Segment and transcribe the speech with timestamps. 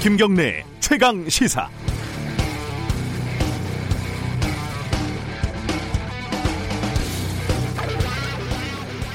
[0.00, 1.68] 김경래 최강 시사.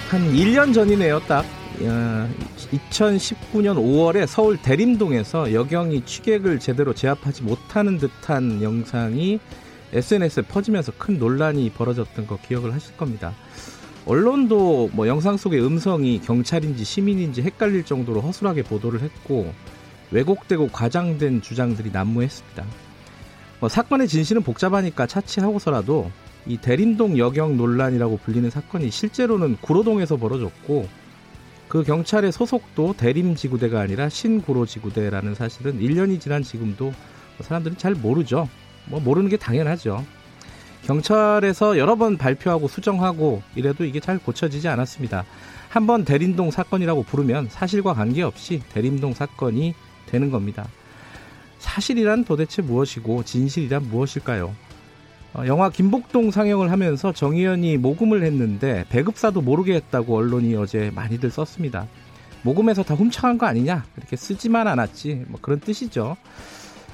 [0.10, 1.46] 한 1년 전이네요, 딱.
[1.80, 9.40] 2019년 5월에 서울 대림동에서 여경이 취객을 제대로 제압하지 못하는 듯한 영상이
[9.94, 13.34] SNS에 퍼지면서 큰 논란이 벌어졌던 거 기억을 하실 겁니다.
[14.06, 19.54] 언론도 뭐 영상 속의 음성이 경찰인지 시민인지 헷갈릴 정도로 허술하게 보도를 했고
[20.14, 22.64] 왜곡되고 과장된 주장들이 난무했습니다.
[23.60, 26.12] 뭐 사건의 진실은 복잡하니까 차치하고서라도
[26.46, 30.88] 이 대림동 여경 논란이라고 불리는 사건이 실제로는 구로동에서 벌어졌고
[31.68, 36.94] 그 경찰의 소속도 대림지구대가 아니라 신구로지구대라는 사실은 1년이 지난 지금도
[37.40, 38.48] 사람들이 잘 모르죠.
[38.86, 40.06] 뭐 모르는 게 당연하죠.
[40.86, 45.24] 경찰에서 여러 번 발표하고 수정하고 이래도 이게 잘 고쳐지지 않았습니다.
[45.70, 49.74] 한번 대림동 사건이라고 부르면 사실과 관계없이 대림동 사건이
[50.14, 50.68] 되는 겁니다.
[51.58, 54.54] 사실이란 도대체 무엇이고 진실이란 무엇일까요?
[55.34, 61.88] 어, 영화 김복동 상영을 하면서 정의연이 모금을 했는데 배급사도 모르게 했다고 언론이 어제 많이들 썼습니다.
[62.44, 63.86] 모금해서 다 훔쳐간 거 아니냐?
[63.98, 65.26] 이렇게 쓰지만 않았지.
[65.30, 66.16] 뭐 그런 뜻이죠.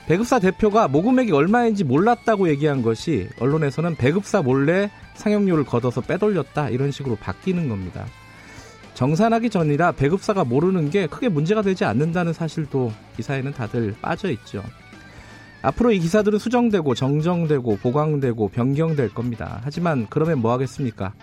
[0.07, 7.15] 배급사 대표가 모금액이 얼마인지 몰랐다고 얘기한 것이 언론에서는 배급사 몰래 상영료를 걷어서 빼돌렸다 이런 식으로
[7.17, 8.05] 바뀌는 겁니다.
[8.99, 14.61] 정산하기 전이라 배급사가 모르는 게 크게 문제가 되지 않는다는 사실도 기사에는 다들 빠져 있죠.
[15.61, 19.61] 앞으로 이 기사들은 수정되고 정정되고 보강되고 변경될 겁니다.
[19.63, 21.13] 하지만 그러면 뭐 하겠습니까?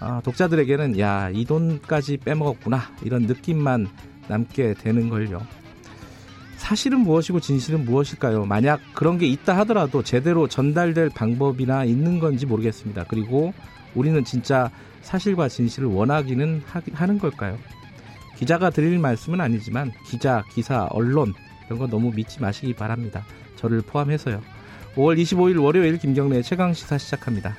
[0.00, 2.80] 아, 독자들에게는 야, 이 돈까지 빼먹었구나.
[3.04, 3.86] 이런 느낌만
[4.26, 5.40] 남게 되는 걸요.
[6.56, 8.44] 사실은 무엇이고 진실은 무엇일까요?
[8.44, 13.04] 만약 그런 게 있다 하더라도 제대로 전달될 방법이나 있는 건지 모르겠습니다.
[13.06, 13.54] 그리고
[13.94, 14.72] 우리는 진짜
[15.04, 17.58] 사실과 진실을 원하기는 하, 는 걸까요?
[18.36, 21.34] 기자가 드릴 말씀은 아니지만 기자, 기사, 언론
[21.66, 23.24] 이런 거 너무 믿지 마시기 바랍니다.
[23.56, 24.42] 저를 포함해서요.
[24.96, 27.56] 5월 25일 월요일 김경래 최강 시사 시작합니다.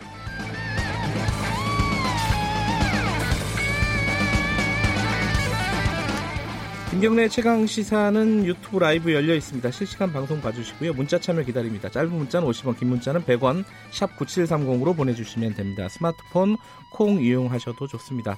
[6.95, 9.69] 김경래 최강 시사는 유튜브 라이브 열려 있습니다.
[9.69, 10.93] 실시간 방송 봐주시고요.
[10.93, 11.89] 문자 참여 기다립니다.
[11.89, 15.89] 짧은 문자는 50원, 긴 문자는 100원, 샵 9730으로 보내주시면 됩니다.
[15.89, 16.55] 스마트폰
[16.93, 18.37] 콩 이용하셔도 좋습니다.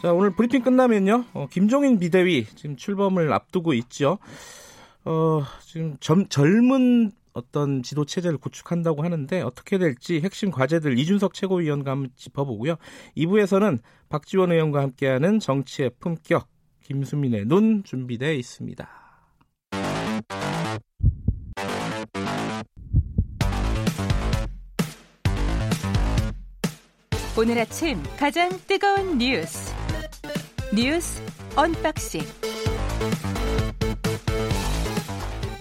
[0.00, 1.24] 자, 오늘 브리핑 끝나면요.
[1.32, 4.18] 어, 김종인 비대위 지금 출범을 앞두고 있죠.
[5.04, 11.90] 어, 지금 점, 젊은 어떤 지도 체제를 구축한다고 하는데 어떻게 될지 핵심 과제들 이준석 최고위원과
[11.90, 12.76] 한번 짚어보고요.
[13.16, 16.46] 2부에서는 박지원 의원과 함께하는 정치의 품격
[16.82, 18.88] 김수민의 눈 준비되어 있습니다.
[27.38, 29.72] 오늘 아침 가장 뜨거운 뉴스
[30.74, 31.22] 뉴스
[31.56, 32.20] unboxing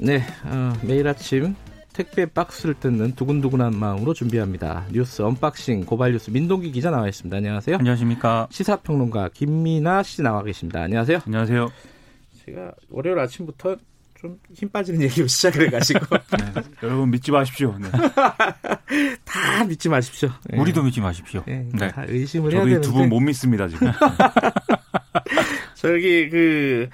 [0.01, 1.55] 네, 어, 매일 아침
[1.99, 4.85] 택배 박스를 뜯는 두근두근한 마음으로 준비합니다.
[4.93, 7.35] 뉴스 unboxing 고발 뉴스 민동기 기자 나와 있습니다.
[7.35, 7.75] 안녕하세요.
[7.75, 8.47] 안녕하십니까.
[8.51, 10.79] 시사평론가 김민아 씨 나와 계십니다.
[10.81, 11.19] 안녕하세요.
[11.25, 11.69] 안녕하세요.
[12.45, 13.75] 제가 월요일 아침부터
[14.15, 15.99] 좀 힘 빠지는 얘기로 시작을 해가지고
[16.39, 17.75] 네, 여러분 믿지 마십시오.
[17.77, 17.89] 네.
[19.25, 20.29] 다 믿지 마십시오.
[20.49, 20.57] 네.
[20.57, 21.43] 우리도 믿지 마십시오.
[21.47, 21.89] 네, 네.
[21.89, 23.91] 다 의심을 해야 되는데 두분 못 믿습니다 지금.
[25.75, 26.87] 저기 그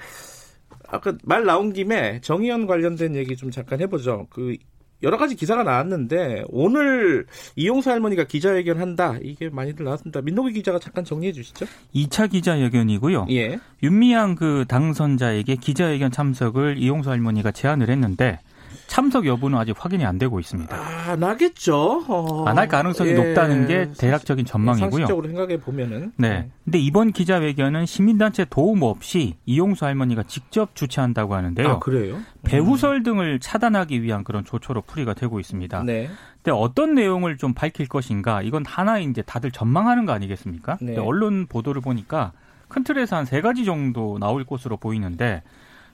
[0.88, 4.26] 아까 말 나온 김에 정의연 관련된 얘기 좀 잠깐 해보죠.
[4.30, 4.56] 그
[5.02, 10.20] 여러 가지 기사가 나왔는데 오늘 이용수 할머니가 기자회견 한다 이게 많이들 나왔습니다.
[10.22, 11.66] 민노기 기자가 잠깐 정리해 주시죠.
[11.94, 13.26] 2차 기자회견이고요.
[13.30, 13.58] 예.
[13.82, 18.38] 윤미향 그 당선자에게 기자회견 참석을 이용수 할머니가 제안을 했는데
[18.86, 20.74] 참석 여부는 아직 확인이 안 되고 있습니다.
[20.76, 22.04] 아, 나겠죠.
[22.08, 22.44] 어...
[22.46, 23.14] 안할 가능성이 예...
[23.14, 24.90] 높다는 게 대략적인 전망이고요.
[24.90, 26.12] 상식적으로 생각해 보면은.
[26.16, 26.28] 네.
[26.28, 26.50] 네.
[26.64, 31.68] 근데 이번 기자회견은 시민단체 도움 없이 이용수 할머니가 직접 주최한다고 하는데요.
[31.68, 32.18] 아, 그래요?
[32.44, 35.82] 배후설 등을 차단하기 위한 그런 조처로 풀이가 되고 있습니다.
[35.84, 36.08] 네.
[36.42, 40.78] 근데 어떤 내용을 좀 밝힐 것인가 이건 하나 이제 다들 전망하는 거 아니겠습니까?
[40.80, 40.96] 네.
[40.96, 42.32] 언론 보도를 보니까
[42.68, 45.42] 큰 틀에서 한 세 가지 정도 나올 것으로 보이는데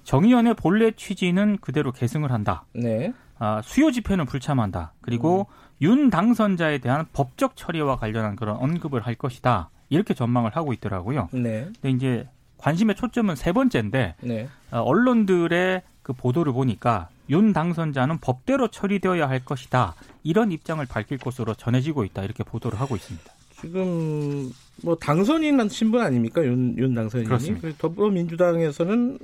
[0.05, 2.65] 정의연의 본래 취지는 그대로 계승을 한다.
[2.75, 3.13] 네.
[3.39, 4.93] 아, 수요 집회는 불참한다.
[5.01, 5.63] 그리고 음.
[5.83, 9.71] 윤 당선자에 대한 법적 처리와 관련한 그런 언급을 할 것이다.
[9.89, 11.29] 이렇게 전망을 하고 있더라고요.
[11.33, 11.69] 네.
[11.81, 12.29] 근데 이제
[12.59, 14.49] 관심의 초점은 세 번째인데 네.
[14.71, 19.95] 어, 언론들의 그 보도를 보니까 윤 당선자는 법대로 처리되어야 할 것이다.
[20.23, 22.23] 이런 입장을 밝힐 것으로 전해지고 있다.
[22.23, 23.33] 이렇게 보도를 하고 있습니다.
[23.61, 24.51] 지금
[24.83, 27.29] 뭐 당선인 신분 아닙니까 윤, 윤 당선인이?
[27.29, 27.69] 그렇습니다.
[27.79, 29.19] 더불어민주당에서는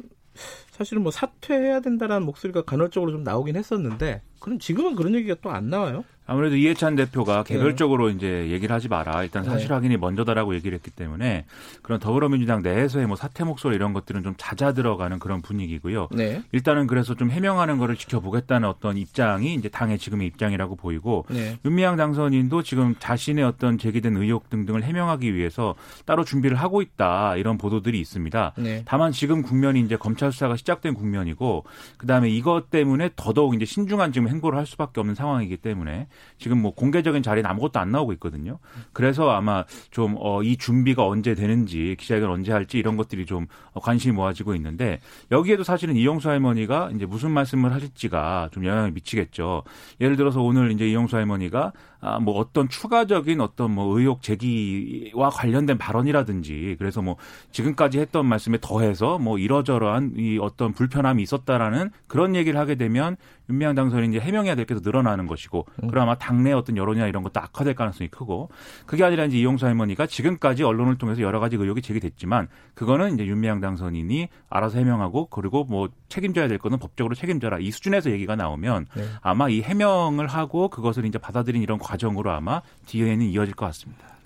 [0.79, 5.69] 사실은 뭐 사퇴해야 된다라는 목소리가 간헐적으로 좀 나오긴 했었는데 그럼 지금은 그런 얘기가 또 안
[5.71, 6.05] 나와요?
[6.31, 7.55] 아무래도 이해찬 대표가 네.
[7.55, 8.15] 개별적으로 네.
[8.15, 9.23] 이제 얘기를 하지 마라.
[9.23, 9.75] 일단 사실 네.
[9.75, 11.47] 확인이 먼저다라고 얘기를 했기 때문에
[11.81, 16.09] 그런 더불어민주당 내에서의 뭐 사퇴 목소리 이런 것들은 좀 잦아 들어가는 그런 분위기고요.
[16.13, 16.43] 네.
[16.53, 21.59] 일단은 그래서 좀 해명하는 거를 지켜보겠다는 어떤 입장이 이제 당의 지금의 입장이라고 보이고 네.
[21.65, 27.57] 윤미향 당선인도 지금 자신의 어떤 제기된 의혹 등등을 해명하기 위해서 따로 준비를 하고 있다 이런
[27.57, 28.53] 보도들이 있습니다.
[28.59, 28.83] 네.
[28.85, 31.65] 다만 지금 국면이 이제 검찰 수사가 시작된 국면이고
[31.97, 36.75] 그다음에 이것 때문에 더더욱 이제 신중한 지금 행보를 할 수밖에 없는 상황이기 때문에 지금 뭐
[36.75, 38.59] 공개적인 자리는 아무것도 안 나오고 있거든요.
[38.93, 44.55] 그래서 아마 좀이 어, 준비가 언제 되는지 기자회견 언제 할지 이런 것들이 좀 관심이 모아지고
[44.57, 45.01] 있는데
[45.31, 49.63] 여기에도 사실은 이용수 할머니가 이제 무슨 말씀을 하실지가 좀 영향을 미치겠죠.
[50.01, 55.79] 예를 들어서 오늘 이제 이용수 할머니가 아, 뭐 어떤 추가적인 어떤 뭐 의혹 제기와 관련된
[55.79, 57.17] 발언이라든지 그래서 뭐
[57.51, 63.17] 지금까지 했던 말씀에 더해서 뭐 이러저러한 이 어떤 불편함이 있었다라는 그런 얘기를 하게 되면
[63.49, 65.89] 윤미향 당선인 이제 해명해야 될 게 더 늘어나는 것이고 음.
[65.89, 68.51] 그럼 아마 당내 어떤 여론이나 이런 것도 악화될 가능성이 크고
[68.87, 73.61] 그게 아니라 이제 이용수 할머니가 지금까지 언론을 통해서 여러 가지 의혹이 제기됐지만 그거는 이제 윤미향
[73.61, 79.05] 당선인이 알아서 해명하고 그리고 뭐 책임져야 될 거는 법적으로 책임져라 이 수준에서 얘기가 나오면 네.
[79.23, 84.18] 아마 이 해명을 하고 그것을 이제 받아들인 이런 과정으로 아마 뒤에는 이어질 것 같습니다.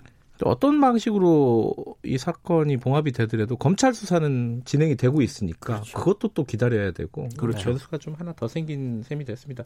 [0.45, 5.97] 어떤 방식으로 이 사건이 봉합이 되더라도 검찰 수사는 진행이 되고 있으니까 그렇죠.
[5.97, 7.69] 그것도 또 기다려야 되고 그렇죠.
[7.69, 9.63] 변수가 좀 하나 더 생긴 셈이 됐습니다.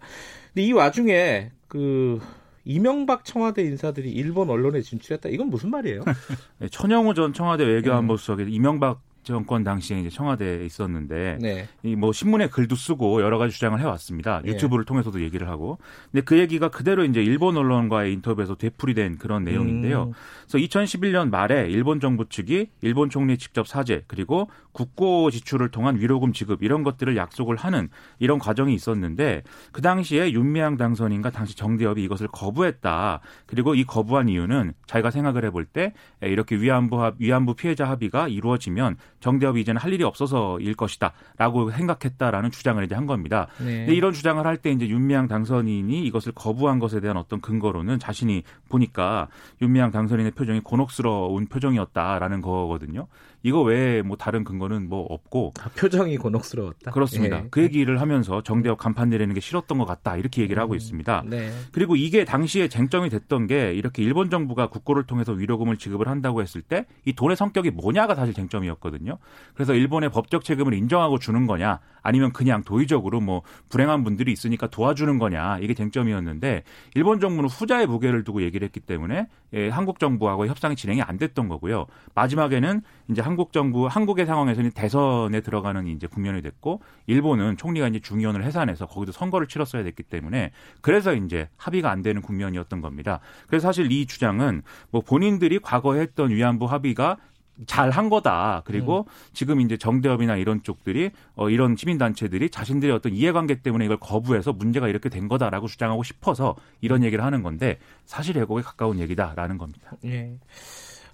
[0.54, 2.20] 근데 이 와중에 그
[2.66, 5.30] 이명박 청와대 인사들이 일본 언론에 진출했다.
[5.30, 6.04] 이건 무슨 말이에요?
[6.60, 8.50] 네, 천영호 전 청와대 외교안보수석이 음.
[8.50, 11.68] 이명박 정권 당시에 이제 청와대에 있었는데 네.
[11.84, 14.42] 이뭐 신문에 글도 쓰고 여러 가지 주장을 해왔습니다.
[14.44, 14.52] 네.
[14.52, 15.78] 유튜브를 통해서도 얘기를 하고.
[16.12, 20.04] 근데 그 얘기가 그대로 이제 일본 언론과의 인터뷰에서 되풀이된 그런 내용인데요.
[20.04, 20.14] 음.
[20.48, 26.34] 그래서 2011년 말에 일본 정부 측이 일본 총리 직접 사죄 그리고 국고 지출을 통한 위로금
[26.34, 27.90] 지급 이런 것들을 약속을 하는
[28.20, 33.20] 이런 과정이 있었는데 그 당시에 윤미향 당선인과 당시 정대협이 이것을 거부했다.
[33.46, 38.98] 그리고 이 거부한 이유는 자기가 생각을 해볼 때 이렇게 위안부 합, 위안부 피해자 합의가 이루어지면
[39.20, 43.48] 정대협이 이제는 할 일이 없어서일 것이다라고 생각했다라는 주장을 이제 한 겁니다.
[43.60, 43.86] 네.
[43.86, 48.44] 근데 이런 주장을 할 때 이제 윤미향 당선인이 이것을 거부한 것에 대한 어떤 근거로는 자신이
[48.70, 49.28] 보니까
[49.62, 53.08] 윤미향 당선인의 표정이 곤혹스러운 표정이었다라는 거거든요.
[53.44, 56.92] 이거 외에 뭐 다른 근거는 뭐 없고 아, 표정이 곤혹스러웠다.
[56.92, 57.38] 그렇습니다.
[57.38, 57.48] 예.
[57.50, 61.24] 그 얘기를 하면서 정대협 간판 내리는 게 싫었던 것 같다 이렇게 얘기를 하고 음, 있습니다.
[61.28, 61.52] 네.
[61.72, 66.62] 그리고 이게 당시에 쟁점이 됐던 게 이렇게 일본 정부가 국고를 통해서 위로금을 지급을 한다고 했을
[66.62, 69.18] 때 이 돈의 성격이 뭐냐가 사실 쟁점이었거든요.
[69.54, 75.18] 그래서 일본의 법적 책임을 인정하고 주는 거냐 아니면 그냥 도의적으로 뭐 불행한 분들이 있으니까 도와주는
[75.20, 76.64] 거냐 이게 쟁점이었는데
[76.96, 81.48] 일본 정부는 후자의 무게를 두고 얘기를 했기 때문에 예, 한국 정부하고 협상이 진행이 안 됐던
[81.48, 81.86] 거고요.
[82.14, 88.44] 마지막에는 이제 한국 정부 한국의 상황에서는 대선에 들어가는 이제 국면이 됐고 일본은 총리가 이제 중의원을
[88.44, 90.52] 해산해서 거기도 선거를 치렀어야 됐기 때문에
[90.82, 93.20] 그래서 이제 합의가 안 되는 국면이었던 겁니다.
[93.48, 94.62] 그래서 사실 이 주장은
[94.92, 97.18] 뭐 본인들이 과거에 했던 위안부 합의가
[97.66, 98.62] 잘한 거다.
[98.66, 99.12] 그리고 음.
[99.34, 104.54] 지금 이제 정대협이나 이런 쪽들이 어 이런 시민 단체들이 자신들의 어떤 이해관계 때문에 이걸 거부해서
[104.54, 109.94] 문제가 이렇게 된 거다라고 주장하고 싶어서 이런 얘기를 하는 건데 사실 왜곡에 가까운 얘기다라는 겁니다.
[110.06, 110.38] 예.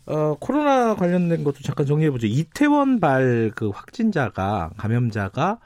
[0.05, 2.27] 어, 코로나 관련된 것도 잠깐 정리해보죠.
[2.27, 5.59] 이태원 발 그 확진자가, 감염자가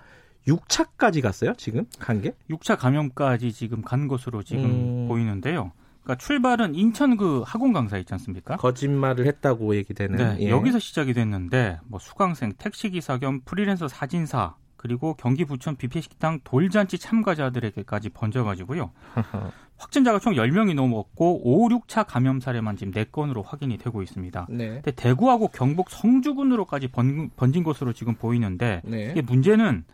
[0.47, 1.53] 6차까지 갔어요?
[1.57, 1.85] 지금?
[1.99, 2.33] 간 게?
[2.49, 5.07] 6차 감염까지 지금 간 것으로 지금 음...
[5.07, 5.71] 보이는데요.
[6.03, 8.55] 그러니까 출발은 인천 그 학원 강사 있지 않습니까?
[8.55, 10.15] 거짓말을 했다고 얘기되는.
[10.15, 10.49] 네, 예.
[10.49, 16.97] 여기서 시작이 됐는데 뭐 수강생, 택시기사 겸 프리랜서 사진사 그리고 경기 부천 뷔페 식당 돌잔치
[16.97, 18.91] 참가자들에게까지 번져가지고요.
[19.77, 24.47] 확진자가 총 10명이 넘었고 5, 6차 감염 사례만 지금 4건으로 확인이 되고 있습니다.
[24.49, 24.67] 네.
[24.69, 29.11] 근데 대구하고 경북 성주군으로까지 번, 진 것으로 지금 보이는데 네.
[29.11, 29.85] 이게 문제는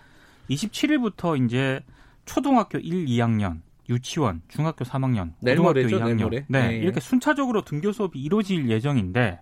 [0.50, 1.82] 27일부터 이제
[2.25, 3.60] 초등학교 1, 2학년,
[3.90, 9.40] 유치원, 중학교 3학년, 고등학교 2학년 네, 네, 이렇게 순차적으로 등교 수업이 이루어질 예정인데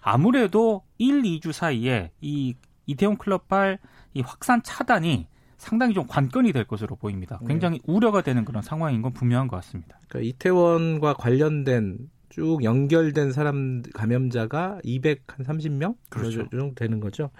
[0.00, 2.54] 아무래도 1, 2주 사이에 이
[2.86, 3.78] 이태원 클럽발
[4.14, 5.26] 이 확산 차단이
[5.62, 7.38] 상당히 좀 관건이 될 것으로 보입니다.
[7.40, 7.46] 네.
[7.46, 7.84] 굉장히 네.
[7.86, 9.96] 우려가 되는 그런 상황인 건 분명한 것 같습니다.
[10.08, 16.48] 그러니까 이태원과 관련된 쭉 연결된 사람 감염자가 230명 그렇죠.
[16.50, 17.30] 정도 되는 거죠.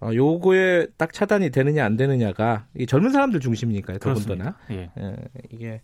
[0.00, 3.98] 어, 요거에 딱 차단이 되느냐 안 되느냐가 이 젊은 사람들 중심이니까요.
[3.98, 4.90] 더군다나 예.
[4.98, 5.16] 예,
[5.52, 5.80] 이게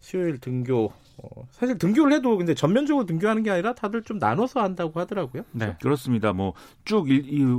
[0.00, 5.00] 수요일 등교 어, 사실 등교를 해도 근데 전면적으로 등교하는 게 아니라 다들 좀 나눠서 한다고
[5.00, 5.42] 하더라고요.
[5.52, 6.32] 네, 그렇습니다.
[6.32, 7.06] 뭐 쭉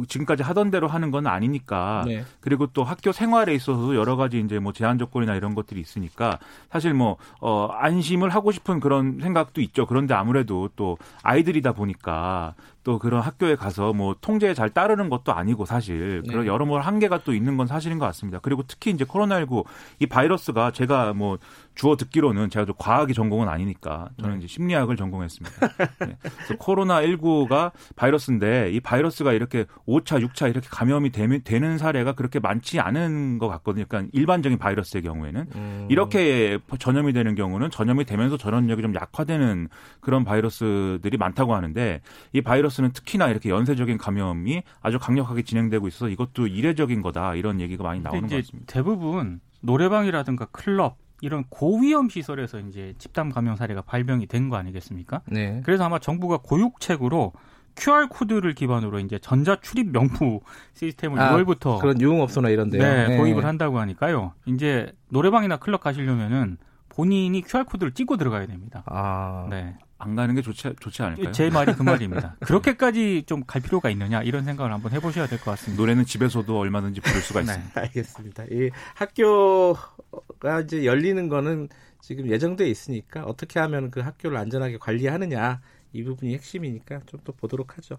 [0.08, 2.03] 지금까지 하던 대로 하는 건 아니니까.
[2.08, 2.24] 네.
[2.39, 6.39] 그리고 또 학교 생활에 있어서 여러 가지 이제 뭐 제한 조건이나 이런 것들이 있으니까
[6.72, 9.86] 사실 뭐 어, 안심을 하고 싶은 그런 생각도 있죠.
[9.86, 12.55] 그런데 아무래도 또 아이들이다 보니까
[12.89, 16.48] 또또 그런 학교에 가서 뭐 통제에 잘 따르는 것도 아니고 사실 그런 네.
[16.48, 18.39] 여러모로 한계가 또 있는 건 사실인 것 같습니다.
[18.41, 19.63] 그리고 특히 이제 코로나19
[20.00, 21.38] 이 바이러스가 제가 뭐
[21.75, 24.46] 주어 듣기로는 제가 좀 과학이 전공은 아니니까 저는 네.
[24.46, 25.67] 이제 심리학을 전공했습니다.
[26.05, 26.17] 네.
[26.22, 32.79] 그래서 코로나19가 바이러스인데 이 바이러스가 이렇게 5차, 6차 이렇게 감염이 되 는 사례가 그렇게 많지
[32.79, 33.86] 않은 것 같거든요.
[33.88, 35.88] 그러니까 일반적인 바이러스의 경우에는 음.
[35.89, 39.67] 이렇게 전염이 되는 경우는 전염이 되면서 전염력이 좀 약화되는
[40.00, 46.07] 그런 바이러스들이 많다고 하는데 이 바이러스 는 특히나 이렇게 연쇄적인 감염이 아주 강력하게 진행되고 있어서
[46.09, 48.71] 이것도 이례적인 거다 이런 얘기가 많이 나오는 것 같습니다.
[48.71, 55.21] 대부분 노래방이라든가 클럽 이런 고위험 시설에서 이제 집단 감염 사례가 발병이 된 거 아니겠습니까?
[55.25, 55.62] 네.
[55.65, 57.33] 그래서 아마 정부가 고육책으로
[57.75, 60.39] QR 코드를 기반으로 이제 전자 출입 명부
[60.75, 62.81] 시스템을 아, 6월부터 그런 유흥업소나 이런 데요.
[62.81, 64.33] 네, 네, 도입을 한다고 하니까요.
[64.45, 66.57] 이제 노래방이나 클럽 가시려면은
[66.89, 68.83] 본인이 QR 코드를 찍고 들어가야 됩니다.
[68.86, 69.48] 아.
[69.50, 69.77] 네.
[70.01, 71.32] 안 가는 게 좋지 좋지 않을까요?
[71.34, 72.38] 제 말이 그 말입니다.
[72.41, 75.82] 그렇게까지 좀 갈 필요가 있느냐 이런 생각을 한번 해보셔야 될 것 같습니다.
[75.82, 77.51] 노래는 집에서도 얼마든지 부를 수가 네.
[77.51, 77.74] 있습니다.
[77.74, 77.82] 네.
[77.82, 78.44] 알겠습니다.
[78.51, 81.70] 이 학교가 이제 열리는 거는
[82.01, 85.62] 지금 예정돼 있으니까 어떻게 하면 그 학교를 안전하게 관리하느냐
[85.94, 87.98] 이 부분이 핵심이니까 좀 더 보도록 하죠.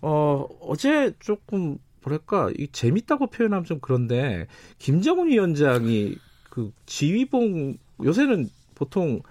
[0.00, 4.46] 어 어제 조금 뭐랄까 이 재밌다고 표현하면 좀 그런데
[4.78, 6.16] 김정은 위원장이
[6.50, 9.22] 그 지휘봉 요새는 보통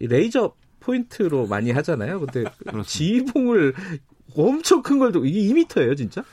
[0.00, 0.52] 레이저
[0.88, 2.20] 포인트로 많이 하잖아요.
[2.20, 2.44] 근데
[2.86, 3.74] 지휘봉을
[4.34, 6.24] 엄청 큰걸 이게 2미터예요, 진짜?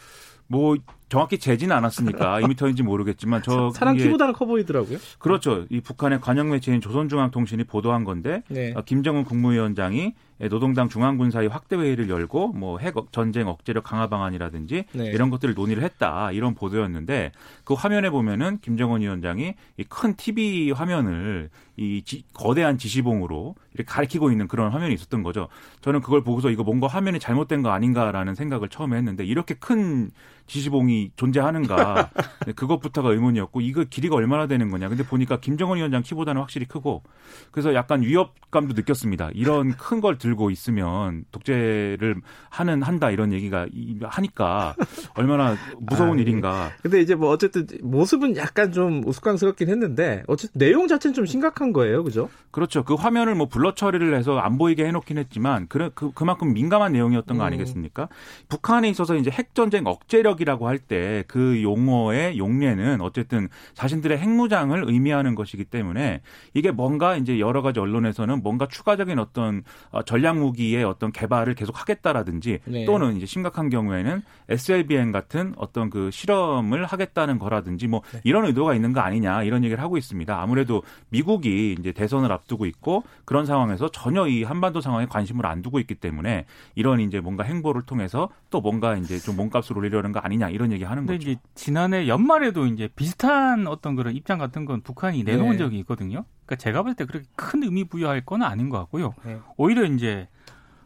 [0.47, 0.75] 뭐
[1.07, 4.97] 정확히 재지는 않았으니까 2미터인지 모르겠지만 저 사람 키보다는 커 보이더라고요.
[5.19, 5.65] 그렇죠.
[5.69, 8.73] 이 북한의 관영 매체인 조선중앙통신이 보도한 건데 네.
[8.75, 10.13] 어, 김정은 국무위원장이
[10.49, 15.05] 노동당 중앙군사위 확대 회의를 열고 뭐 핵 전쟁 억제력 강화 방안이라든지 네.
[15.05, 17.31] 이런 것들을 논의를 했다 이런 보도였는데
[17.63, 24.31] 그 화면에 보면은 김정은 위원장이 이 큰 TV 화면을 이 지, 거대한 지시봉으로 이렇게 가리키고
[24.31, 25.47] 있는 그런 화면이 있었던 거죠.
[25.81, 30.11] 저는 그걸 보고서 이거 뭔가 화면이 잘못된 거 아닌가라는 생각을 처음에 했는데 이렇게 큰
[30.47, 32.09] 지시봉이 존재하는가.
[32.45, 34.87] 네, 그것부터가 의문이었고 이거 길이가 얼마나 되는 거냐.
[34.87, 37.03] 근데 보니까 김정은 위원장 키보다는 확실히 크고
[37.51, 39.31] 그래서 약간 위협감도 느꼈습니다.
[39.33, 43.65] 이런 큰 걸 들고 있으면 독재를 하는 한다 이런 얘기가
[44.03, 44.75] 하니까
[45.15, 46.69] 얼마나 무서운 아, 일인가.
[46.83, 52.03] 근데 이제 뭐 어쨌든 모습은 약간 좀 우스꽝스럽긴 했는데 어쨌든 내용 자체는 좀 심각한 거예요.
[52.03, 52.29] 그죠?
[52.51, 52.83] 그렇죠.
[52.83, 57.37] 그 화면을 뭐 블러 처리를 해서 안 보이게 해놓긴 했지만 그, 그 그만큼 민감한 내용이었던
[57.37, 57.47] 거 음.
[57.47, 58.03] 아니겠습니까?
[58.03, 58.45] 음.
[58.47, 64.83] 북한에 있어서 이제 핵 전쟁 억제력 핵무력이라고 할 때 그 용어의 용례는 어쨌든 자신들의 핵무장을
[64.87, 66.21] 의미하는 것이기 때문에
[66.53, 71.79] 이게 뭔가 이제 여러 가지 언론에서는 뭔가 추가적인 어떤 어, 전략 무기의 어떤 개발을 계속
[71.79, 72.85] 하겠다라든지 네.
[72.85, 78.21] 또는 이제 심각한 경우에는 SLBM 같은 어떤 그 실험을 하겠다는 거라든지 뭐 네.
[78.23, 80.39] 이런 의도가 있는 거 아니냐 이런 얘기를 하고 있습니다.
[80.39, 85.79] 아무래도 미국이 이제 대선을 앞두고 있고 그런 상황에서 전혀 이 한반도 상황에 관심을 안 두고
[85.79, 90.49] 있기 때문에 이런 이제 뭔가 행보를 통해서 또 뭔가 이제 좀 몸값을 올리려는 거 아니냐
[90.49, 91.15] 이런 얘기 하는 거죠.
[91.21, 95.57] 이제 지난해 연말에도 이제 비슷한 어떤 그런 입장 같은 건 북한이 내놓은 네.
[95.57, 96.25] 적이 있거든요.
[96.45, 99.13] 그러니까 제가 볼 때 그렇게 큰 의미 부여할 건 아닌 것 같고요.
[99.23, 99.37] 네.
[99.57, 100.27] 오히려 이제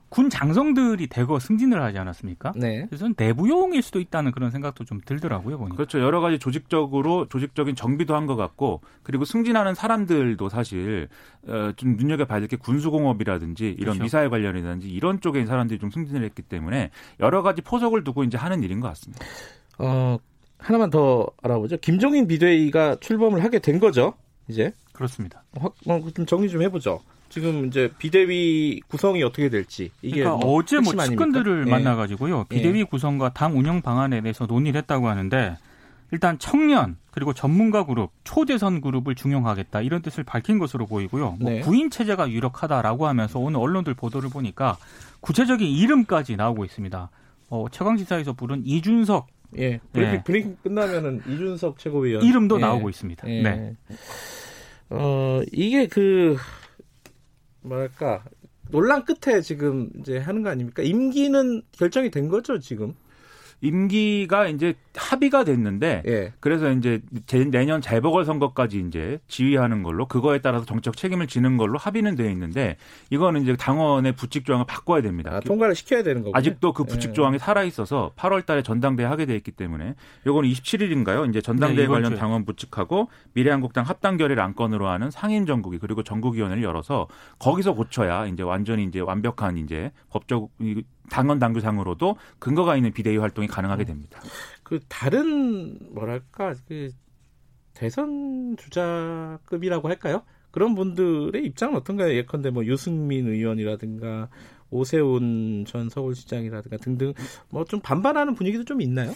[0.10, 2.54] 군 장성들이 대거 승진을 하지 않았습니까?
[2.56, 2.86] 네.
[2.90, 5.58] 그래서 내부용일 수도 있다는 그런 생각도 좀 들더라고요.
[5.58, 5.76] 보니까.
[5.76, 6.00] 그렇죠.
[6.00, 11.08] 여러 가지 조직적으로 조직적인 정비도 한 것 같고 그리고 승진하는 사람들도 사실
[11.48, 14.04] 어, 좀 눈여겨봐야 될 게 군수공업이라든지 이런 그렇죠.
[14.04, 16.90] 미사일 관련이라든지 이런 쪽에 사람들이 좀 승진을 했기 때문에
[17.20, 19.26] 여러 가지 포석을 두고 이제 하는 일인 것 같습니다.
[19.78, 20.18] 어,
[20.58, 21.78] 하나만 더 알아보죠.
[21.78, 24.14] 김종인 비대위가 출범을 하게 된 거죠,
[24.48, 24.74] 이제?
[24.92, 25.44] 그렇습니다.
[25.60, 25.70] 어,
[26.14, 27.00] 좀 정리 좀 해보죠.
[27.30, 31.72] 지금 이제 비대위 구성이 어떻게 될지 이게 그러니까 뭐 어제 뭐 측근들을 예.
[31.72, 32.84] 만나가지고요 비대위 예.
[32.84, 35.58] 구성과 당 운영 방안에 대해서 논의를 했다고 하는데
[36.12, 41.60] 일단 청년 그리고 전문가 그룹 초대선 그룹을 중용하겠다 이런 뜻을 밝힌 것으로 보이고요 뭐 네.
[41.62, 44.78] 구인 체제가 유력하다라고 하면서 오늘 언론들 보도를 보니까
[45.20, 47.10] 구체적인 이름까지 나오고 있습니다
[47.50, 49.80] 어, 최강 지사에서 부른 이준석 예.
[49.92, 50.24] 브리핑, 예.
[50.24, 52.62] 브리핑 끝나면은 이준석 최고위원 이름도 예.
[52.62, 53.30] 나오고 있습니다.
[53.30, 53.42] 예.
[53.42, 53.76] 네.
[54.92, 56.38] 어, 이게 그
[57.62, 58.24] 뭐랄까
[58.72, 60.84] 논란 끝에 지금 이제 하는 거 아닙니까?
[60.84, 62.94] 임기는 결정이 된 거죠, 지금?
[63.62, 66.34] 임기가 이제 합의가 됐는데 예.
[66.40, 67.02] 그래서 이제
[67.52, 72.78] 내년 재보궐 선거까지 이제 지휘하는 걸로 그거에 따라서 정책 책임을 지는 걸로 합의는 돼 있는데
[73.10, 75.32] 이거는 이제 당원의 부칙 조항을 바꿔야 됩니다.
[75.34, 77.14] 아, 통과를 시켜야 되는 거고 아직도 그 부칙 예.
[77.14, 77.38] 조항이 예.
[77.40, 81.30] 살아 있어서 8월 달에 전당대회 하게 돼 있기 때문에 요거는 27일인가요?
[81.30, 86.64] 이제 전당대회 네, 관련 당원 부칙하고 미래한국당 합당 결의를 안건으로 하는 상임 전국이 그리고 전국위원회를
[86.64, 87.08] 열어서
[87.40, 90.50] 거기서 고쳐야 이제 완전히 이제 완벽한 이제 법적
[91.10, 94.20] 당원 당규상으로도 근거가 있는 비대위 활동이 가능하게 됩니다.
[94.64, 96.90] 그 다른 뭐랄까 그
[97.74, 100.24] 대선 주자급이라고 할까요?
[100.52, 102.14] 그런 분들의 입장은 어떤가요?
[102.16, 104.30] 예컨대 뭐 유승민 의원이라든가
[104.72, 107.14] 오세훈 전 서울시장이라든가 등등
[107.50, 109.12] 뭐 좀 반발하는 분위기도 좀 있나요?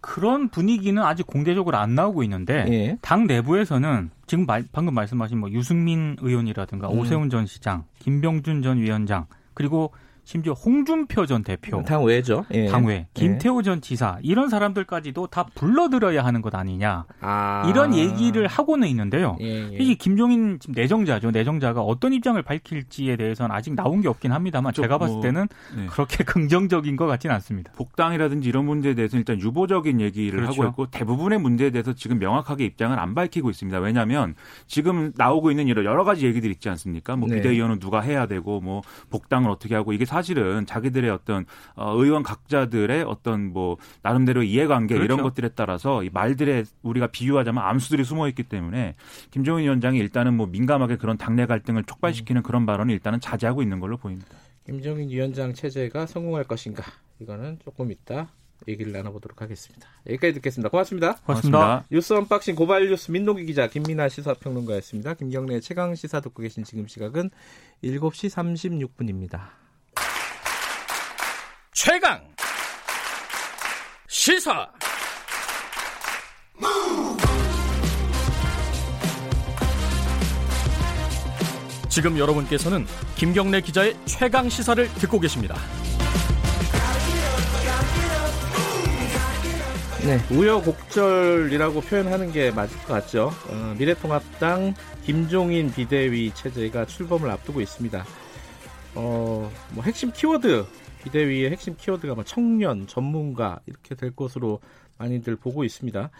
[0.00, 2.98] 그런 분위기는 아직 공개적으로 안 나오고 있는데 예.
[3.00, 6.98] 당 내부에서는 지금 말, 방금 말씀하신 뭐 유승민 의원이라든가 음.
[6.98, 9.92] 오세훈 전 시장, 김병준 전 위원장 그리고
[10.24, 12.44] 심지어 홍준표 전 대표 당외죠.
[12.52, 12.66] 예.
[12.66, 13.06] 당외 예.
[13.14, 13.62] 김태호 예.
[13.62, 17.66] 전 지사 이런 사람들까지도 다 불러들어야 하는 것 아니냐 아.
[17.68, 19.36] 이런 얘기를 하고는 있는데요.
[19.40, 19.76] 예, 예.
[19.76, 21.30] 이 김종인 내정자죠.
[21.30, 25.86] 내정자가 어떤 입장을 밝힐지에 대해서는 아직 나온 게 없긴 합니다만 제가 봤을 뭐, 때는 네.
[25.86, 27.72] 그렇게 긍정적인 것 같지는 않습니다.
[27.72, 30.62] 복당이라든지 이런 문제에 대해서 일단 유보적인 얘기를 그렇죠.
[30.62, 33.78] 하고 있고 대부분의 문제에 대해서 지금 명확하게 입장을 안 밝히고 있습니다.
[33.78, 34.34] 왜냐하면
[34.66, 37.16] 지금 나오고 있는 여러 가지 얘기들 있지 않습니까?
[37.16, 37.36] 뭐 네.
[37.36, 41.44] 비대위원은 누가 해야 되고 뭐 복당을 어떻게 하고 이게 사실은 자기들의 어떤
[41.74, 45.04] 어, 의원 각자들의 어떤 뭐 나름대로 이해관계 그렇죠.
[45.04, 48.94] 이런 것들에 따라서 이 말들에 우리가 비유하자면 암수들이 숨어 있기 때문에
[49.32, 52.42] 김정은 위원장이 일단은 뭐 민감하게 그런 당내 갈등을 촉발시키는 음.
[52.44, 54.36] 그런 발언을 일단은 자제하고 있는 걸로 보입니다.
[54.64, 56.84] 김종인 위원장 체제가 성공할 것인가?
[57.18, 58.28] 이거는 조금 있다
[58.68, 59.88] 얘기를 나눠보도록 하겠습니다.
[60.06, 60.68] 여기까지 듣겠습니다.
[60.68, 61.16] 고맙습니다.
[61.26, 61.58] 고맙습니다.
[61.58, 61.86] 고맙습니다.
[61.90, 65.14] 뉴스 unboxing 고발 뉴스 민동기 기자 김민아 시사평론가였습니다.
[65.14, 67.30] 김경래 최강 시사 듣고 계신 지금 시각은
[67.82, 69.63] 7시 36분입니다.
[71.74, 72.20] 최강
[74.06, 74.70] 시사
[81.88, 85.56] 지금 여러분께서는 김경래 기자의 최강 시사를 듣고 계십니다.
[90.04, 93.32] 네, 우여곡절이라고 표현하는 게 맞을 것 같죠.
[93.48, 98.04] 어, 미래통합당 김종인 비대위 체제가 출범을 앞두고 있습니다.
[98.94, 100.66] 어, 뭐 핵심 키워드
[101.04, 104.60] 비대위의 핵심 키워드가 뭐 청년, 전문가 이렇게 될 것으로
[104.98, 106.10] 많이들 보고 있습니다.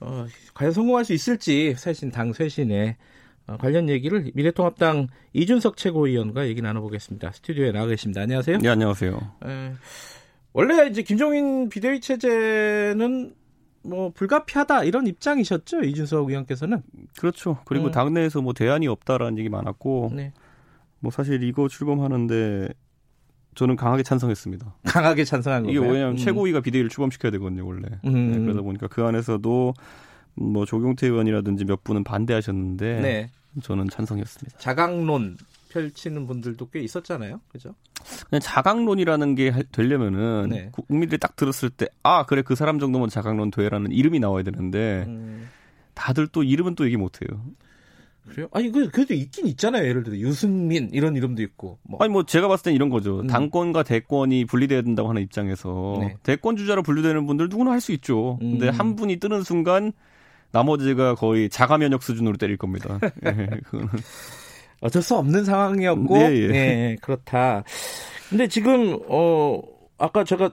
[0.00, 2.96] 어, 과연 성공할 수 있을지 사실 당 쇄신에
[3.46, 7.32] 어, 관련 얘기를 미래통합당 이준석 최고위원과 얘기 나눠보겠습니다.
[7.32, 8.22] 스튜디오에 나와 계십니다.
[8.22, 8.58] 안녕하세요.
[8.58, 9.32] 네, 안녕하세요.
[9.46, 9.72] 에,
[10.52, 13.34] 원래 이제 김종인 비대위 체제는
[13.84, 16.82] 뭐 불가피하다 이런 입장이셨죠 이준석 의원께서는
[17.18, 17.90] 그렇죠 그리고 음.
[17.90, 20.32] 당내에서 뭐 대안이 없다라는 얘기 많았고 네.
[21.00, 22.68] 뭐 사실 이거 출범하는데
[23.54, 24.74] 저는 강하게 찬성했습니다.
[24.84, 25.78] 강하게 찬성한 거예요.
[25.80, 26.16] 이게 왜냐하면 음.
[26.16, 27.82] 최고위가 비대위를 출범시켜야 되거든요, 원래.
[28.04, 28.32] 음.
[28.32, 29.74] 네, 그러다 보니까 그 안에서도
[30.34, 33.30] 뭐 조경태 의원이라든지 몇 분은 반대하셨는데 네.
[33.62, 34.58] 저는 찬성했습니다.
[34.58, 35.36] 자강론
[35.70, 37.74] 펼치는 분들도 꽤 있었잖아요, 그죠?
[38.30, 40.70] 그냥 자강론이라는 게 되려면은 네.
[40.72, 45.48] 국민들이 딱 들었을 때 아 그래 그 사람 정도면 자강론 돼라는 이름이 나와야 되는데 음.
[45.94, 47.28] 다들 또 이름은 또 얘기 못해요.
[48.28, 48.48] 그래요?
[48.52, 49.86] 아니 그 그래도 있긴 있잖아요.
[49.86, 51.78] 예를 들어 유승민 이런 이름도 있고.
[51.82, 51.98] 뭐.
[52.02, 53.20] 아니 뭐 제가 봤을 땐 이런 거죠.
[53.20, 53.26] 음.
[53.26, 56.16] 당권과 대권이 분리돼야 된다고 하는 입장에서 네.
[56.22, 58.38] 대권 주자로 분류되는 분들 누구나 할 수 있죠.
[58.42, 58.58] 음.
[58.58, 59.92] 근데 한 분이 뜨는 순간
[60.52, 63.00] 나머지가 거의 자가 면역 수준으로 때릴 겁니다.
[63.26, 63.88] 예, 그거는
[64.80, 66.46] 어쩔 수 없는 상황이었고, 네, 예.
[66.48, 67.64] 네, 그렇다.
[68.28, 69.60] 근데 지금 어
[69.98, 70.52] 아까 제가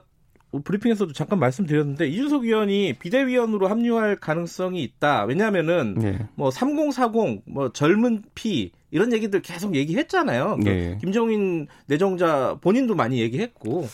[0.58, 5.24] 브리핑에서도 잠깐 말씀드렸는데 이준석 위원이 비대위원으로 합류할 가능성이 있다.
[5.24, 6.28] 왜냐하면은 네.
[6.34, 10.56] 뭐 3040, 뭐 젊은 피 이런 얘기들 계속 얘기했잖아요.
[10.56, 10.98] 네.
[11.00, 13.86] 김정인 내정자 본인도 많이 얘기했고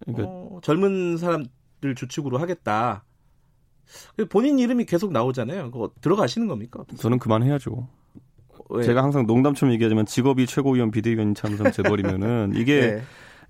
[0.00, 0.24] 그러니까...
[0.28, 3.04] 어, 젊은 사람들 주축으로 하겠다.
[4.30, 5.70] 본인 이름이 계속 나오잖아요.
[5.70, 6.84] 그거 들어가시는 겁니까?
[6.98, 7.88] 저는 그만해야죠.
[8.70, 8.84] 왜?
[8.84, 13.02] 제가 항상 농담처럼 얘기하지만 직업이 최고위원 비대위원 참선 재벌이면은 이게 네.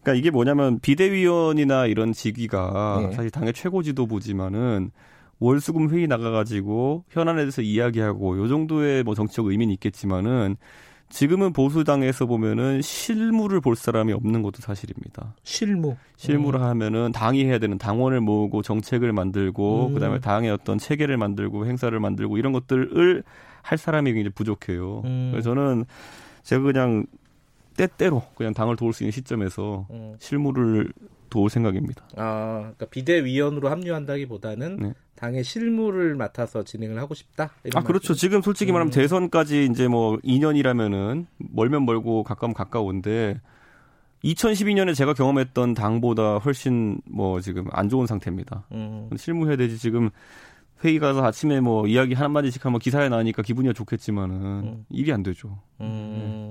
[0.03, 3.13] 그러니까 이게 뭐냐면 비대위원이나 이런 직위가 네.
[3.15, 4.91] 사실 당의 최고 지도부지만은
[5.39, 10.57] 월수금 회의 나가가지고 현안에 대해서 이야기하고 요 정도의 뭐 정치적 의미는 있겠지만은
[11.09, 15.35] 지금은 보수당에서 보면은 실무를 볼 사람이 없는 것도 사실입니다.
[15.43, 15.97] 실무.
[16.17, 16.65] 실무를 음.
[16.65, 19.95] 하면은 당이 해야 되는 당원을 모으고 정책을 만들고 음.
[19.95, 23.23] 그다음에 당의 어떤 체계를 만들고 행사를 만들고 이런 것들을
[23.61, 25.03] 할 사람이 굉장히 부족해요.
[25.05, 25.29] 음.
[25.33, 25.85] 그래서 저는
[26.45, 27.05] 제가 그냥
[27.77, 30.17] 때때로 그냥 당을 도울 수 있는 시점에서 음.
[30.19, 30.93] 실무를
[31.31, 32.05] 도울 생각입니다.
[32.17, 34.93] 아, 그러니까 비대위원으로 합류한다기보다는 네.
[35.15, 37.51] 당의 실무를 맡아서 진행을 하고 싶다.
[37.75, 38.13] 아, 그렇죠.
[38.13, 38.93] 지금 솔직히 말하면 음.
[38.93, 43.41] 대선까지 이제 뭐 2년이라면은 멀면 멀고 가까우면 가까운데
[44.25, 48.67] 2012년에 제가 경험했던 당보다 훨씬 뭐 지금 안 좋은 상태입니다.
[48.73, 49.09] 음.
[49.17, 50.11] 실무해야 되지 지금
[50.85, 54.85] 회의 가서 아침에 뭐 이야기 한마디씩 하면 기사에 나니까 기분이 좋겠지만은 음.
[54.91, 55.59] 일이 안 되죠.
[55.81, 56.15] 음.
[56.19, 56.42] 네.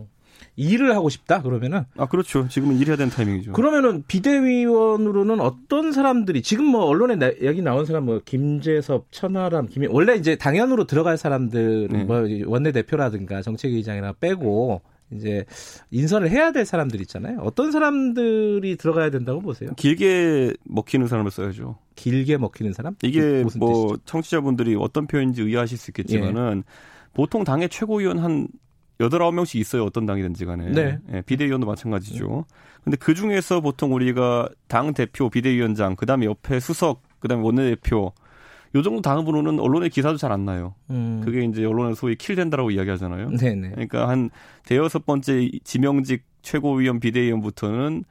[0.55, 6.65] 일을 하고 싶다 그러면은 아 그렇죠 지금은 일해야 되는 타이밍이죠 그러면은 비대위원으로는 어떤 사람들이 지금
[6.65, 11.87] 뭐 언론에 나, 여기 나온 사람 뭐 김재섭 천하람 김 원래 이제 당연으로 들어갈 사람들
[11.91, 12.03] 네.
[12.03, 14.81] 뭐 원내 대표라든가 정책위의장이나 빼고
[15.13, 15.45] 이제
[15.91, 17.39] 인선을 해야 될 사람들 있잖아요.
[17.41, 19.71] 어떤 사람들이 들어가야 된다고 보세요?
[19.75, 21.77] 길게 먹히는 사람을 써야죠.
[21.95, 22.95] 길게 먹히는 사람?
[23.03, 23.97] 이게 뭐 뜻이죠?
[24.05, 26.71] 청취자분들이 어떤 표현인지 의아하실 수 있겠지만은 예.
[27.13, 28.47] 보통 당의 최고위원 한
[29.01, 29.83] 여덟 아홉 명씩 있어요.
[29.83, 30.71] 어떤 당이든지 간에.
[30.71, 30.99] 네.
[31.13, 32.45] 예, 비대위원도 마찬가지죠.
[32.83, 38.13] 근데 그 중에서 보통 우리가 당 대표, 비대위원장, 그 다음에 옆에 수석, 그 다음에 원내대표
[38.73, 40.75] 요 정도 당으로는 언론의 기사도 잘 안 나요.
[40.89, 41.21] 음.
[41.25, 43.31] 그게 이제 언론은 소위 킬된다라고 이야기하잖아요.
[43.31, 43.71] 네네.
[43.71, 44.29] 그러니까 한
[44.65, 48.05] 대여섯 번째 지명직 최고위원 비대위원부터는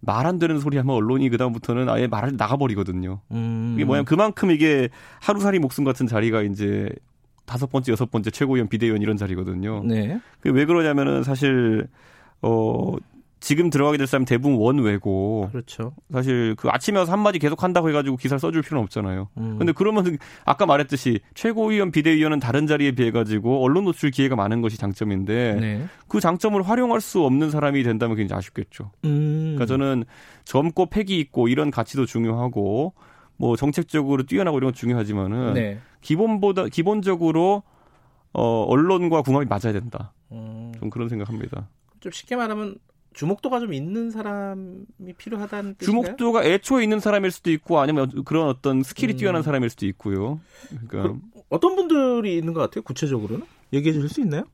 [0.00, 3.20] 말 안 되는 소리 하면 언론이 그다음부터는 아예 말을 나가버리거든요.
[3.32, 3.74] 음.
[3.76, 4.88] 이게 뭐냐 그만큼 이게
[5.20, 6.88] 하루살이 목숨 같은 자리가 이제
[7.50, 9.82] 다섯 번째, 여섯 번째 최고위원 비대위원 이런 자리거든요.
[9.84, 10.20] 네.
[10.44, 11.88] 왜 그러냐면은 사실
[12.42, 12.94] 어
[13.40, 15.48] 지금 들어가게 될 사람 대부분 원외고.
[15.50, 15.94] 그렇죠.
[16.12, 19.30] 사실 그 아침에 와서 한마디 계속 한다고 해가지고 기사를 써줄 필요는 없잖아요.
[19.38, 19.56] 음.
[19.58, 25.56] 근데 그러면 아까 말했듯이 최고위원, 비대위원은 다른 자리에 비해가지고 언론 노출 기회가 많은 것이 장점인데
[25.58, 25.84] 네.
[26.06, 28.92] 그 장점을 활용할 수 없는 사람이 된다면 굉장히 아쉽겠죠.
[29.04, 29.56] 음.
[29.56, 30.04] 그러니까 저는
[30.44, 32.92] 젊고 패기 있고 이런 가치도 중요하고
[33.40, 35.80] 뭐 정책적으로 뛰어나고 이런 건 중요하지만은 네.
[36.02, 37.62] 기본보다 기본적으로
[38.34, 40.12] 어 언론과 궁합이 맞아야 된다.
[40.30, 40.72] 음.
[40.78, 41.66] 좀 그런 생각합니다.
[42.00, 42.76] 좀 쉽게 말하면
[43.14, 46.02] 주목도가 좀 있는 사람이 필요하다는 뜻인가요?
[46.02, 49.16] 주목도가 애초에 있는 사람일 수도 있고 아니면 그런 어떤 스킬이 음.
[49.16, 50.38] 뛰어난 사람일 수도 있고요.
[50.86, 52.82] 그러니까 어떤 분들이 있는 것 같아요?
[52.82, 54.44] 구체적으로는 얘기해 주실 수 있나요?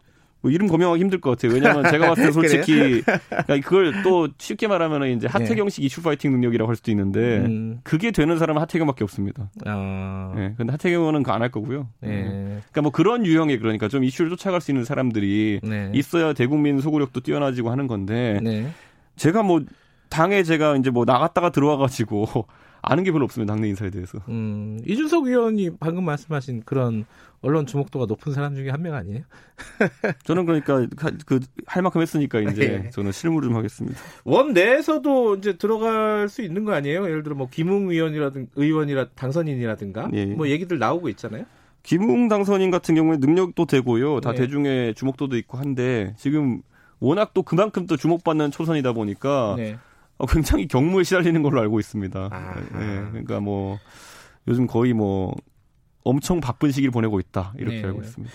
[0.47, 1.53] 뭐 이름 거명하기 힘들 것 같아요.
[1.55, 5.87] 왜냐하면 제가 봤을 때 솔직히 그러니까 그걸 또 쉽게 말하면 이제 하태경식 네.
[5.87, 7.81] 이슈 파이팅 능력이라고 할 수도 있는데 음.
[7.83, 9.51] 그게 되는 사람은 하태경밖에 없습니다.
[9.65, 10.33] 아.
[10.37, 11.89] 네, 근데 하태경은 그 안 할 거고요.
[12.01, 12.09] 네.
[12.09, 12.29] 네.
[12.71, 15.91] 그러니까 뭐 그런 유형의 그러니까 좀 이슈를 쫓아갈 수 있는 사람들이 네.
[15.93, 18.69] 있어야 대국민 소구력도 뛰어나지고 하는 건데 네.
[19.17, 19.63] 제가 뭐
[20.11, 22.47] 당에 제가 이제 뭐 나갔다가 들어와가지고
[22.89, 23.53] 아는 게 별로 없습니다.
[23.53, 24.19] 당내 인사에 대해서.
[24.29, 27.05] 음, 이준석 의원이 방금 말씀하신 그런
[27.43, 29.23] 언론 주목도가 높은 사람 중에 한 명 아니에요?
[30.25, 30.87] 저는 그러니까
[31.27, 32.91] 그 할 만큼 했으니까 이제 네.
[32.91, 33.99] 저는 실무 좀 하겠습니다.
[34.25, 37.05] 원 내에서도 이제 들어갈 수 있는 거 아니에요?
[37.05, 40.27] 예를 들어 뭐 김웅 의원이라든 의원이라 당선인이라든가 예.
[40.27, 41.45] 뭐 얘기들 나오고 있잖아요.
[41.83, 44.21] 김웅 당선인 같은 경우에 능력도 되고요.
[44.21, 44.39] 다 네.
[44.39, 46.63] 대중의 주목도도 있고 한데 지금
[47.01, 49.77] 워낙 또 그만큼 또 주목받는 초선이다 보니까 네.
[50.19, 52.29] 어, 굉장히 경무에 시달리는 걸로 알고 있습니다.
[52.79, 53.79] 네, 그러니까 뭐
[54.49, 55.35] 요즘 거의 뭐
[56.05, 57.85] 엄청 바쁜 시기를 보내고 있다 이렇게 네.
[57.85, 58.35] 알고 있습니다.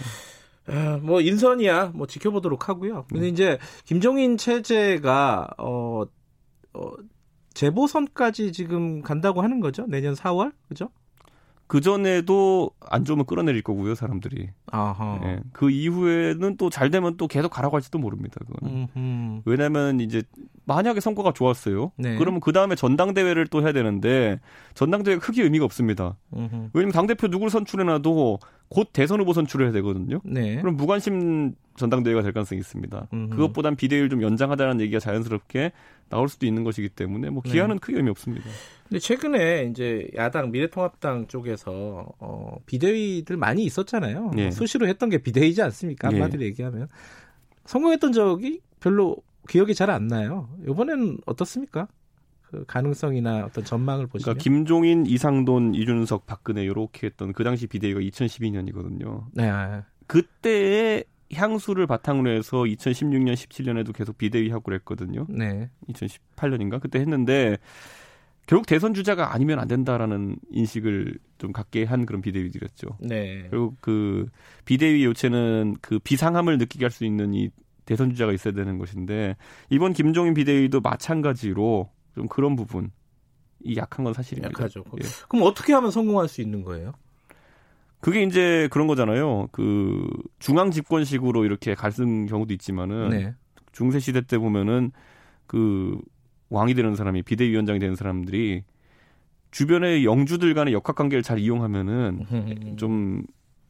[0.68, 3.06] 아, 뭐 인선이야 뭐 지켜보도록 하고요.
[3.10, 3.28] 근데 네.
[3.30, 6.04] 이제 김종인 체제가 어,
[6.74, 6.92] 어
[7.54, 9.86] 재보선까지 지금 간다고 하는 거죠?
[9.88, 10.90] 내년 4월 그죠?
[11.72, 14.50] 그 전에도 안 좋으면 끌어내릴 거고요, 사람들이.
[14.74, 15.22] 아하.
[15.24, 18.42] 예, 그 이후에는 또 잘 되면 또 계속 가라고 할지도 모릅니다.
[18.46, 18.90] 그거는.
[18.94, 19.42] 음흠.
[19.46, 20.22] 왜냐하면 이제
[20.66, 21.94] 만약에 성과가 좋았어요.
[21.96, 22.18] 네.
[22.18, 24.42] 그러면 그 다음에 전당대회를 또 해야 되는데
[24.74, 26.18] 전당대회가 크게 의미가 없습니다.
[26.36, 26.72] 음흠.
[26.74, 30.20] 왜냐면 당 대표 누구를 선출해놔도 곧 대선 후보 선출을 해야 되거든요.
[30.26, 30.58] 네.
[30.60, 33.08] 그럼 무관심 전당대회가 될 가능성이 있습니다.
[33.14, 33.30] 음흠.
[33.38, 35.72] 그것보단 비대위를 좀 연장하자는 얘기가 자연스럽게
[36.12, 37.52] 나올 수도 있는 것이기 때문에 뭐 네.
[37.52, 37.80] 기한은 네.
[37.80, 38.48] 크게 의미 없습니다.
[38.88, 44.32] 근데 최근에 이제 야당 미래통합당 쪽에서 어, 비대위들 많이 있었잖아요.
[44.36, 44.52] 네.
[44.52, 46.10] 수시로 했던 게 비대위지 않습니까?
[46.10, 46.16] 네.
[46.18, 46.48] 한마디로 네.
[46.48, 46.88] 얘기하면
[47.66, 50.50] 성공했던 적이 별로 기억이 잘 안 나요.
[50.68, 51.88] 이번에는 어떻습니까?
[52.44, 58.02] 그 가능성이나 어떤 전망을 보시면 그러니까 김종인, 이상돈, 이준석, 박근혜 이렇게 했던 그 당시 비대위가
[58.02, 59.24] 2012년이거든요.
[59.34, 59.50] 네.
[60.08, 65.26] 그때의 향수를 바탕으로 해서 2016년, 17년에도 계속 비대위 하고 그랬거든요.
[65.30, 65.70] 네.
[65.90, 67.58] 2018년인가 그때 했는데
[68.48, 72.98] 결국 대선 주자가 아니면 안 된다라는 인식을 좀 갖게 한 그런 비대위들이었죠.
[73.00, 73.48] 네.
[73.50, 74.28] 그리고 그
[74.66, 77.50] 비대위 요체는 그 비상함을 느끼게 할 수 있는 이
[77.86, 79.36] 대선 주자가 있어야 되는 것인데
[79.70, 82.92] 이번 김종인 비대위도 마찬가지로 좀 그런 부분
[83.64, 84.50] 이 약한 건 사실입니다.
[84.50, 84.84] 약하죠.
[85.02, 85.08] 예.
[85.30, 86.94] 그럼 어떻게 하면 성공할 수 있는 거예요?
[88.02, 89.48] 그게 이제 그런 거잖아요.
[89.52, 90.08] 그
[90.40, 93.34] 중앙 집권식으로 이렇게 갈등 경우도 있지만은 네.
[93.72, 94.92] 중세 시대 때 보면은
[95.48, 96.00] 그
[96.50, 98.64] 왕이 되는 사람이 비대위원장이 되는 사람들이
[99.52, 103.24] 주변의 영주들 간의 역학 관계를 잘 이용하면은 좀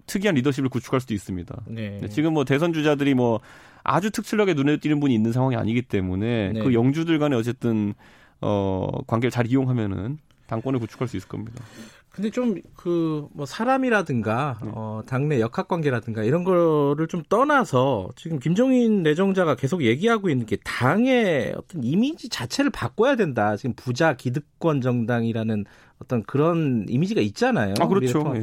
[0.08, 1.64] 특이한 리더십을 구축할 수도 있습니다.
[1.68, 2.00] 네.
[2.10, 3.42] 지금 뭐 대선 주자들이 뭐
[3.84, 6.60] 아주 특출나게 눈에 띄는 분이 있는 상황이 아니기 때문에 네.
[6.60, 7.94] 그 영주들 간에 어쨌든
[8.40, 11.64] 어 관계를 잘 이용하면은 당권을 구축할 수 있을 겁니다.
[12.12, 14.72] 근데 좀 그 뭐 사람이라든가 네.
[14.74, 20.58] 어 당내 역학 관계라든가 이런 거를 좀 떠나서 지금 김종인 내정자가 계속 얘기하고 있는 게
[20.64, 23.56] 당의 어떤 이미지 자체를 바꿔야 된다.
[23.56, 25.66] 지금 부자 기득권 정당이라는
[26.02, 27.76] 어떤 그런 이미지가 있잖아요.
[27.80, 28.34] 아, 그렇죠.
[28.36, 28.42] 예.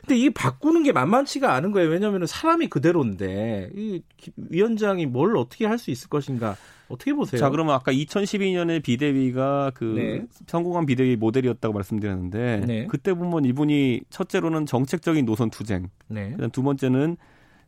[0.00, 1.90] 근데 이게 바꾸는 게 만만치가 않은 거예요.
[1.90, 4.00] 왜냐하면 사람이 그대로인데 이
[4.36, 6.56] 위원장이 뭘 어떻게 할 수 있을 것인가
[6.88, 7.38] 어떻게 보세요?
[7.38, 10.24] 자, 그러면 아까 2012년에 비대위가 그 네.
[10.46, 12.86] 성공한 비대위 모델이었다고 말씀드렸는데 네.
[12.86, 16.30] 그때 보면 이분이 첫째로는 정책적인 노선 투쟁, 네.
[16.30, 17.16] 그다음 두 번째는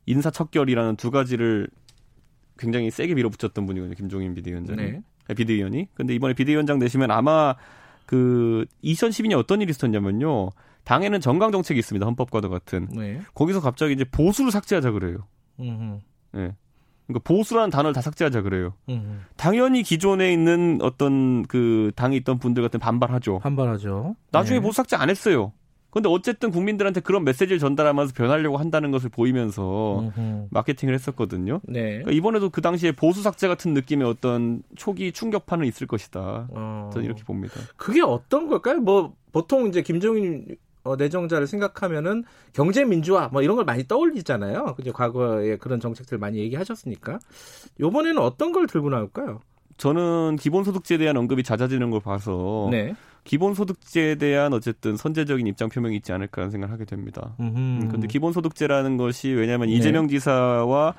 [0.07, 1.69] 인사 척결이라는 두 가지를
[2.59, 3.97] 굉장히 세게 밀어붙였던 분이거든요.
[3.97, 4.81] 김종인 비대위원장이.
[4.81, 5.03] 네.
[5.29, 5.89] 아, 비대위원이.
[5.95, 7.57] 근데 이번에 비대위원장 되시면 아마
[8.07, 10.51] 그 2012년 어떤 일이 있었냐면요.
[10.85, 12.07] 당에는 정강 정책이 있습니다.
[12.07, 12.89] 헌법과도 같은.
[12.93, 13.21] 네.
[13.35, 15.19] 거기서 갑자기 이제 보수를 삭제하자 그래요.
[15.61, 15.71] 예.
[15.71, 16.55] 네.
[17.07, 18.75] 그러니까 보수라는 단어를 다 삭제하자 그래요.
[18.89, 19.25] 음.
[19.37, 23.41] 당연히 기존에 있는 어떤 그 당이 있던 분들 같은 반발하죠.
[23.41, 24.17] 반발하죠.
[24.33, 24.63] 나중에 네.
[24.63, 25.53] 보수 삭제 안 했어요.
[25.97, 30.49] 근데 어쨌든 국민들한테 그런 메시지를 전달하면서 변하려고 한다는 것을 보이면서 음흠.
[30.51, 31.63] 마케팅을 했었거든요.
[31.65, 31.85] 네.
[31.85, 36.49] 그러니까 이번에도 그 당시에 보수 삭제 같은 느낌의 어떤 초기 충격파는 있을 것이다.
[36.51, 36.91] 어.
[36.93, 37.55] 저는 이렇게 봅니다.
[37.79, 38.81] 그게 어떤 걸까요?
[38.81, 40.45] 뭐 보통 이제 김종인
[40.85, 44.75] 어, 내정자를 생각하면은 경제 민주화 뭐 이런 걸 많이 떠올리잖아요.
[44.75, 47.21] 그죠 과거에 그런 정책들 많이 얘기하셨으니까
[47.81, 49.41] 이번에는 어떤 걸 들고 나올까요?
[49.79, 52.95] 저는 기본소득제에 대한 언급이 잦아지는 걸 봐서 네.
[53.27, 57.35] 기본소득제에 대한 어쨌든 선제적인 입장 표명이 있지 않을까라는 생각을 하게 됩니다.
[57.41, 59.75] 음, 근데 기본소득제라는 것이 왜냐하면 네.
[59.75, 60.95] 이재명 지사와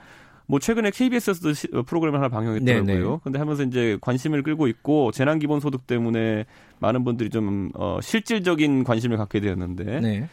[0.46, 2.86] 뭐 최근에 KBS에서도 시, 어, 프로그램을 하나 방영했더라고요.
[2.86, 3.00] 네네.
[3.00, 3.18] 네.
[3.24, 6.46] 근데 하면서 이제 관심을 끌고 있고 재난 기본소득 때문에
[6.80, 10.30] 많은 분들이 좀 어, 실질적인 관심을 갖게 되었는데 네.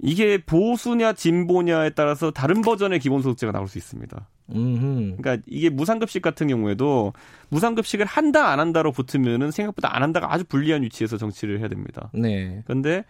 [0.00, 4.28] 이게 보수냐 진보냐에 따라서 다른 버전의 기본소득제가 나올 수 있습니다.
[4.54, 5.16] 음흠.
[5.18, 7.12] 그러니까 이게 무상급식 같은 경우에도
[7.50, 12.10] 무상급식을 한다 안 한다로 붙으면은 생각보다 안 한다가 아주 불리한 위치에서 정치를 해야 됩니다.
[12.14, 12.62] 네.
[12.64, 13.04] 그런데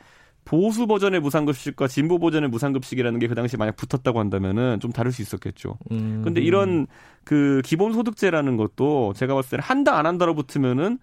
[0.45, 5.21] 보수 버전의 무상급식과 진보 버전의 무상급식이라는 게 그 당시 만약 붙었다고 한다면은 좀 다를 수
[5.21, 5.77] 있었겠죠.
[5.93, 6.23] 음.
[6.25, 6.87] 근데 이런
[7.25, 10.99] 그 기본소득제라는 것도 제가 봤을 때는 한다 안 한다로 붙으면은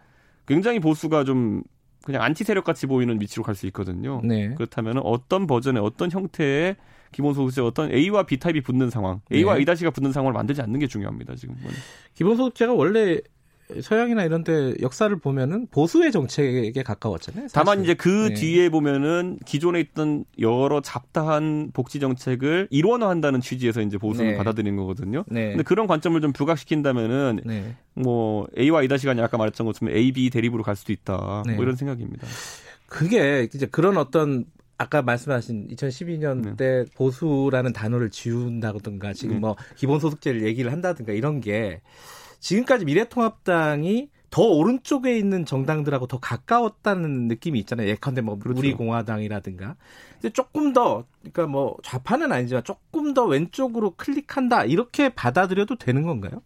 [0.47, 1.61] 굉장히 보수가 좀
[2.05, 4.21] 그냥 안티 세력 같이 보이는 위치로 갈 수 있거든요.
[4.23, 4.53] 네.
[4.55, 6.75] 그렇다면 어떤 버전의 어떤 형태의
[7.11, 9.59] 기본소득세 어떤 A와 B 타입이 붙는 상황, A와 네.
[9.59, 11.35] A 다시가 붙는 상황을 만들지 않는 게 중요합니다.
[11.35, 11.55] 지금.
[12.13, 13.19] 기본소득제가 원래
[13.81, 17.47] 서양이나 이런 데 역사를 보면은 보수의 정책에 가까웠잖아요.
[17.47, 17.53] 사실.
[17.53, 18.33] 다만 이제 그 네.
[18.35, 24.37] 뒤에 보면은 기존에 있던 여러 잡다한 복지 정책을 일원화한다는 취지에서 이제 보수를 네.
[24.37, 25.23] 받아들인 거거든요.
[25.27, 25.49] 네.
[25.49, 27.75] 근데 그런 관점을 좀 부각시킨다면은 네.
[27.93, 31.17] 뭐 A와 A 다시가 아까 말했던 것처럼 A, B 대립으로 갈 수도 있다.
[31.17, 31.57] 뭐 네.
[31.59, 32.27] 이런 생각입니다.
[32.87, 34.45] 그게 이제 그런 어떤
[34.77, 39.39] 아까 말씀하신 2012년 때 보수라는 단어를 지운다든가 지금 네.
[39.39, 41.81] 뭐 기본소득제를 얘기를 한다든가 이런 게
[42.45, 47.87] 지금까지 미래통합당이 더 오른쪽에 있는 정당들하고 더 가까웠다는 느낌이 있잖아요.
[47.87, 48.59] 예컨대 뭐 그렇죠.
[48.59, 49.75] 우리공화당이라든가.
[50.13, 56.43] 근데 조금 더 그러니까 뭐 좌파는 아니지만 조금 더 왼쪽으로 클릭한다 이렇게 받아들여도 되는 건가요?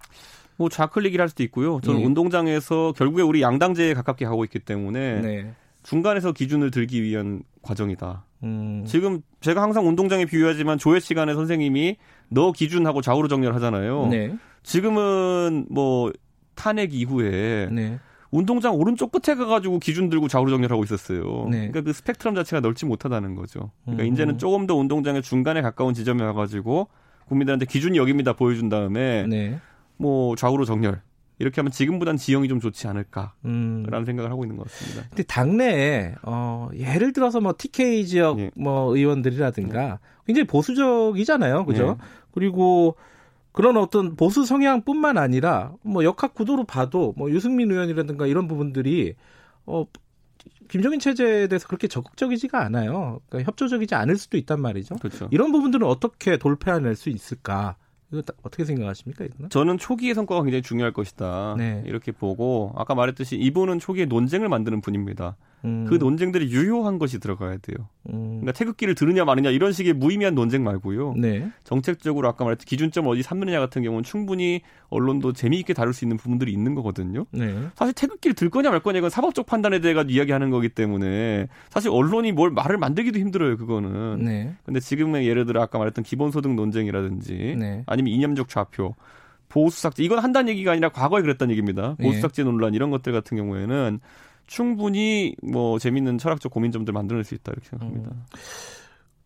[0.56, 1.82] 뭐 좌클릭이라 할 수도 있고요.
[1.84, 2.06] 저는 예.
[2.06, 5.54] 운동장에서 결국에 우리 양당제에 가깝게 가고 있기 때문에 네.
[5.84, 8.24] 중간에서 기준을 들기 위한 과정이다.
[8.44, 8.86] 음.
[8.86, 11.98] 지금 제가 항상 운동장에 비유하지만 조회 시간에 선생님이
[12.30, 14.08] 너 기준하고 좌우로 정렬하잖아요.
[14.08, 14.38] 네.
[14.64, 16.12] 지금은 뭐
[16.56, 18.00] 탄핵 이후에 네.
[18.32, 21.48] 운동장 오른쪽 끝에 가가지고 기준 들고 좌우로 정렬하고 있었어요.
[21.50, 21.70] 네.
[21.70, 23.72] 그러니까 그 스펙트럼 자체가 넓지 못하다는 거죠.
[23.86, 24.14] 그러니까 음.
[24.14, 26.90] 이제는 조금 더 운동장의 중간에 가까운 지점에 와가지고
[27.28, 29.60] 국민들한테 기준이 여기입니다 보여준 다음에 네.
[29.98, 31.02] 뭐 좌우로 정렬
[31.40, 34.04] 이렇게 하면 지금보단 지형이 좀 좋지 않을까라는 음.
[34.06, 35.08] 생각을 하고 있는 것 같습니다.
[35.10, 38.52] 근데 당내에 어 예를 들어서 뭐 TK 지역 예.
[38.56, 39.98] 뭐 의원들이라든가 네.
[40.26, 41.98] 굉장히 보수적이잖아요, 그죠?
[42.00, 42.06] 네.
[42.34, 42.96] 그리고
[43.52, 49.16] 그런 어떤 보수 성향뿐만 아니라 뭐 역학 구도로 봐도 뭐 유승민 의원이라든가 이런 부분들이
[49.66, 49.86] 어
[50.70, 53.20] 김종인 체제에 대해서 그렇게 적극적이지가 않아요.
[53.28, 54.96] 그러니까 협조적이지 않을 수도 있단 말이죠.
[54.96, 55.28] 그렇죠.
[55.32, 57.76] 이런 부분들은 어떻게 돌파해낼 수 있을까?
[58.12, 59.26] 이거 어떻게 생각하십니까?
[59.26, 59.50] 이거는?
[59.50, 61.56] 저는 초기의 성과가 굉장히 중요할 것이다.
[61.58, 61.84] 네.
[61.86, 65.36] 이렇게 보고 아까 말했듯이 이분은 초기에 논쟁을 만드는 분입니다.
[65.66, 65.86] 음.
[65.90, 67.88] 그 논쟁들이 유효한 것이 들어가야 돼요.
[68.10, 68.40] 음.
[68.40, 71.16] 그러니까 태극기를 들으냐 마느냐 이런 식의 무의미한 논쟁 말고요.
[71.18, 71.50] 네.
[71.64, 76.52] 정책적으로 아까 말했듯이 기준점 어디 삼느냐 같은 경우는 충분히 언론도 재미있게 다룰 수 있는 부분들이
[76.52, 77.26] 있는 거거든요.
[77.32, 77.56] 네.
[77.76, 81.92] 사실 태극기를 들 거냐 말 거냐 이건 사법적 판단에 대해 가지고 이야기하는 거기 때문에 사실
[81.92, 83.58] 언론이 뭘 말을 만들기도 힘들어요.
[83.58, 84.24] 그거는.
[84.24, 84.56] 네.
[84.64, 87.84] 근데 지금의 예를 들어 아까 말했던 기본소득 논쟁이라든지 네.
[87.86, 88.96] 아니면 이념적 좌표
[89.50, 91.96] 보수 삭제 이건 한다는 얘기가 아니라 과거에 그랬다는 얘기입니다.
[91.96, 92.22] 보수 네.
[92.22, 94.00] 삭제 논란 이런 것들 같은 경우에는
[94.50, 98.10] 충분히 뭐 재밌는 철학적 고민점들 만들어낼 수 있다 이렇게 생각합니다.
[98.12, 98.24] 음.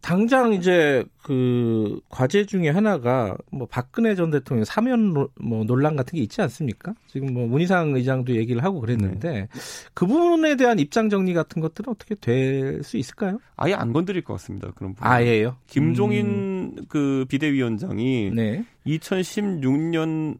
[0.01, 6.21] 당장 이제 그 과제 중에 하나가 뭐 박근혜 전 대통령 사면 뭐 논란 같은 게
[6.21, 6.93] 있지 않습니까?
[7.07, 9.47] 지금 뭐 문희상 의장도 얘기를 하고 그랬는데 네.
[9.93, 13.39] 그 부분에 대한 입장 정리 같은 것들은 어떻게 될 수 있을까요?
[13.55, 14.71] 아예 안 건드릴 것 같습니다.
[14.75, 15.07] 그런 부분.
[15.09, 15.55] 아예요?
[15.67, 16.75] 김종인 음.
[16.89, 18.65] 그 비대위원장이 네.
[18.85, 20.37] 2016년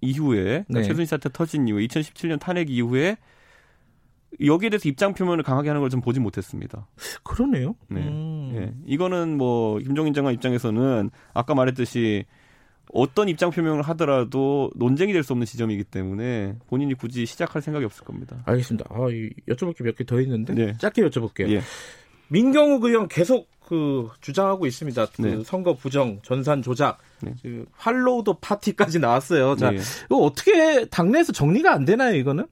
[0.00, 0.82] 이후에 그러니까 네.
[0.82, 3.16] 최순실 사태 터진 이후에 2017년 탄핵 이후에
[4.44, 6.86] 여기에 대해서 입장 표명을 강하게 하는 걸 좀 보지 못했습니다.
[7.22, 7.74] 그러네요.
[7.88, 8.00] 네.
[8.00, 8.52] 음.
[8.54, 8.74] 네.
[8.86, 12.24] 이거는 뭐 김종인 장관 입장에서는 아까 말했듯이
[12.92, 18.04] 어떤 입장 표명을 하더라도 논쟁이 될 수 없는 지점이기 때문에 본인이 굳이 시작할 생각이 없을
[18.04, 18.42] 겁니다.
[18.46, 18.86] 알겠습니다.
[18.90, 18.98] 아,
[19.48, 20.72] 여쭤볼 게 몇 개 더 있는데 네.
[20.78, 21.50] 짧게 여쭤볼게요.
[21.50, 21.60] 예.
[22.28, 25.06] 민경욱 의원 계속 그 주장하고 있습니다.
[25.16, 25.42] 그 네.
[25.44, 27.34] 선거 부정, 전산 조작, 네.
[27.42, 29.56] 그 할로우도 파티까지 나왔어요.
[29.56, 29.78] 자, 네.
[30.06, 32.14] 이거 어떻게 당내에서 정리가 안 되나요?
[32.14, 32.46] 이거는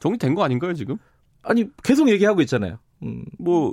[0.00, 0.96] 정리된 거 아닌가요 지금?
[1.42, 2.78] 아니 계속 얘기하고 있잖아요.
[3.02, 3.24] 음.
[3.38, 3.72] 뭐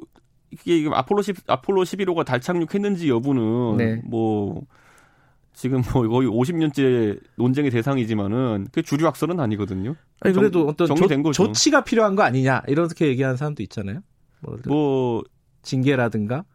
[0.52, 4.02] 이게 아폴로 10 아폴로 11호가 달 착륙했는지 여부는 네.
[4.06, 4.64] 뭐
[5.54, 9.96] 지금 뭐 거의 50년째 논쟁의 대상이지만은 그 주류 학설은 아니거든요.
[10.22, 11.44] 아니 그래도 정, 어떤 정리된 조, 거죠.
[11.48, 14.02] 조치가 필요한 거 아니냐 이렇게 얘기하는 사람도 있잖아요.
[14.42, 15.24] 뭐, 뭐
[15.64, 16.46] 징계라든가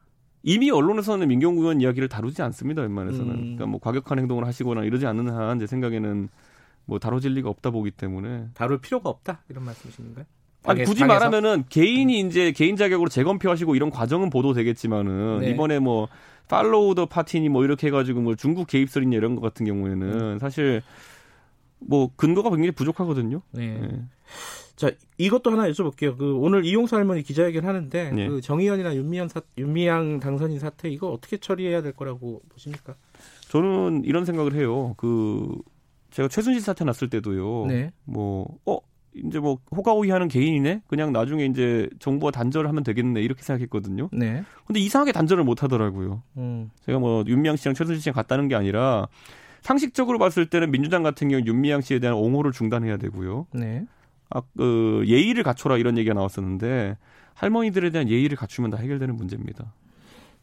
[0.45, 2.83] 이미 언론에서는 민경구 의원 이야기를 다루지 않습니다.
[2.83, 3.41] 웬만해서는 음.
[3.41, 6.29] 그러니까 뭐 과격한 행동을 하시거나 이러지 않는 한 제 생각에는
[6.85, 10.25] 뭐 다뤄질 리가 없다 보기 때문에 다룰 필요가 없다 이런 말씀이신가요?
[10.65, 11.15] 아니 굳이 당에서?
[11.15, 15.51] 말하면은 개인이 이제 개인 자격으로 재검표하시고 이런 과정은 보도되겠지만은 네.
[15.51, 16.09] 이번에 뭐
[16.49, 20.39] 팔로우 더 파티니 뭐 이렇게 해가지고 뭐 중국 개입설이냐 이런 것 같은 경우에는 음.
[20.39, 20.83] 사실
[21.79, 23.43] 뭐 근거가 굉장히 부족하거든요.
[23.51, 23.79] 네.
[23.81, 24.03] 네.
[24.77, 26.17] 자 이것도 하나 여쭤볼게요.
[26.17, 28.29] 그 오늘 이용수 할머니 기자회견 하는데 네.
[28.29, 32.95] 그 정의연이나 윤미향 사, 윤미향 당선인 사태 이거 어떻게 처리해야 될 거라고 보십니까?
[33.49, 34.95] 저는 이런 생각을 해요.
[34.97, 35.57] 그
[36.11, 37.67] 제가 최순실 사태 났을 때도요.
[37.67, 37.93] 네.
[38.05, 38.79] 뭐 어
[39.15, 40.83] 이제 뭐 호가호위하는 개인이네.
[40.87, 44.09] 그냥 나중에 이제 정부가 단절을 하면 되겠네 이렇게 생각했거든요.
[44.13, 44.43] 네.
[44.67, 46.23] 근데 이상하게 단절을 못 하더라고요.
[46.39, 46.71] 음.
[46.87, 49.09] 제가 뭐 윤미향 씨랑 최순실 씨랑 갔다는 게 아니라
[49.61, 53.47] 상식적으로 봤을 때는 민주당 같은 경우 윤미향 씨에 대한 옹호를 중단해야 되고요.
[53.53, 53.85] 네.
[54.31, 56.97] 아, 그 예의를 갖춰라 이런 얘기가 나왔었는데
[57.35, 59.73] 할머니들에 대한 예의를 갖추면 다 해결되는 문제입니다.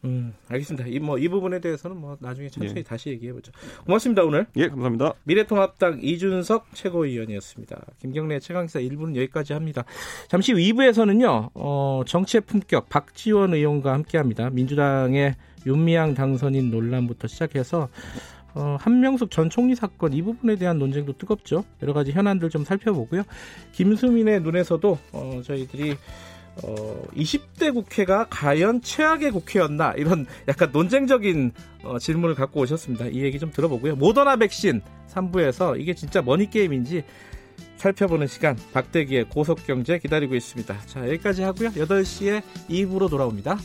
[0.05, 0.87] 음, 알겠습니다.
[0.87, 2.83] 이, 뭐, 이 부분에 대해서는 뭐, 나중에 천천히 예.
[2.83, 3.51] 다시 얘기해 보죠.
[3.85, 4.47] 고맙습니다, 오늘.
[4.55, 5.13] 예, 감사합니다.
[5.23, 7.85] 미래통합당 이준석 최고위원이었습니다.
[7.99, 9.83] 김경래 최강기사 1부는 여기까지 합니다.
[10.29, 14.49] 잠시 후 2부에서는요, 어, 정치의 품격 박지원 의원과 함께 합니다.
[14.49, 15.35] 민주당의
[15.65, 17.89] 윤미향 당선인 논란부터 시작해서,
[18.53, 21.65] 어, 한명숙 전 총리 사건 이 부분에 대한 논쟁도 뜨겁죠.
[21.83, 23.23] 여러 가지 현안들 좀 살펴보고요.
[23.73, 25.97] 김수민의 눈에서도, 어, 저희들이
[26.63, 31.51] 어, 20대 국회가 과연 최악의 국회였나 이런 약간 논쟁적인
[31.83, 33.07] 어, 질문을 갖고 오셨습니다.
[33.07, 33.95] 이 얘기 좀 들어보고요.
[33.95, 37.03] 모더나 백신 3부에서 이게 진짜 머니 게임인지
[37.77, 40.77] 살펴보는 시간 박대기의 고속경제 기다리고 있습니다.
[40.85, 41.69] 자 여기까지 하고요.
[41.69, 43.57] 8시에 2부로 돌아옵니다.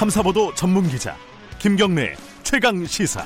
[0.00, 1.14] 탐사보도 전문 기자
[1.58, 3.22] 김경래 최강 시사.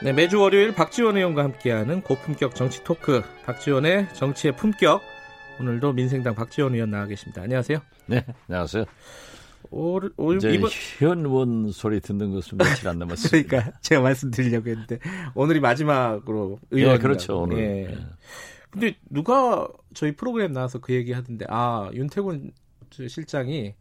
[0.00, 5.02] 네, 매주 월요일 박지원 의원과 함께하는 고품격 정치 토크 박지원의 정치의 품격
[5.58, 7.42] 오늘도 민생당 박지원 의원 나와 계십니다.
[7.42, 7.80] 안녕하세요.
[8.06, 8.84] 네, 안녕하세요.
[9.70, 10.70] 올, 올 이제 이번...
[10.98, 13.48] 현원 소리 듣는 것은 며칠 안 남았습니다.
[13.48, 14.98] 그러니까 제가 말씀드리려고 했는데
[15.34, 17.58] 오늘이 마지막으로 의원 네, 그렇죠 오늘.
[17.58, 17.62] 예.
[17.88, 17.98] 네.
[18.70, 22.52] 근데 누가 저희 프로그램 나와서 그 얘기 하던데 아 윤태곤
[22.90, 23.74] 실장이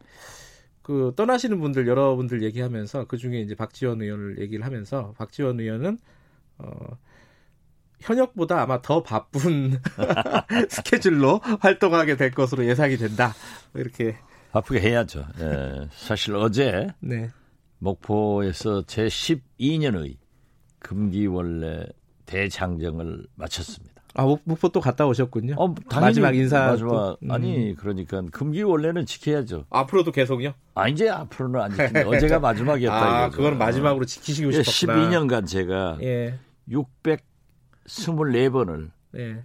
[0.84, 5.98] 그 떠나시는 분들 여러분들 얘기하면서 그 중에 이제 박지원 의원을 얘기를 하면서 박지원 의원은
[6.60, 6.98] 어
[8.02, 9.80] 현역보다 아마 더 바쁜
[10.70, 13.34] 스케줄로 활동하게 될 것으로 예상이 된다.
[13.74, 14.18] 이렇게
[14.54, 15.26] 바쁘게 해야죠.
[15.40, 17.32] 예, 사실 어제 네.
[17.80, 20.16] 목포에서 제 12년의
[20.78, 21.88] 금기원래
[22.28, 24.04] 대장정을 마쳤습니다.
[24.14, 25.56] 아, 목포 또 갔다 오셨군요.
[25.58, 26.68] 어, 마지막 인사.
[26.68, 27.32] 마지막, 음.
[27.32, 29.66] 아니, 그러니까 금기원래는 지켜야죠.
[29.72, 30.54] 앞으로도 계속요?
[30.76, 32.04] 아, 이제 앞으로는 안 지키네.
[32.06, 32.96] 어제가 마지막이었다.
[32.96, 33.38] 아, 이거죠.
[33.38, 35.10] 그건 마지막으로 지키시고 예, 싶었구나.
[35.10, 36.38] 12년간 제가 예.
[36.70, 39.44] 624번을 예.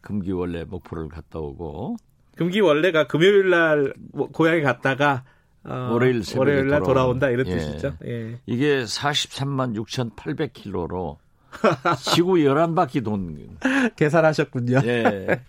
[0.00, 1.96] 금기원래 목포를 갔다 오고
[2.36, 5.24] 금기 원래가 금요일 날뭐 고향에 갔다가
[5.64, 7.56] 어, 월요일, 월요일 날 돌아온다 이런 예.
[7.56, 7.96] 뜻이죠.
[8.04, 8.38] 예.
[8.46, 11.18] 이게 43만 6,800킬로로
[12.14, 13.58] 지구 11바퀴 돈
[13.96, 14.80] 계산하셨군요.
[14.84, 15.40] 예.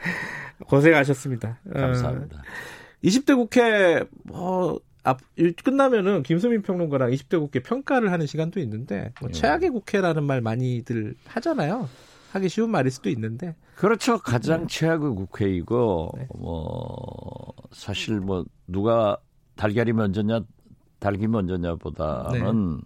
[0.66, 1.58] 고생하셨습니다.
[1.72, 2.38] 감사합니다.
[2.38, 2.42] 어,
[3.02, 5.20] 20대 국회 뭐 앞,
[5.64, 9.32] 끝나면은 김수민 평론가랑 20대 국회 평가를 하는 시간도 있는데 뭐 예.
[9.32, 11.88] 최악의 국회라는 말 많이들 하잖아요.
[12.32, 13.56] 하기 쉬운 말일 수도 있는데.
[13.74, 14.18] 그렇죠.
[14.18, 14.66] 가장 네.
[14.68, 16.28] 최악의 국회이고 네.
[16.38, 19.16] 뭐 사실 뭐 누가
[19.56, 20.40] 달걀이 먼저냐
[20.98, 22.82] 달기 먼저냐보다는 네.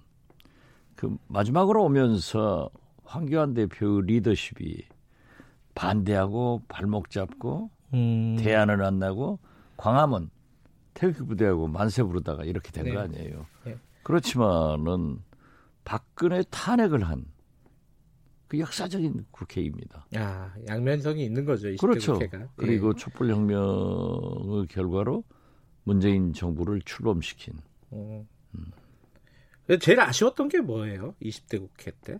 [0.97, 2.71] 그 마지막으로 오면서
[3.05, 4.85] 황교안 대표 리더십이
[5.75, 8.37] 반대하고 발목 잡고 음.
[8.39, 9.39] 대안을 안 나고
[9.77, 10.31] 광화문
[10.95, 12.99] 태극기 부대하고 만세 부르다가 이렇게 된거 네.
[12.99, 13.47] 아니에요.
[13.65, 13.77] 네.
[14.03, 15.19] 그렇지만은
[15.85, 17.25] 박근혜 탄핵을 한
[18.53, 20.07] 그 역사적인 국회입니다.
[20.15, 21.75] 아, 양면성이 있는 거죠.
[21.81, 22.13] 그렇죠.
[22.13, 22.47] 국회가.
[22.57, 22.99] 그리고 예.
[22.99, 25.25] 촛불혁명의 결과로
[25.85, 27.55] 문재인 정부를 출범시킨.
[27.93, 28.27] 어.
[28.55, 28.67] 음.
[29.81, 31.15] 제일 아쉬웠던 게 뭐예요?
[31.23, 32.19] 20대 국회 때?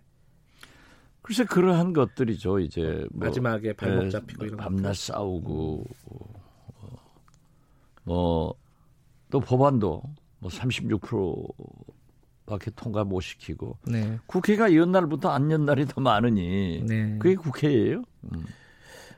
[1.21, 2.59] 글쎄 그러한 것들이죠.
[2.61, 4.95] 이제 뭐, 마지막에 발목 예, 잡히고 이런 밤낮 것들.
[4.95, 5.85] 싸우고
[8.05, 8.55] 뭐
[9.29, 10.03] 또 법안도
[10.41, 11.92] 뭐36%
[12.45, 14.19] 밖에 통과 못 시키고 네.
[14.25, 17.17] 국회가 연날부터 안 연날이 더 많으니 네.
[17.19, 18.03] 그게 국회예요.
[18.31, 18.45] 음.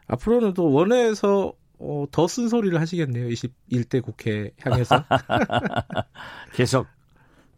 [0.08, 3.28] 앞으로는 또 원회에서 어, 더 쓴소리를 하시겠네요.
[3.28, 5.04] 21대 국회 향해서.
[6.54, 6.88] 계속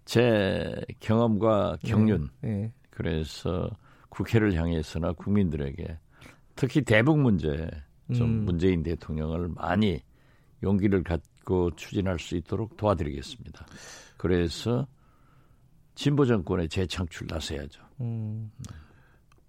[0.06, 2.30] 제 경험과 경륜.
[2.42, 2.72] 네, 네.
[2.90, 3.70] 그래서
[4.10, 6.00] 국회를 향해서나 국민들에게
[6.56, 7.70] 특히 대북 문제
[8.16, 8.46] 좀 음.
[8.46, 10.02] 문재인 대통령을 많이
[10.64, 13.66] 용기를 갖고 추진할 수 있도록 도와드리겠습니다.
[14.18, 14.88] 그래서
[15.98, 17.82] 진보 정권의 재창출 나서야죠.
[18.02, 18.52] 음.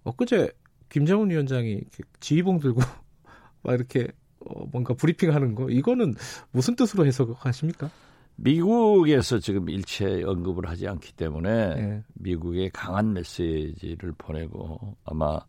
[0.03, 0.51] 엊그제
[0.89, 1.81] 김정은 위원장이
[2.19, 2.81] 지휘봉 들고
[3.61, 4.07] 막 이렇게
[4.39, 6.15] 어, 뭔가 브리핑하는 거 이거는
[6.51, 7.91] 무슨 뜻으로 해석하십니까?
[8.35, 12.03] 미국에서 지금 일체 언급을 하지 않기 때문에 네.
[12.15, 15.39] 미국에 강한 메시지를 보내고 아마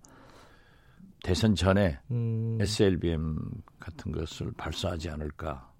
[1.22, 2.58] 대선 전에 음.
[2.60, 3.38] SLBM
[3.78, 5.72] 같은 것을 발사하지 않을까.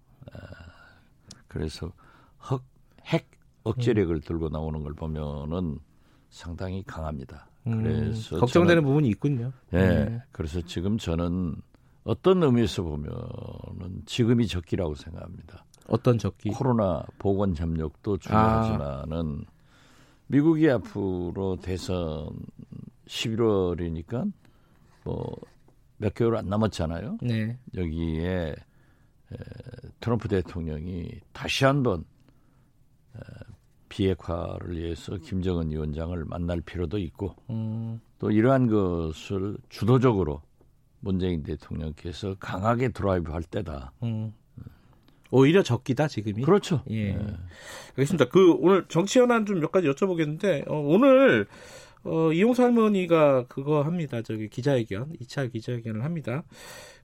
[1.49, 1.93] 그래서
[2.39, 2.63] 흑,
[3.05, 3.29] 핵
[3.65, 4.21] 억제력을 음.
[4.21, 5.79] 들고 나오는 걸 보면은
[6.31, 7.49] 상당히 강합니다.
[7.67, 7.83] 음.
[7.83, 8.41] 그래서 음.
[8.41, 9.53] 걱정되는 저는, 부분이 있군요.
[9.73, 9.79] 예.
[9.79, 10.23] 네.
[10.33, 11.57] 그래서 지금 저는
[12.05, 15.65] 어떤 의미에서 보면은 지금이 적기라고 생각합니다.
[15.89, 16.51] 어떤 적기?
[16.51, 19.51] 코로나 보건 협력도 중요하지만은 아.
[20.29, 22.31] 미국이 앞으로 대선
[23.07, 24.33] 11월이니까
[25.05, 25.27] 뭐
[26.01, 27.19] 몇 개월 안 남았잖아요.
[27.21, 27.59] 네.
[27.77, 28.55] 여기에
[29.33, 29.37] 에,
[30.01, 32.05] 트럼프 대통령이 다시 한번 에,
[33.89, 38.01] 비핵화를 위해서 김정은 위원장을 만날 필요도 있고 음.
[38.19, 40.43] 또 이러한 것을 주도적으로
[41.01, 43.93] 문재인 대통령께서 강하게 드라이브 할 때다.
[44.03, 44.33] 음.
[45.33, 46.43] 오히려 적기다 지금이.
[46.43, 46.83] 그렇죠.
[46.91, 47.13] 예.
[47.13, 47.37] 네.
[47.91, 48.27] 알겠습니다.
[48.27, 51.47] 그 오늘 정치 현안 좀 몇 가지 여쭤보겠는데 어, 오늘
[52.03, 54.23] 어, 이용수 할머니가 그거 합니다.
[54.23, 56.45] 저기 기자회견, 2차 기자회견을 합니다.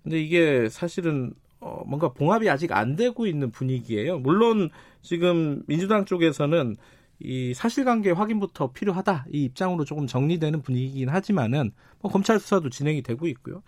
[0.03, 1.35] 근데 이게 사실은
[1.67, 4.21] 어, 뭔가 봉합이 아직 안 되고 있는 분위기예요.
[4.21, 4.71] 물론
[5.03, 6.77] 지금 민주당 쪽에서는
[7.19, 13.27] 이 사실관계 확인부터 필요하다 이 입장으로 조금 정리되는 분위기긴 하지만은 뭐 검찰 수사도 진행이 되고
[13.27, 13.63] 있고요.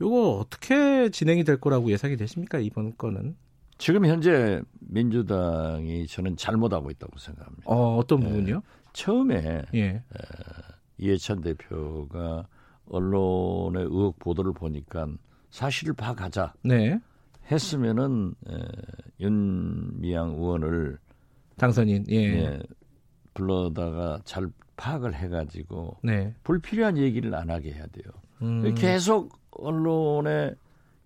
[0.00, 3.36] 요거 어떻게 진행이 될 거라고 예상이 되십니까 이번 건은?
[3.78, 7.62] 지금 현재 민주당이 저는 잘못하고 있다고 생각합니다.
[7.66, 8.56] 어, 어떤 부분이요?
[8.56, 8.60] 예,
[8.92, 9.80] 처음에 예.
[9.80, 10.02] 에,
[10.98, 12.46] 이해찬 대표가
[12.88, 15.06] 언론의 의혹 보도를 보니까
[15.50, 16.98] 사실을 파악하자 네.
[17.50, 18.58] 했으면은 에,
[19.20, 20.98] 윤미향 의원을
[21.56, 22.16] 당선인 예.
[22.16, 22.62] 예
[23.34, 26.34] 불러다가 잘 파악을 해가지고 네.
[26.42, 28.12] 불필요한 얘기를 안 하게 해야 돼요.
[28.42, 28.74] 음.
[28.74, 30.54] 계속 언론에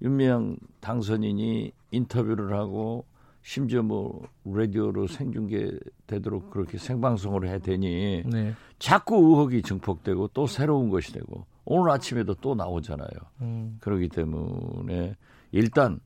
[0.01, 3.05] 윤미향 당선인이 인터뷰를 하고
[3.42, 8.55] 심지어 뭐 라디오로 생중계 되도록 그렇게 생방송을 해 되니 네.
[8.78, 13.09] 자꾸 의혹이 증폭되고 또 새로운 것이 되고 오늘 아침에도 또 나오잖아요.
[13.42, 13.76] 음.
[13.80, 15.14] 그렇기 때문에
[15.53, 16.01] 일단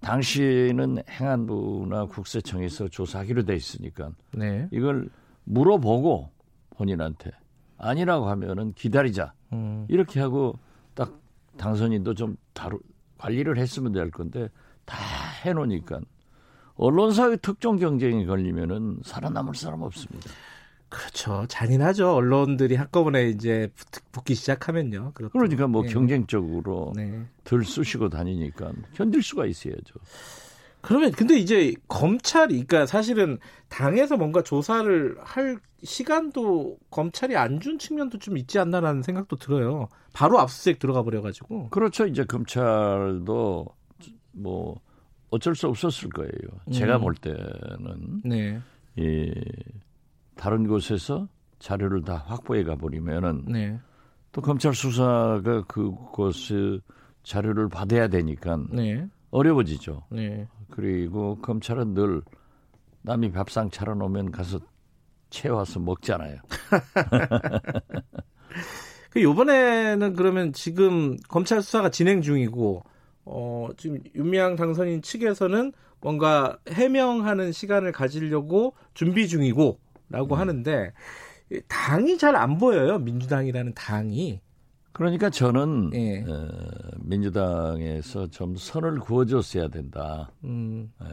[0.00, 4.68] 당시에는 행안부나 국세청에서 조사하기로 돼 있으니까 네.
[4.72, 5.08] 이걸
[5.44, 6.30] 물어보고
[6.70, 7.30] 본인한테
[7.76, 9.86] 아니라고 하면은 기다리자 음.
[9.88, 10.58] 이렇게 하고
[10.94, 11.20] 딱
[11.56, 12.78] 당선인도 좀 다루
[13.18, 14.48] 관리를 했으면 될 건데
[14.84, 14.96] 다
[15.44, 16.00] 해놓으니까
[16.76, 20.30] 언론사의 특정 경쟁이 걸리면은 살아남을 사람 없습니다.
[20.90, 21.46] 그렇죠.
[21.48, 22.14] 잔인하죠.
[22.14, 23.70] 언론들이 한꺼번에 이제
[24.12, 25.12] 붙기 시작하면요.
[25.14, 25.38] 그렇고.
[25.38, 25.88] 그러니까 뭐 네.
[25.88, 27.24] 경쟁적으로 네.
[27.44, 29.94] 들 쑤시고 다니니까 견딜 수가 있어야죠.
[30.82, 33.38] 그러면 근데 이제 검찰이 그러니까 사실은
[33.68, 39.88] 당에서 뭔가 조사를 할 시간도 검찰이 안 준 측면도 좀 있지 않나라는 생각도 들어요.
[40.12, 41.68] 바로 압수수색 들어가 버려 가지고.
[41.68, 42.06] 그렇죠.
[42.06, 43.66] 이제 검찰도
[44.32, 44.80] 뭐
[45.30, 46.32] 어쩔 수 없었을 거예요.
[46.72, 47.02] 제가 음.
[47.02, 48.58] 볼 때는 네.
[48.96, 49.30] 이
[50.40, 51.28] 다른 곳에서
[51.58, 53.78] 자료를 다 확보해 가 버리면은 네.
[54.32, 56.80] 또 검찰 수사가 그곳의
[57.22, 59.06] 자료를 받아야 되니까 네.
[59.30, 60.04] 어려워지죠.
[60.08, 60.48] 네.
[60.70, 62.22] 그리고 검찰은 늘
[63.02, 64.60] 남이 밥상 차려놓으면 가서
[65.28, 66.38] 채워서 먹잖아요.
[69.10, 72.82] 그 요번에는 그러면 지금 검찰 수사가 진행 중이고
[73.26, 79.78] 어 지금 윤미향 당선인 측에서는 뭔가 해명하는 시간을 가지려고 준비 중이고
[80.10, 80.40] 라고 음.
[80.40, 80.92] 하는데
[81.68, 82.98] 당이 잘 안 보여요.
[82.98, 84.40] 민주당이라는 당이.
[84.92, 86.22] 그러니까 저는 예.
[86.22, 86.48] 어,
[86.98, 90.30] 민주당에서 좀 선을 그어줬어야 된다.
[90.44, 90.92] 음.
[91.00, 91.06] 에,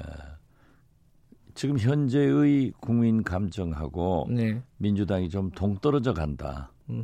[1.54, 4.62] 지금 현재의 국민 감정하고 네.
[4.78, 6.72] 민주당이 좀 동떨어져 간다.
[6.89, 6.95] 에,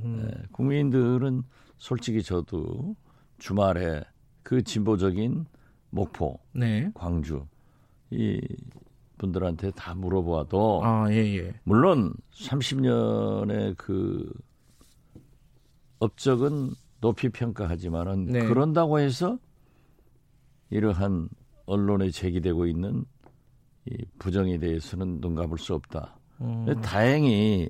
[0.52, 1.44] 국민들은
[1.78, 2.96] 솔직히 저도
[3.40, 4.04] 주말에
[4.42, 5.46] 그 진보적인
[5.90, 6.92] 목포, 네.
[6.94, 7.46] 광주
[8.10, 8.40] 이
[9.24, 11.54] 분들한테 다 물어보아도 아, 예, 예.
[11.64, 14.30] 물론 30년의 그
[16.00, 18.46] 업적은 높이 평가하지만은 네.
[18.46, 19.38] 그런다고 해서
[20.70, 21.30] 이러한
[21.66, 23.06] 언론에 제기되고 있는
[23.86, 26.18] 이 부정에 대해서는 눈 감을 수 없다.
[26.42, 26.66] 음.
[26.82, 27.70] 다행히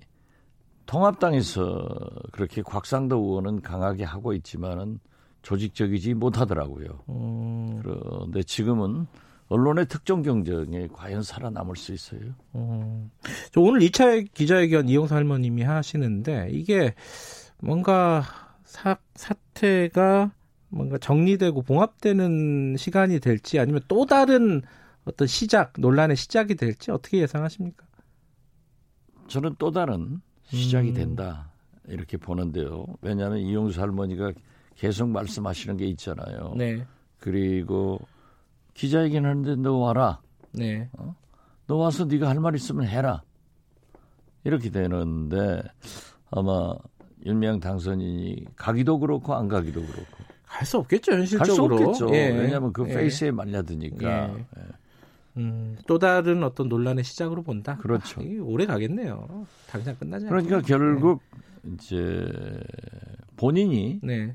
[0.85, 1.87] 통합당에서
[2.31, 4.99] 그렇게 곽상도 의원은 강하게 하고 있지만은
[5.43, 7.03] 조직적이지 못하더라고요.
[7.09, 7.81] 음.
[7.81, 9.05] 그런데 지금은
[9.53, 12.21] 언론의 특정 경쟁에 과연 살아남을 수 있어요?
[12.55, 13.11] 음.
[13.55, 16.95] 오늘 2차 기자회견 이용사 할머님이 하시는데 이게
[17.59, 18.23] 뭔가
[18.63, 20.31] 사, 사태가
[20.69, 24.63] 뭔가 정리되고 봉합되는 시간이 될지 아니면 또 다른
[25.05, 27.85] 어떤 시작 논란의 시작이 될지 어떻게 예상하십니까?
[29.27, 30.93] 저는 또 다른 시작이 음.
[30.95, 31.51] 된다
[31.87, 32.87] 이렇게 보는데요.
[33.01, 34.31] 왜냐하면 이용수 할머니가
[34.75, 36.55] 계속 말씀하시는 게 있잖아요.
[36.57, 36.87] 네.
[37.19, 37.99] 그리고
[38.73, 40.19] 기자회견 하는데 너 와라.
[40.51, 40.89] 네.
[40.97, 41.15] 어?
[41.67, 43.23] 너 와서 네가 할 말 있으면 해라.
[44.43, 45.61] 이렇게 되는데
[46.31, 46.73] 아마
[47.25, 51.77] 윤미향 당선인이 가기도 그렇고 안 가기도 그렇고 갈 수 없겠죠 현실적으로.
[51.77, 52.15] 갈 수 없겠죠.
[52.15, 52.29] 예.
[52.29, 52.93] 왜냐하면 그 예.
[52.93, 54.29] 페이스에 말려드니까.
[54.29, 54.33] 예.
[54.57, 54.61] 예.
[55.37, 57.77] 음, 또 다른 어떤 논란의 시작으로 본다.
[57.77, 58.21] 그렇죠.
[58.21, 59.47] 아, 오래 가겠네요.
[59.67, 60.67] 당장 끝나지 그러니까 않고.
[60.67, 61.21] 결국
[61.63, 61.71] 네.
[61.73, 62.59] 이제
[63.37, 64.33] 본인이 네.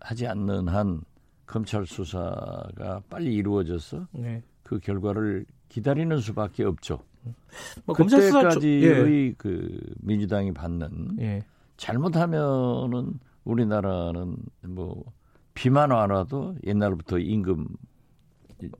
[0.00, 1.02] 하지 않는 한
[1.48, 4.42] 검찰 수사가 빨리 이루어져서 네.
[4.62, 7.00] 그 결과를 기다리는 수밖에 없죠.
[7.84, 8.82] 뭐 그때까지의
[9.28, 9.34] 예.
[9.36, 11.44] 그 민주당이 받는 예.
[11.76, 14.36] 잘못하면은 우리나라는
[14.68, 15.04] 뭐
[15.54, 17.66] 비만 와라도 옛날부터 임금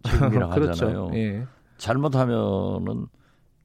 [0.03, 0.87] 책임이라고 그렇죠.
[0.87, 1.11] 하잖아요.
[1.15, 1.47] 예.
[1.79, 3.07] 잘못하면은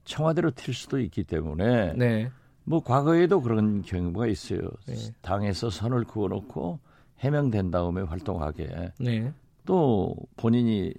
[0.06, 2.32] 청와대로 튈 수도 있기 때문에 네.
[2.64, 4.62] 뭐 과거에도 그런 경우가 있어요.
[4.88, 4.96] 네.
[5.22, 6.80] 당에서 선을 그어놓고
[7.24, 9.34] 해명된 다음에 활동하게 네.
[9.66, 10.94] 또 본인이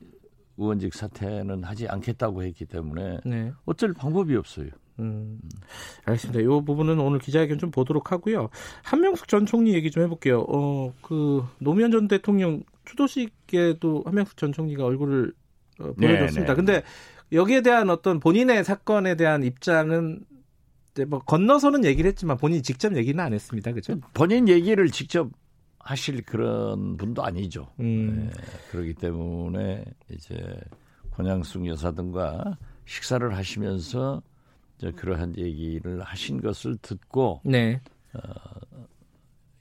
[0.57, 3.53] 의원직 사퇴는 하지 않겠다고 했기 때문에 네.
[3.67, 4.69] 어쩔 방법이 없어요.
[5.01, 5.41] 음,
[6.05, 6.41] 알겠습니다.
[6.41, 8.49] 이 부분은 오늘 기자회견 좀 보도록 하고요.
[8.85, 10.47] 한명숙 전 총리 얘기 좀 해볼게요.
[10.49, 15.33] 어, 그 노무현 전 대통령 추도식에도 한명숙 전 총리가 얼굴을
[15.81, 16.41] 어, 보여줬습니다.
[16.41, 16.55] 네, 네.
[16.55, 16.83] 근데
[17.33, 20.25] 여기에 대한 어떤 본인의 사건에 대한 입장은
[21.09, 23.73] 뭐 건너서는 얘기를 했지만 본인이 직접 얘기는 안 했습니다.
[23.73, 23.97] 그죠?
[24.13, 25.29] 본인 얘기를 직접
[25.85, 27.69] 하실 그런 분도 아니죠.
[27.79, 28.31] 음.
[28.33, 30.35] 네, 그렇기 때문에 이제
[31.13, 32.57] 권양숙 여사 등과
[32.87, 34.23] 식사를 하시면서
[34.79, 37.81] 이제 그러한 얘기를 하신 것을 듣고 네.
[38.15, 38.21] 어,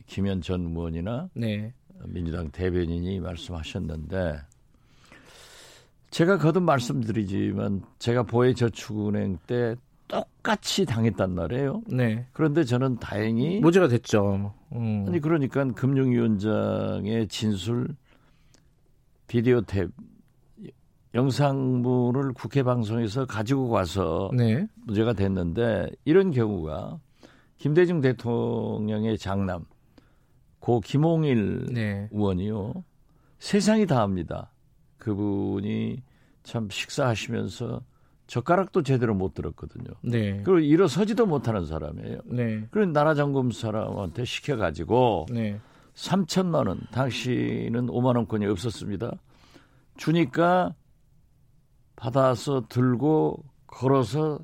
[0.06, 1.74] 김현 전 의원이나 네.
[2.06, 4.40] 민주당 대변인이 말씀하셨는데
[6.10, 9.76] 제가 거듭 말씀드리지만 제가 보혜저축은행 때
[10.14, 11.82] 똑같이 당했단 말이에요.
[11.88, 12.28] 네.
[12.34, 14.54] 그런데 저는 다행히 무죄가 됐죠.
[14.74, 15.06] 음.
[15.08, 17.96] 아니 그러니까 금융위원장의 진술
[19.28, 19.92] 비디오 탭
[21.16, 24.68] 영상물을 국회 방송에서 가지고 가서 네.
[24.86, 27.00] 문제가 됐는데 이런 경우가
[27.58, 29.66] 김대중 대통령의 장남
[30.60, 32.08] 고 김홍일 네.
[32.12, 32.84] 의원이요
[33.40, 34.52] 세상이 다 합니다.
[34.98, 36.02] 그분이
[36.44, 37.82] 참 식사하시면서
[38.28, 39.92] 젓가락도 제대로 못 들었거든요.
[40.02, 40.42] 네.
[40.44, 42.20] 그리고 일어서지도 못하는 사람이에요.
[42.26, 42.68] 네.
[42.72, 45.60] 그런 나라 점검 사람한테 시켜가지고 네.
[45.94, 49.12] 3천만 원, 당시는 5만 원권이 없었습니다.
[49.98, 50.74] 주니까
[51.96, 54.40] 받아서 들고 걸어서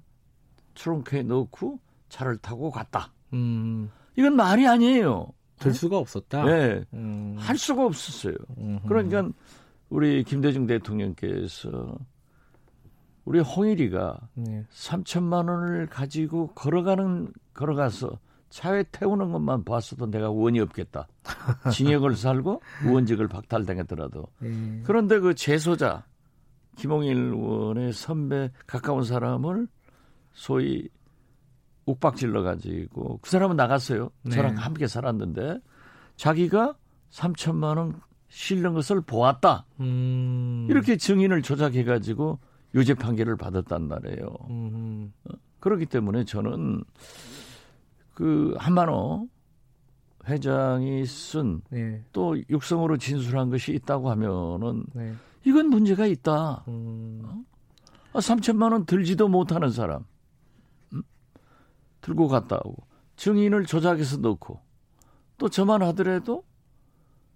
[0.75, 3.11] 트렁크에 넣고 차를 타고 갔다.
[3.33, 3.89] 음.
[4.15, 5.27] 이건 말이 아니에요.
[5.59, 6.45] 들 수가 없었다.
[6.45, 7.35] 네, 음.
[7.37, 8.33] 할 수가 없었어요.
[8.57, 8.87] 음흠.
[8.87, 9.29] 그러니까
[9.89, 11.97] 우리 김대중 대통령께서
[13.29, 14.65] 우리 홍일이가 네.
[14.71, 18.17] 3천만 원을 가지고 걸어가는 걸어가서
[18.49, 21.07] 차에 태우는 것만 봤어도 내가 원이 없겠다.
[21.71, 24.25] 징역을 살고 의원직을 박탈당했더라도.
[24.39, 24.81] 네.
[24.83, 26.07] 그런데 그 재소자
[26.75, 29.67] 김홍일 의원의 선배 가까운 사람을
[30.33, 30.89] 소위
[31.85, 34.09] 욱박질러 가지고 그 사람은 나갔어요.
[34.23, 34.31] 네.
[34.31, 35.59] 저랑 함께 살았는데
[36.15, 36.75] 자기가
[37.11, 39.67] 3천만 원 실는 것을 보았다.
[39.81, 40.65] 음.
[40.67, 42.39] 이렇게 증인을 조작해 가지고
[42.75, 44.27] 유죄 판결을 받았단 말이에요.
[44.49, 45.13] 음.
[45.59, 46.83] 그렇기 때문에 저는
[48.13, 49.27] 그 한만호
[50.27, 52.03] 회장이 쓴또 네.
[52.49, 55.13] 육성으로 진술한 것이 있다고 하면은 네.
[55.45, 56.63] 이건 문제가 있다.
[56.67, 57.21] 음.
[57.23, 57.43] 어?
[58.13, 60.05] 아, 3천만 원 들지도 못하는 사람
[60.93, 61.01] 음?
[62.01, 62.83] 들고 갔다 오고
[63.15, 64.59] 증인을 조작해서 넣고
[65.37, 66.43] 또 저만 하더라도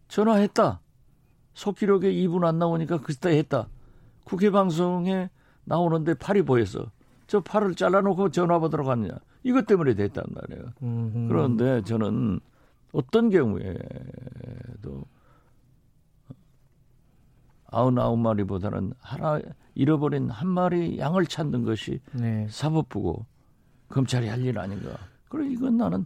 [0.07, 0.81] 전화했다.
[1.53, 3.67] 속기록에 2분 안 나오니까 그때 했다.
[4.23, 5.29] 국회 방송에
[5.65, 6.91] 나오는데 팔이 보여서
[7.27, 9.09] 저 팔을 잘라놓고 전화 받으러 갔냐.
[9.43, 10.71] 이것 때문에 됐단 말이에요.
[10.81, 11.27] 음흠.
[11.27, 12.39] 그런데 저는
[12.91, 13.73] 어떤 경우에도
[17.67, 19.39] 아흔아홉 마리보다는 하나
[19.73, 22.47] 잃어버린 한 마리 양을 찾는 것이 네.
[22.49, 23.25] 사법부고
[23.89, 24.91] 검찰이 할 일 아닌가.
[25.29, 26.05] 그래 이건 나는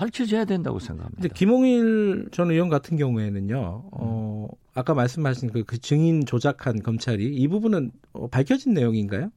[0.00, 1.20] 밝혀져야 된다고 생각합니다.
[1.20, 7.48] 근데 김홍일 전 의원 같은 경우에는요, 어, 아까 말씀하신 그, 그 증인 조작한 검찰이 이
[7.48, 9.30] 부분은 어, 밝혀진 내용인가요?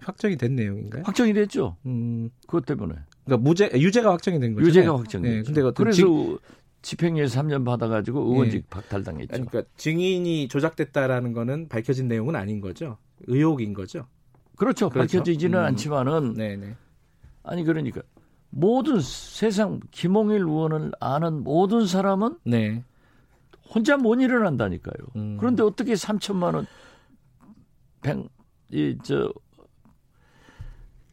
[0.00, 1.04] 확정이 된 내용인가요?
[1.06, 1.76] 확정이 됐죠.
[1.86, 2.94] 음, 그것 때문에.
[3.24, 4.66] 그러니까 무죄, 유죄가 확정이 된 거죠.
[4.66, 5.42] 유죄가 확정이 네.
[5.42, 6.38] 근데 그래서 지,
[6.82, 8.62] 집행유예 3년 받아가지고 의원직 예.
[8.68, 9.28] 박탈당했죠.
[9.32, 12.98] 그러니까 증인이 조작됐다라는 거는 밝혀진 내용은 아닌 거죠.
[13.28, 14.06] 의혹인 거죠.
[14.56, 14.90] 그렇죠.
[14.90, 15.18] 그렇죠?
[15.20, 15.64] 밝혀지지는 음.
[15.64, 16.74] 않지만은 네네.
[17.44, 18.02] 아니 그러니까
[18.54, 22.84] 모든 세상 김홍일 의원을 아는 모든 사람은 네.
[23.74, 25.06] 혼자 못 일어난다니까요.
[25.16, 25.36] 음.
[25.38, 26.66] 그런데 어떻게 3천만 원,
[28.02, 28.28] 100,
[28.72, 29.32] 이, 저,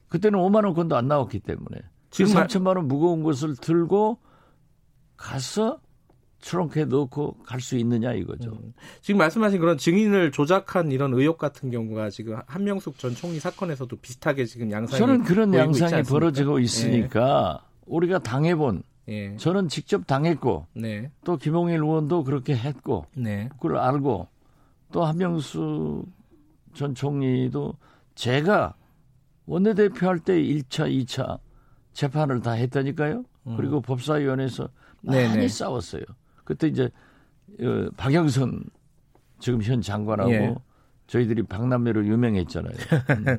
[0.10, 1.80] 그때는 5만 원권도 안 나왔기 때문에
[2.10, 4.20] 지금 3천만 원 무거운 것을 들고
[5.16, 5.80] 가서
[6.42, 8.52] 트렁크에 넣고 갈 수 있느냐 이거죠.
[8.52, 8.74] 음.
[9.02, 14.46] 지금 말씀하신 그런 증인을 조작한 이런 의혹 같은 경우가 지금 한명숙 전 총리 사건에서도 비슷하게
[14.46, 17.84] 지금 양상이 저는 그런 양상이 벌어지고 있으니까 네.
[17.86, 19.36] 우리가 당해본 예.
[19.38, 21.12] 저는 직접 당했고 네.
[21.26, 23.50] 또 김홍일 의원도 그렇게 했고 네.
[23.54, 24.28] 그걸 알고
[24.92, 26.06] 또 한명숙
[26.74, 27.74] 전 총리도
[28.16, 28.76] 제가
[29.46, 31.40] 원내대표 할 때 1차, 2차
[31.94, 33.24] 재판을 다 했다니까요.
[33.48, 33.58] 음.
[33.58, 34.70] 그리고 법사위원회에서
[35.02, 35.48] 많이 네네.
[35.48, 36.04] 싸웠어요.
[36.50, 36.90] 그때 이제
[37.62, 38.64] 어, 박영선
[39.40, 40.56] 지금 현 장관하고 예.
[41.06, 42.74] 저희들이 박남매로 유명했잖아요.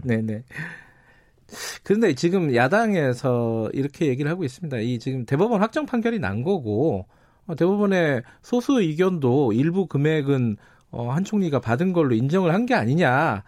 [0.05, 0.45] 네네.
[1.83, 4.79] 그런데 지금 야당에서 이렇게 얘기를 하고 있습니다.
[4.79, 7.07] 이 지금 대법원 확정 판결이 난 거고
[7.49, 10.57] 어, 대법원의 소수 의견도 일부 금액은
[10.93, 13.43] 어, 한 총리가 받은 걸로 인정을 한 게 아니냐.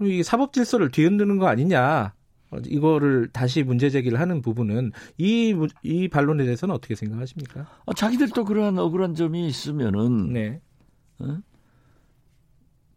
[0.00, 2.14] 이 사법 질서를 뒤흔드는 거 아니냐.
[2.52, 7.66] 어, 이거를 다시 문제 제기를 하는 부분은 이, 이 반론에 대해서는 어떻게 생각하십니까?
[7.86, 10.60] 어, 자기들도 그러한 억울한 점이 있으면은 네.
[11.18, 11.38] 어?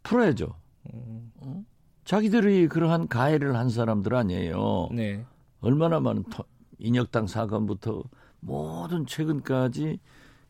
[0.04, 0.54] 풀어야죠.
[0.94, 1.32] 음.
[1.38, 1.64] 어?
[2.04, 4.90] 자기들이 그러한 가해를 한 사람들 아니에요.
[4.92, 5.26] 네.
[5.62, 6.44] 얼마나 많은 터,
[6.78, 8.04] 인혁당 사건부터
[8.42, 10.00] 모든 최근까지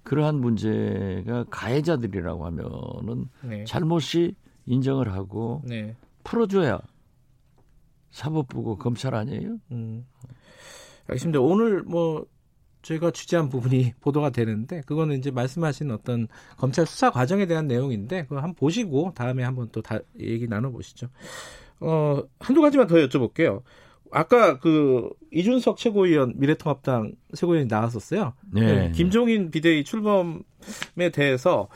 [0.03, 3.64] 그러한 문제가 가해자들이라고 하면은 네.
[3.64, 4.36] 잘못이
[4.66, 5.95] 인정을 하고 네.
[6.24, 6.80] 풀어줘야
[8.16, 9.57] 사법부고 검찰 아니에요?
[9.72, 10.05] 음.
[11.07, 11.39] 알겠습니다.
[11.41, 12.26] 오늘 뭐
[12.82, 18.38] 저희가 취재한 부분이 보도가 되는데 그거는 이제 말씀하신 어떤 검찰 수사 과정에 대한 내용인데 그거
[18.38, 21.07] 한번 보시고 다음에 한번 또 다 얘기 나눠 보시죠.
[21.82, 23.61] 어, 한두 가지만 더 여쭤볼게요.
[24.11, 28.34] 아까 그 이준석 최고위원 미래통합당 최고위원이 나왔었어요.
[28.53, 28.88] 네.
[28.88, 31.68] 그 김종인 비대위 출범에 대해서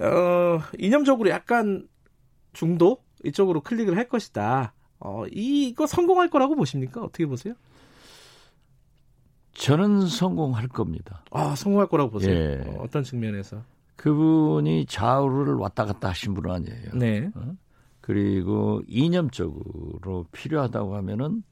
[0.00, 1.88] 어, 이념적으로 약간
[2.52, 4.74] 중도 이쪽으로 클릭을 할 것이다.
[5.00, 7.02] 어, 이거 성공할 거라고 보십니까?
[7.02, 7.54] 어떻게 보세요?
[9.52, 11.24] 저는 성공할 겁니다.
[11.30, 12.32] 아, 성공할 거라고 보세요.
[12.32, 12.76] 예.
[12.78, 13.62] 어, 떤 측면에서?
[13.96, 16.90] 그분이 좌우를 왔다 갔다 하신 분은 아니에요.
[16.94, 17.30] 네.
[17.34, 17.56] 어?
[18.00, 21.42] 그리고 이념적으로 필요하다고 하면은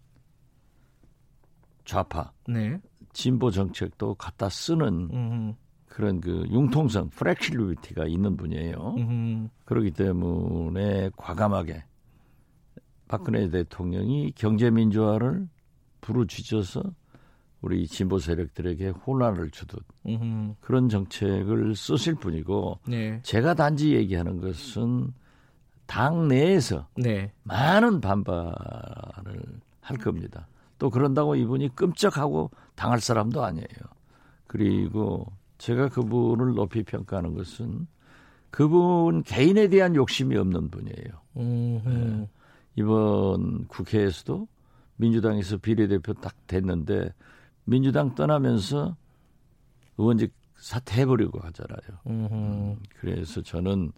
[1.85, 2.81] 좌파, 네.
[3.13, 5.55] 진보 정책도 갖다 쓰는 음흠.
[5.87, 8.95] 그런 그 융통성, 프렉실리티가 있는 분이에요.
[8.97, 9.49] 음흠.
[9.65, 11.85] 그렇기 때문에 과감하게
[13.09, 15.49] 박근혜 대통령이 경제민주화를
[16.01, 16.83] 부르짖어서
[17.61, 20.55] 우리 진보 세력들에게 혼란을 주듯 음흠.
[20.61, 23.21] 그런 정책을 쓰실 분이고 네.
[23.23, 25.13] 제가 단지 얘기하는 것은
[25.87, 27.33] 당 내에서 네.
[27.45, 28.55] 많은 반발을
[29.81, 30.47] 할 겁니다.
[30.79, 33.67] 또 그런다고 이분이 끔찍하고 당할 사람도 아니에요.
[34.47, 35.27] 그리고
[35.59, 37.87] 제가 그분을 높이 평가하는 것은
[38.51, 41.21] 그분 개인에 대한 욕심이 없는 분이에요.
[41.35, 42.29] 네.
[42.77, 44.47] 이번 국회에서도
[44.97, 47.13] 민주당에서 비례대표 딱 됐는데
[47.65, 48.97] 민주당 떠나면서
[49.99, 51.99] 의원직 사퇴해버리고 하잖아요.
[52.07, 53.93] 음, 그래서 저는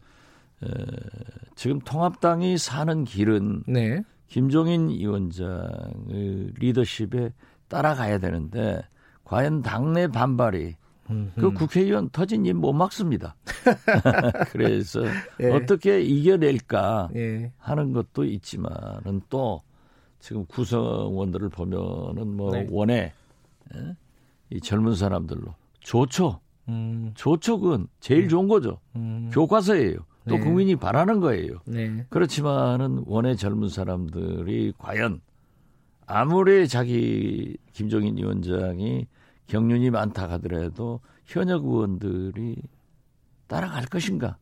[0.63, 0.69] 에,
[1.55, 4.03] 지금 통합당이 사는 길은 네.
[4.27, 7.33] 김종인 위원장의 리더십에
[7.69, 8.83] 따라가야 되는데
[9.25, 10.77] 과연 당내 반발이.
[11.35, 13.35] 그 국회의원 터진 일못 막습니다.
[14.53, 15.03] 그래서
[15.41, 15.51] 예.
[15.51, 17.53] 어떻게 이겨낼까 예.
[17.59, 19.63] 하는 것도 있지만은 또
[20.21, 22.67] 지금 구성원들을 보면은 뭐 네.
[22.71, 23.13] 원에
[23.75, 23.97] 예?
[24.51, 26.41] 이 젊은 사람들로 좋죠.
[26.69, 27.13] 음.
[27.15, 27.73] 좋죠.
[27.73, 28.29] 은 제일 음.
[28.29, 28.81] 좋은 거죠.
[28.97, 29.31] 음.
[29.33, 29.97] 교과서예요.
[30.29, 30.41] 또 네.
[30.41, 31.61] 국민이 바라는 거예요.
[31.65, 32.05] 네.
[32.11, 35.21] 그렇지만은 원의 젊은 사람들이 과연
[36.07, 39.07] 아무리 자기 김종인 위원장이
[39.49, 42.57] 경륜이 많다 하더라도 현역 의원들이
[43.49, 44.37] 따라갈 것인가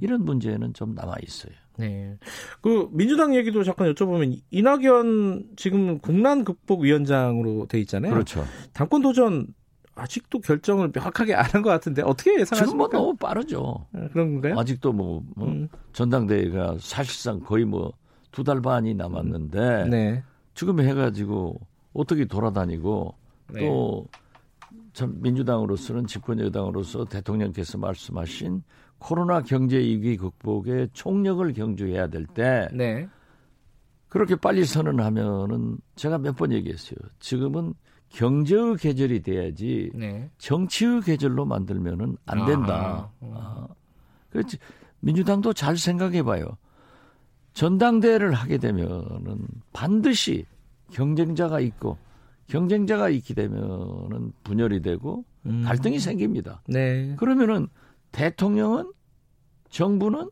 [0.00, 1.52] 이런 문제는 좀 남아 있어요.
[1.78, 2.18] 네.
[2.60, 8.12] 그 민주당 얘기도 잠깐 여쭤보면 이낙연 지금 국난 극복 위원장으로 돼 있잖아요.
[8.12, 8.44] 그렇죠.
[8.74, 9.46] 당권 도전
[9.94, 12.64] 아직도 결정을 명확하게 안 한 것 같은데 어떻게 예상하십니까?
[12.66, 13.86] 지금 뭐 너무 빠르죠.
[13.92, 14.58] 네, 그런 건가요?
[14.58, 15.68] 아직도 뭐, 뭐 음.
[15.92, 17.92] 전당대회가 사실상 거의 뭐
[18.32, 20.22] 두 달 반이 남았는데 네.
[20.54, 21.58] 지금 해가지고
[21.92, 23.14] 어떻게 돌아다니고
[23.54, 23.66] 네.
[23.66, 24.06] 또
[25.08, 28.62] 민주당으로서는 집권 여당으로서 대통령께서 말씀하신
[28.98, 33.08] 코로나 경제 위기 극복에 총력을 경주해야 될때 네.
[34.08, 36.98] 그렇게 빨리 선언하면은 제가 몇 번 얘기했어요.
[37.20, 37.74] 지금은
[38.08, 40.28] 경제의 계절이 돼야지 네.
[40.38, 43.10] 정치의 계절로 만들면은 안 된다.
[43.22, 43.68] 아, 아.
[44.30, 44.58] 그렇지.
[45.00, 46.44] 민주당도 잘 생각해 봐요.
[47.52, 50.44] 전당대회를 하게 되면은 반드시
[50.92, 51.96] 경쟁자가 있고
[52.50, 55.62] 경쟁자가 있게 되면은 분열이 되고 음.
[55.64, 56.62] 갈등이 생깁니다.
[56.66, 57.14] 네.
[57.16, 57.68] 그러면은
[58.10, 58.92] 대통령은
[59.70, 60.30] 정부는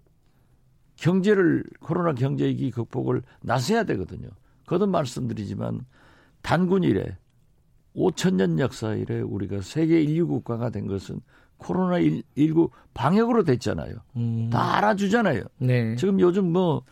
[0.96, 4.28] 경제를 코로나 경제 위기 극복을 나서야 되거든요.
[4.66, 5.86] 거듭 말씀드리지만
[6.42, 7.16] 단군 이래
[7.94, 11.20] 5천 년 역사 이래 우리가 세계 인류 국가가 된 것은
[11.56, 12.00] 코로나
[12.36, 13.94] 19 방역으로 됐잖아요.
[14.16, 14.50] 음.
[14.50, 15.44] 다 알아주잖아요.
[15.58, 15.94] 네.
[15.94, 16.82] 지금 요즘 뭐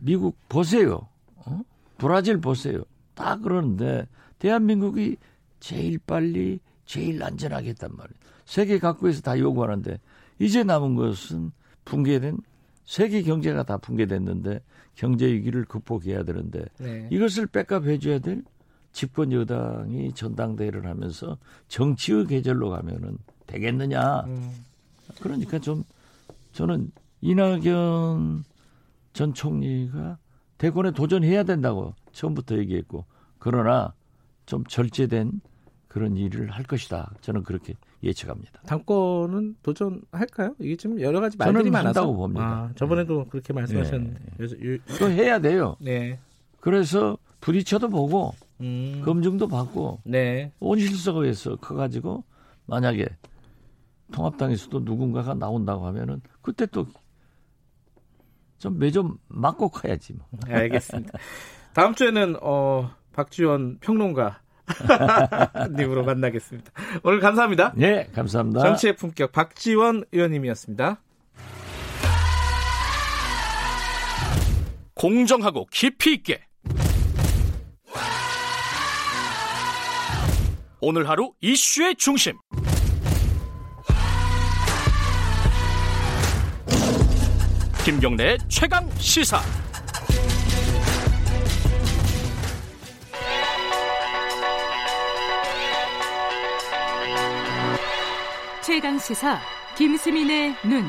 [0.00, 1.06] 미국 보세요.
[1.36, 1.60] 어?
[1.96, 2.82] 브라질 보세요.
[3.14, 4.06] 다 그러는데
[4.44, 5.16] 대한민국이
[5.58, 8.14] 제일 빨리 제일 안전하게 했단 말이에요.
[8.44, 9.98] 세계 각국에서 다 요구하는데
[10.38, 11.50] 이제 남은 것은
[11.86, 12.36] 붕괴된
[12.84, 14.60] 세계 경제가 다 붕괴됐는데
[14.96, 17.08] 경제 위기를 극복해야 되는데 네.
[17.10, 18.44] 이것을 백업해 줘야 될
[18.92, 21.38] 집권 여당이 전당대회를 하면서
[21.68, 23.16] 정치의 계절로 가면은
[23.46, 24.24] 되겠느냐.
[24.26, 24.52] 음.
[25.22, 25.84] 그러니까 좀
[26.52, 26.92] 저는
[27.22, 28.44] 이낙연
[29.14, 30.18] 전 총리가
[30.58, 33.06] 대권에 도전해야 된다고 처음부터 얘기했고
[33.38, 33.94] 그러나
[34.46, 35.40] 좀 절제된
[35.88, 37.12] 그런 일을 할 것이다.
[37.20, 38.60] 저는 그렇게 예측합니다.
[38.62, 40.54] 당권은 도전할까요?
[40.58, 42.44] 이게 지금 여러 가지 말들이 많아서 한다고 봅니다.
[42.44, 43.30] 아, 저번에도 네.
[43.30, 44.78] 그렇게 말씀하셨는데 네.
[44.98, 45.76] 또 해야 돼요.
[45.80, 46.18] 네.
[46.60, 49.02] 그래서 부딪혀도 보고 음.
[49.04, 50.52] 검증도 받고 네.
[50.60, 52.24] 온실석에서 커가지고
[52.66, 53.06] 만약에
[54.12, 56.86] 통합당에서도 누군가가 나온다고 하면은 그때 또
[58.64, 60.26] 좀 매좀 맞고 커야지 뭐.
[60.46, 61.18] 네, 알겠습니다.
[61.74, 64.40] 다음 주에는 어 박지원 평론가
[65.76, 66.70] 님으로 만나겠습니다.
[67.02, 67.72] 오늘 감사합니다.
[67.76, 68.60] 네, 감사합니다.
[68.60, 71.00] 정치의 품격 박지원 의원님이었습니다.
[74.94, 76.40] 공정하고 깊이 있게
[80.80, 82.34] 오늘 하루 이슈의 중심
[87.84, 89.40] 김경래 최강 시사
[98.64, 99.38] 최강 시사
[99.76, 100.84] 김수민의 눈.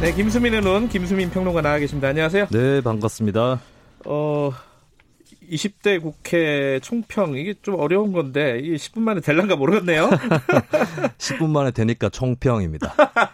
[0.00, 2.08] 네, 김수민의 눈 김수민 평론가 나와 계십니다.
[2.08, 2.46] 안녕하세요.
[2.50, 3.60] 네, 반갑습니다.
[4.06, 4.50] 어,
[5.50, 10.08] 20대 국회 총평 이게 좀 어려운 건데 이게 10분 만에 될란가 모르겠네요.
[11.18, 12.94] 10분 만에 되니까 총평입니다.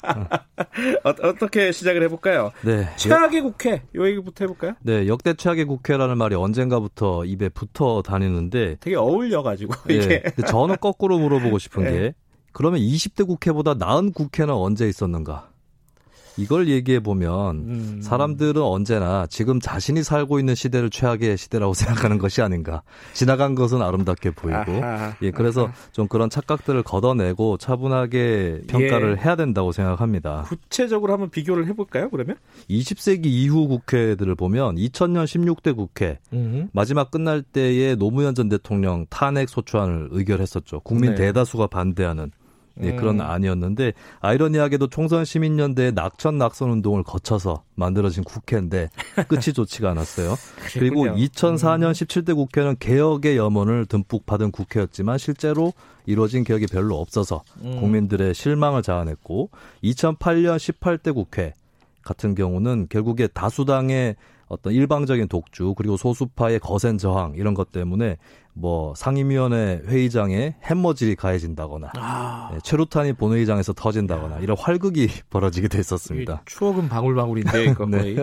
[1.04, 2.52] 어, 떻게 시작을 해볼까요?
[2.64, 2.88] 네.
[2.96, 4.74] 최악의 국회 요 얘기부터 해볼까요?
[4.82, 10.22] 네, 역대 최악의 국회라는 말이 언젠가부터 입에 붙어 다니는데 되게 어울려가지고 네, 이게.
[10.46, 11.90] 저는 거꾸로 물어보고 싶은 네.
[11.90, 12.14] 게
[12.52, 15.49] 그러면 20대 국회보다 나은 국회는 언제 있었는가?
[16.36, 18.00] 이걸 얘기해 보면 음.
[18.02, 22.82] 사람들은 언제나 지금 자신이 살고 있는 시대를 최악의 시대라고 생각하는 것이 아닌가.
[23.12, 24.84] 지나간 것은 아름답게 보이고.
[24.84, 25.72] 아하, 예, 그래서 아하.
[25.92, 29.24] 좀 그런 착각들을 걷어내고 차분하게 평가를 예.
[29.24, 30.44] 해야 된다고 생각합니다.
[30.48, 32.10] 구체적으로 한번 비교를 해볼까요?
[32.10, 32.36] 그러면
[32.68, 36.68] 20세기 이후 국회들을 보면 2000년 16대 국회 음.
[36.72, 40.80] 마지막 끝날 때에 노무현 전 대통령 탄핵 소추안을 의결했었죠.
[40.80, 41.16] 국민 네.
[41.16, 42.30] 대다수가 반대하는
[42.82, 43.26] 예, 그런 음.
[43.26, 48.88] 안이었는데 아이러니하게도 총선 시민연대의 낙천 낙선 운동을 거쳐서 만들어진 국회인데
[49.28, 50.36] 끝이 좋지가 않았어요.
[50.72, 55.72] 그리고 2004년 17대 국회는 개혁의 염원을 듬뿍 받은 국회였지만 실제로
[56.06, 57.80] 이루어진 개혁이 별로 없어서 음.
[57.80, 59.50] 국민들의 실망을 자아냈고
[59.84, 61.54] 2008년 18대 국회
[62.02, 64.16] 같은 경우는 결국에 다수당의
[64.50, 68.16] 어떤 일방적인 독주 그리고 소수파의 거센 저항 이런 것 때문에
[68.52, 72.50] 뭐 상임위원회 회의장에 햄머질이 가해진다거나 아.
[72.52, 76.42] 네, 최루탄이 본회의장에서 터진다거나 이런 활극이 벌어지게 됐었습니다.
[76.46, 78.16] 추억은 방울방울인데 네.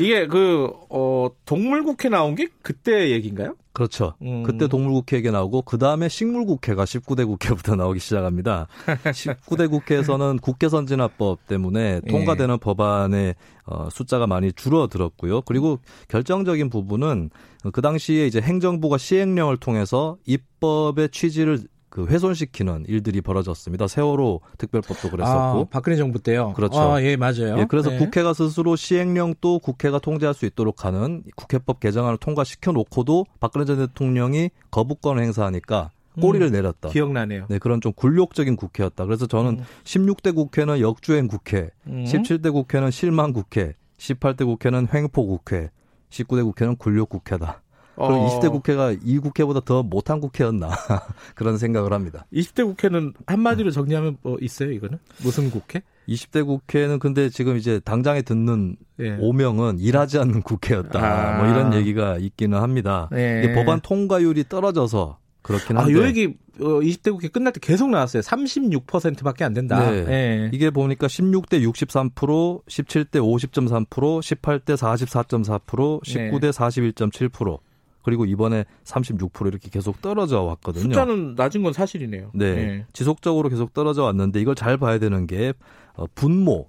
[0.00, 3.54] 이게 그 어, 동물국회 나온 게 그때 얘기인가요?
[3.72, 4.14] 그렇죠.
[4.22, 4.42] 음.
[4.42, 8.66] 그때 동물국회 얘기 나오고 그 다음에 식물국회가 19대 국회부터 나오기 시작합니다.
[8.86, 12.10] 19대 국회에서는 국회 선진화법 때문에 예.
[12.10, 12.58] 통과되는 예.
[12.58, 13.34] 법안의
[13.66, 15.42] 어, 숫자가 많이 줄어들었고요.
[15.42, 17.30] 그리고 결정적인 부분은
[17.72, 21.60] 그 당시에 이제 행정부가 시행령을 통해서 입법의 취지를
[21.90, 23.88] 그 훼손시키는 일들이 벌어졌습니다.
[23.88, 25.60] 세월호 특별법도 그랬었고.
[25.60, 26.52] 아, 박근혜 정부 때요.
[26.54, 26.78] 그렇죠.
[26.78, 27.58] 아, 예, 맞아요.
[27.58, 27.98] 예, 그래서 네.
[27.98, 33.78] 국회가 스스로 시행령 또 국회가 통제할 수 있도록 하는 국회법 개정안을 통과시켜 놓고도 박근혜 전
[33.78, 36.90] 대통령이 거부권을 행사하니까 꼬리를 음, 내렸다.
[36.90, 37.46] 기억나네요.
[37.48, 39.04] 네, 그런 좀 굴욕적인 국회였다.
[39.04, 39.64] 그래서 저는 음.
[39.84, 42.04] 16대 국회는 역주행 국회, 음.
[42.04, 45.70] 17대 국회는 실망 국회, 18대 국회는 횡포 국회,
[46.10, 47.62] 19대 국회는 굴욕 국회다.
[47.96, 48.28] 그럼 어.
[48.28, 50.70] 20대 국회가 이 국회보다 더 못한 국회였나
[51.34, 52.26] 그런 생각을 합니다.
[52.32, 55.82] 20대 국회는 한마디로 정리하면 뭐 있어요 이거는 무슨 국회?
[56.08, 59.16] 20대 국회는 근데 지금 이제 당장에 듣는 예.
[59.20, 60.98] 오명은 일하지 않는 국회였다.
[60.98, 61.38] 아.
[61.38, 63.08] 뭐 이런 얘기가 있기는 합니다.
[63.12, 63.52] 예.
[63.54, 65.92] 법안 통과율이 떨어져서 그렇긴 한데.
[65.92, 68.22] 아, 요 얘기 20대 어, 국회 끝날 때 계속 나왔어요.
[68.22, 69.90] 36%밖에 안 된다.
[69.90, 70.04] 네.
[70.04, 70.50] 네.
[70.52, 77.58] 이게 보니까 16대 63%, 17대 50.3%, 18대 44.4%, 19대 41.7%.
[78.02, 80.84] 그리고 이번에 36% 이렇게 계속 떨어져 왔거든요.
[80.84, 82.30] 숫자는 낮은 건 사실이네요.
[82.34, 82.54] 네.
[82.54, 82.86] 네.
[82.92, 85.52] 지속적으로 계속 떨어져 왔는데 이걸 잘 봐야 되는 게
[85.94, 86.68] 어, 분모,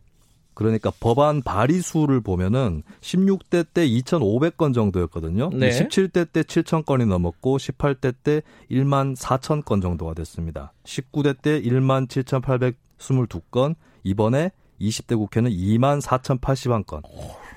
[0.54, 5.50] 그러니까 법안 발의 수를 보면은 16대 때 2,500건 정도였거든요.
[5.54, 5.70] 네.
[5.70, 10.74] 17대 때 7,000건이 넘었고 18대 때 1만 4천 건 정도가 됐습니다.
[10.84, 14.52] 19대 때 1만 7,822건, 이번에
[14.82, 17.02] 20대 국회는 2만 4,081건.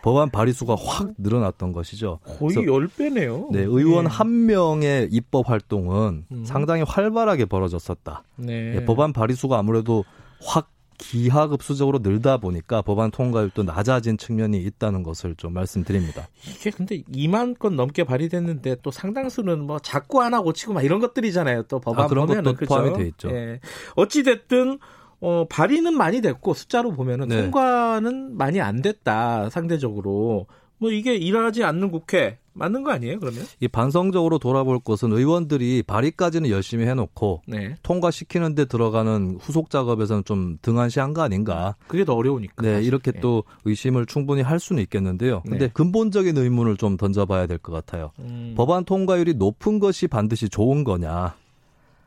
[0.03, 2.19] 법안 발의수가 확 늘어났던 것이죠.
[2.39, 3.51] 거의 10배네요.
[3.51, 4.11] 네, 의원 네.
[4.11, 6.45] 한 명의 입법 활동은 음.
[6.45, 8.23] 상당히 활발하게 벌어졌었다.
[8.37, 8.75] 네.
[8.75, 10.05] 네, 법안 발의수가 아무래도
[10.43, 16.29] 확 기하급수적으로 늘다 보니까 법안 통과율도 낮아진 측면이 있다는 것을 좀 말씀드립니다.
[16.47, 21.65] 이게 근데 2만 건 넘게 발의됐는데 또 상당수는 뭐 자꾸 하나 고치고 막 이런 것들이잖아요.
[21.65, 22.67] 또 법안 아, 그런 보면은, 것도?
[22.67, 23.31] 포함이 돼 있죠.
[23.31, 23.61] 예.
[23.97, 24.79] 어찌 됐든
[25.21, 27.43] 어, 발의는 많이 됐고 숫자로 보면은 네.
[27.43, 30.47] 통과는 많이 안 됐다 상대적으로.
[30.79, 33.45] 뭐 이게 일하지 않는 국회 맞는 거 아니에요, 그러면?
[33.61, 37.77] 이 반성적으로 돌아볼 것은 의원들이 발의까지는 열심히 해놓고 네.
[37.83, 41.75] 통과시키는데 들어가는 후속 작업에서는 좀 등한시한 거 아닌가?
[41.89, 42.63] 그게 더 어려우니까.
[42.63, 42.87] 네, 사실.
[42.87, 43.21] 이렇게 네.
[43.21, 45.43] 또 의심을 충분히 할 수는 있겠는데요.
[45.43, 45.73] 근데 네.
[45.73, 48.11] 근본적인 의문을 좀 던져봐야 될 것 같아요.
[48.19, 48.55] 음.
[48.57, 51.35] 법안 통과율이 높은 것이 반드시 좋은 거냐?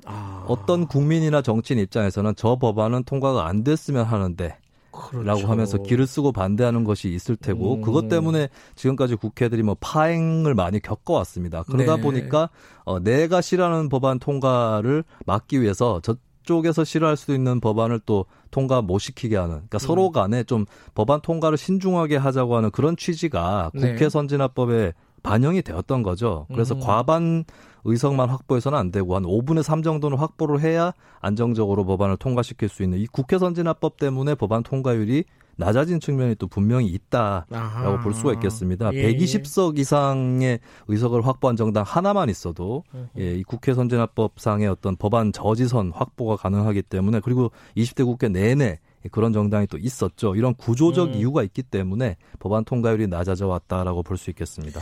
[0.08, 0.46] 아...
[0.48, 4.58] 어떤 국민이나 정치인 입장에서는 저 법안은 통과가 안 됐으면 하는데
[4.92, 5.24] 그렇죠.
[5.24, 7.82] 라고 하면서 길을 쓰고 반대하는 것이 있을 테고 음.
[7.82, 11.64] 그것 때문에 지금까지 국회들이 뭐 파행을 많이 겪어왔습니다.
[11.64, 12.02] 그러다 네.
[12.02, 12.50] 보니까
[12.84, 18.82] 어, 내가 싫어하는 법안 통과를 막기 위해서 저 쪽에서 싫어할 수도 있는 법안을 또 통과
[18.82, 19.80] 못 시키게 하는 그러니까 음.
[19.80, 23.92] 서로 간에 좀 법안 통과를 신중하게 하자고 하는 그런 취지가 네.
[23.92, 24.94] 국회 선진화법에
[25.24, 26.48] 반영이 되었던 거죠.
[26.54, 26.80] 그래서 음.
[26.80, 27.44] 과반
[27.88, 33.00] 의석만 확보해서는 안 되고 한 5분의 3 정도는 확보를 해야 안정적으로 법안을 통과시킬 수 있는
[33.00, 35.24] 이 국회 선진화법 때문에 법안 통과율이
[35.60, 38.00] 낮아진 측면이 또 분명히 있다라고 아하.
[38.02, 38.94] 볼 수가 있겠습니다.
[38.94, 39.12] 예.
[39.12, 42.84] 120석 이상의 의석을 확보한 정당 하나만 있어도
[43.18, 48.80] 예, 이 국회 선진화법상의 어떤 법안 저지선 확보가 가능하기 때문에 그리고 20대 국회 내내
[49.12, 50.36] 그런 정당이 또 있었죠.
[50.36, 51.14] 이런 구조적 음.
[51.16, 54.80] 이유가 있기 때문에 법안 통과율이 낮아져 왔다라고 볼 수 있겠습니다.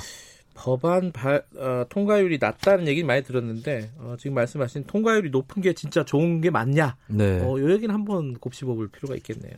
[0.56, 6.04] 법안 발, 어, 통과율이 낮다는 얘기는 많이 들었는데 어, 지금 말씀하신 통과율이 높은 게 진짜
[6.04, 6.96] 좋은 게 맞냐?
[7.08, 7.42] 네.
[7.42, 9.54] 어, 이 얘기는 한번 곱씹어볼 필요가 있겠네요.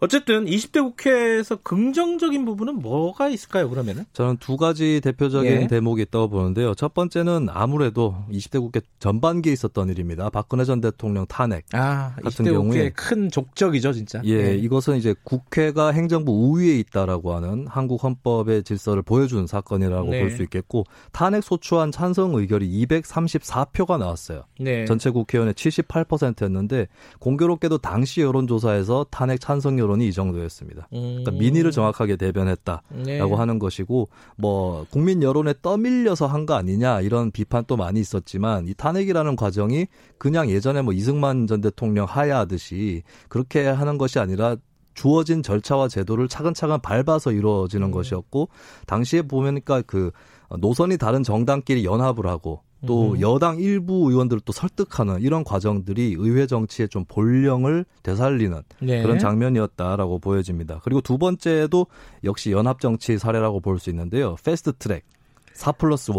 [0.00, 3.68] 어쨌든 20대 국회에서 긍정적인 부분은 뭐가 있을까요?
[3.68, 5.66] 그러면은 저는 두 가지 대표적인 예.
[5.66, 6.74] 대목이 있다고 보는데요.
[6.74, 10.30] 첫 번째는 아무래도 20대 국회 전반기에 있었던 일입니다.
[10.30, 14.22] 박근혜 전 대통령 탄핵 아, 같은 경우에 큰 족적이죠, 진짜.
[14.24, 20.27] 예, 예, 이것은 이제 국회가 행정부 우위에 있다라고 하는 한국 헌법의 질서를 보여준 사건이라고 네.
[20.28, 24.42] 볼 수 있겠고 탄핵 소추안 찬성 의결이 234표가 나왔어요.
[24.60, 24.84] 네.
[24.84, 26.88] 전체 국회의원의 78%였는데
[27.20, 30.88] 공교롭게도 당시 여론조사에서 탄핵 찬성 여론이 이 정도였습니다.
[30.90, 31.38] 그러니까 음.
[31.38, 33.20] 민의를 정확하게 대변했다라고 네.
[33.20, 39.36] 하는 것이고 뭐 국민 여론에 떠밀려서 한 거 아니냐 이런 비판도 많이 있었지만 이 탄핵이라는
[39.36, 39.86] 과정이
[40.18, 44.56] 그냥 예전에 뭐 이승만 전 대통령 하야하듯이 그렇게 하는 것이 아니라
[44.98, 47.90] 주어진 절차와 제도를 차근차근 밟아서 이루어지는 음.
[47.92, 48.48] 것이었고
[48.88, 50.10] 당시에 보면니까 그
[50.58, 53.20] 노선이 다른 정당끼리 연합을 하고 또 음.
[53.20, 59.02] 여당 일부 의원들을 또 설득하는 이런 과정들이 의회 정치의 좀 본령을 되살리는 네.
[59.02, 60.80] 그런 장면이었다라고 보여집니다.
[60.82, 61.86] 그리고 두 번째도
[62.24, 64.34] 역시 연합 정치 사례라고 볼 수 있는데요.
[64.44, 65.04] 패스트 트랙
[65.52, 66.16] 4 플러스 1.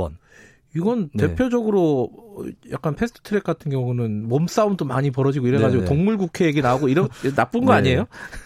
[0.76, 1.28] 이건 네.
[1.28, 2.12] 대표적으로
[2.72, 5.90] 약간 패스트 트랙 같은 경우는 몸싸움도 많이 벌어지고 이래가지고 네네.
[5.94, 7.78] 동물 국회 얘기 나오고 이런 나쁜 거 네.
[7.80, 8.06] 아니에요?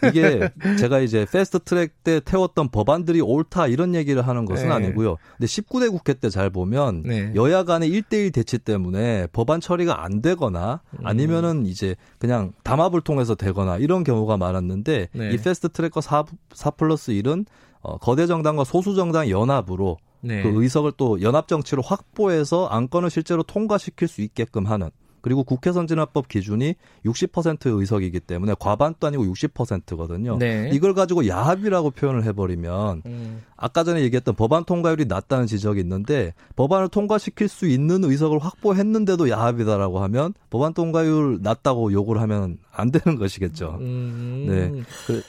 [0.09, 0.49] 이게
[0.79, 4.73] 제가 이제 패스트 트랙 때 태웠던 법안들이 옳다 이런 얘기를 하는 것은 네.
[4.73, 5.17] 아니고요.
[5.37, 7.31] 근데 19대 국회 때 잘 보면 네.
[7.35, 11.05] 여야 간의 1대1 대치 때문에 법안 처리가 안 되거나 음.
[11.05, 15.31] 아니면은 이제 그냥 담합을 통해서 되거나 이런 경우가 많았는데 네.
[15.31, 17.45] 이 패스트 트랙과 4, 4 플러스 1은
[17.81, 20.41] 어, 거대 정당과 소수 정당 연합으로 네.
[20.41, 24.89] 그 의석을 또 연합 정치로 확보해서 안건을 실제로 통과시킬 수 있게끔 하는
[25.23, 30.37] 그리고 국회 선진화법 기준이 60%의 의석이기 때문에 과반도 아니고 60%거든요.
[30.37, 30.69] 네.
[30.73, 33.41] 이걸 가지고 야합이라고 표현을 해버리면 음.
[33.55, 39.99] 아까 전에 얘기했던 법안 통과율이 낮다는 지적이 있는데 법안을 통과시킬 수 있는 의석을 확보했는데도 야합이다라고
[39.99, 43.77] 하면 법안 통과율 낮다고 욕을 하면 안 되는 것이겠죠.
[43.79, 44.45] 음.
[44.49, 44.83] 네.
[45.07, 45.23] 그,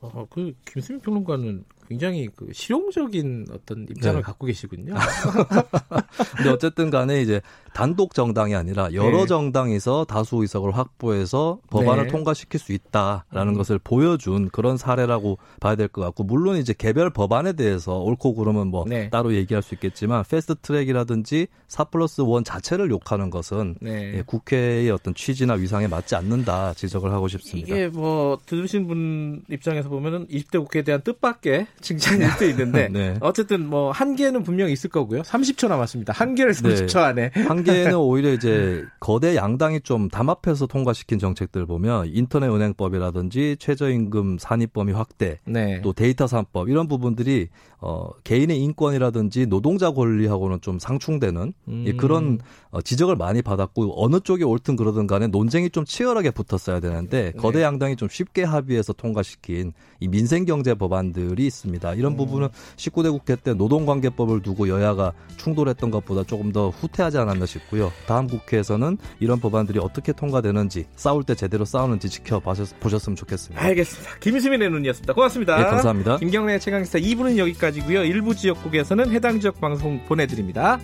[0.00, 4.22] 어, 그 김수민 평론가는 굉장히 그 실용적인 어떤 입장을 네.
[4.22, 4.94] 갖고 계시군요.
[6.36, 7.40] 근데 어쨌든 간에 이제
[7.72, 9.26] 단독 정당이 아니라 여러 네.
[9.26, 12.08] 정당에서 다수 의석을 확보해서 법안을 네.
[12.10, 13.54] 통과시킬 수 있다라는 음.
[13.54, 18.66] 것을 보여준 그런 사례라고 봐야 될 것 같고 물론 이제 개별 법안에 대해서 옳고 그름은
[18.66, 19.08] 뭐 네.
[19.10, 24.18] 따로 얘기할 수 있겠지만 패스트 트랙이라든지 4 플러스 1 자체를 욕하는 것은 네.
[24.18, 27.74] 예, 국회의 어떤 취지나 위상에 맞지 않는다 지적을 하고 싶습니다.
[27.74, 33.14] 이게 뭐 들으신 분 입장에서 보면은 20대 국회에 대한 뜻밖의 칭찬일 수도 있는데 네.
[33.20, 35.22] 어쨌든 뭐 한계는 분명히 있을 거고요.
[35.22, 36.12] 30초 남았습니다.
[36.12, 43.56] 한계를 30초 안에 한계는 오히려 이제 거대 양당이 좀 담합해서 통과시킨 정책들 보면 인터넷 은행법이라든지
[43.58, 45.80] 최저임금 산입 범위 확대, 네.
[45.82, 47.48] 또 데이터 산법 이런 부분들이
[47.86, 51.96] 어 개인의 인권이라든지 노동자 권리하고는 좀 상충되는 음.
[51.98, 52.38] 그런
[52.70, 57.32] 어, 지적을 많이 받았고 어느 쪽이 옳든 그러든 간에 논쟁이 좀 치열하게 붙었어야 되는데 네.
[57.32, 61.92] 거대 양당이 좀 쉽게 합의해서 통과시킨 이 민생 경제 법안들이 있습니다.
[61.94, 62.16] 이런 음.
[62.16, 67.92] 부분은 19대 국회 때 노동관계법을 두고 여야가 충돌했던 것보다 조금 더 후퇴하지 않았나 싶고요.
[68.06, 73.62] 다음 국회에서는 이런 법안들이 어떻게 통과되는지 싸울 때 제대로 싸우는지 지켜보셨으면 좋겠습니다.
[73.62, 74.18] 알겠습니다.
[74.20, 75.12] 김수민의 눈이었습니다.
[75.12, 75.56] 고맙습니다.
[75.58, 76.16] 네, 감사합니다.
[76.16, 78.04] 김경래 최강기사 2부는 여기까지 고요.
[78.04, 80.78] 일부 지역국에서는 해당 지역 방송 보내드립니다.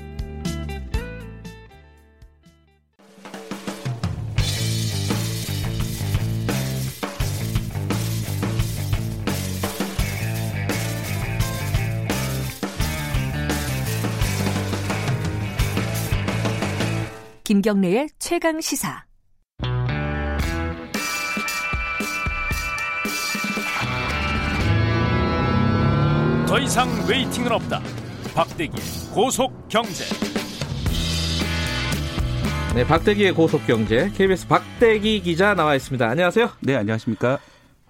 [17.45, 19.10] 김경래의 최강 시사.
[26.51, 27.81] 더 이상 웨이팅은 없다.
[28.35, 28.73] 박대기
[29.15, 30.03] 고속 경제.
[32.75, 36.05] 네, 박대기의 고속 경제 KBS 박대기 기자 나와 있습니다.
[36.05, 36.51] 안녕하세요.
[36.63, 37.39] 네, 안녕하십니까?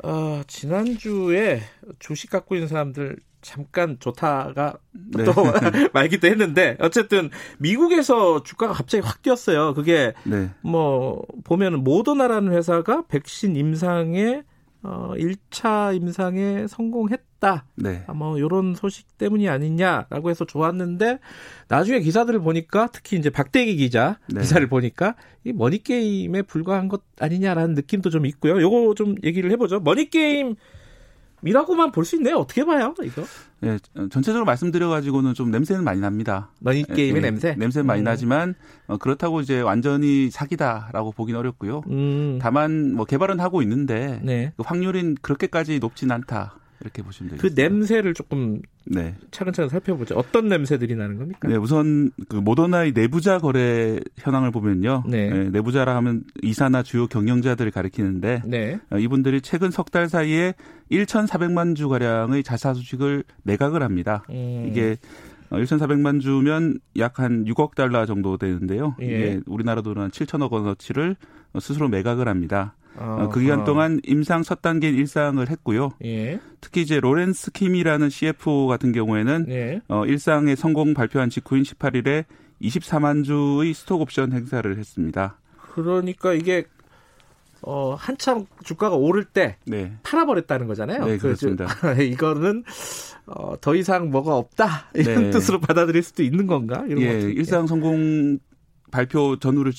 [0.04, 1.62] 어, 지난주에
[2.00, 5.24] 주식 갖고 있는 사람들 잠깐 좋다가 네.
[5.24, 5.32] 또
[5.94, 7.30] 말기도 했는데 어쨌든
[7.60, 9.72] 미국에서 주가가 갑자기 확 뛰었어요.
[9.72, 10.50] 그게 네.
[10.60, 14.42] 뭐 보면은 모더나라는 회사가 백신 임상에
[14.82, 17.66] 어 1차 임상에 성공했다.
[17.76, 18.04] 네.
[18.06, 21.18] 아, 뭐 요런 소식 때문이 아니냐라고 해서 좋았는데
[21.68, 24.40] 나중에 기사들을 보니까 특히 이제 박대기 기자 네.
[24.40, 28.60] 기사를 보니까 이 머니 게임에 불과한 것 아니냐라는 느낌도 좀 있고요.
[28.60, 29.80] 요거 좀 얘기를 해 보죠.
[29.80, 30.56] 머니 게임
[31.44, 32.36] 이라고만 볼 수 있네요.
[32.36, 33.22] 어떻게 봐요, 이거?
[33.62, 33.78] 예,
[34.10, 36.50] 전체적으로 말씀드려가지고는 좀 냄새는 많이 납니다.
[36.60, 37.54] 머니 게임의 예, 냄새?
[37.58, 38.04] 냄새는 많이 음.
[38.04, 38.54] 나지만,
[38.86, 41.82] 어, 그렇다고 이제 완전히 사기다라고 보긴 어렵고요.
[41.88, 42.38] 음.
[42.40, 44.52] 다만, 뭐, 개발은 하고 있는데, 네.
[44.56, 46.56] 그 확률은 그렇게까지 높진 않다.
[46.80, 47.54] 이렇게 보시면 되겠습니다.
[47.54, 49.14] 그 냄새를 조금 네.
[49.30, 50.14] 차근차근 살펴보죠.
[50.16, 51.46] 어떤 냄새들이 나는 겁니까?
[51.48, 55.04] 네, 우선 그 모더나의 내부자 거래 현황을 보면요.
[55.06, 55.28] 네.
[55.30, 58.80] 네, 내부자라 하면 이사나 주요 경영자들을 가리키는데 네.
[58.90, 60.54] 어, 이분들이 최근 석 달 사이에
[60.92, 64.24] 1,400만 주 가량의 자사 주식을 매각을 합니다.
[64.30, 64.66] 음.
[64.70, 64.96] 이게
[65.50, 68.94] 1,400만 어, 주면 약 한 6억 달러 정도 되는데요.
[69.02, 69.04] 예.
[69.04, 71.16] 이게 우리나라 돈은 한 7천억 원어치를
[71.58, 72.76] 스스로 매각을 합니다.
[72.96, 75.92] 어, 그 기간 동안 임상 첫 단계인 일상을 했고요.
[76.04, 76.40] 예.
[76.60, 79.80] 특히 이제 로렌스 킴이라는 CFO 같은 경우에는 예.
[79.88, 82.24] 어, 일상의 성공 발표한 직후인 18일에
[82.60, 85.38] 24만 주의 스톡 옵션 행사를 했습니다.
[85.74, 86.64] 그러니까 이게
[87.62, 89.92] 어, 한참 주가가 오를 때 네.
[90.02, 91.04] 팔아버렸다는 거잖아요.
[91.04, 91.66] 네, 그렇습니다.
[92.00, 92.64] 이거는
[93.26, 95.30] 어, 더 이상 뭐가 없다 이런 네.
[95.30, 96.84] 뜻으로 받아들일 수도 있는 건가?
[96.88, 98.38] 이런 예, 일상 성공
[98.90, 99.72] 발표 전후를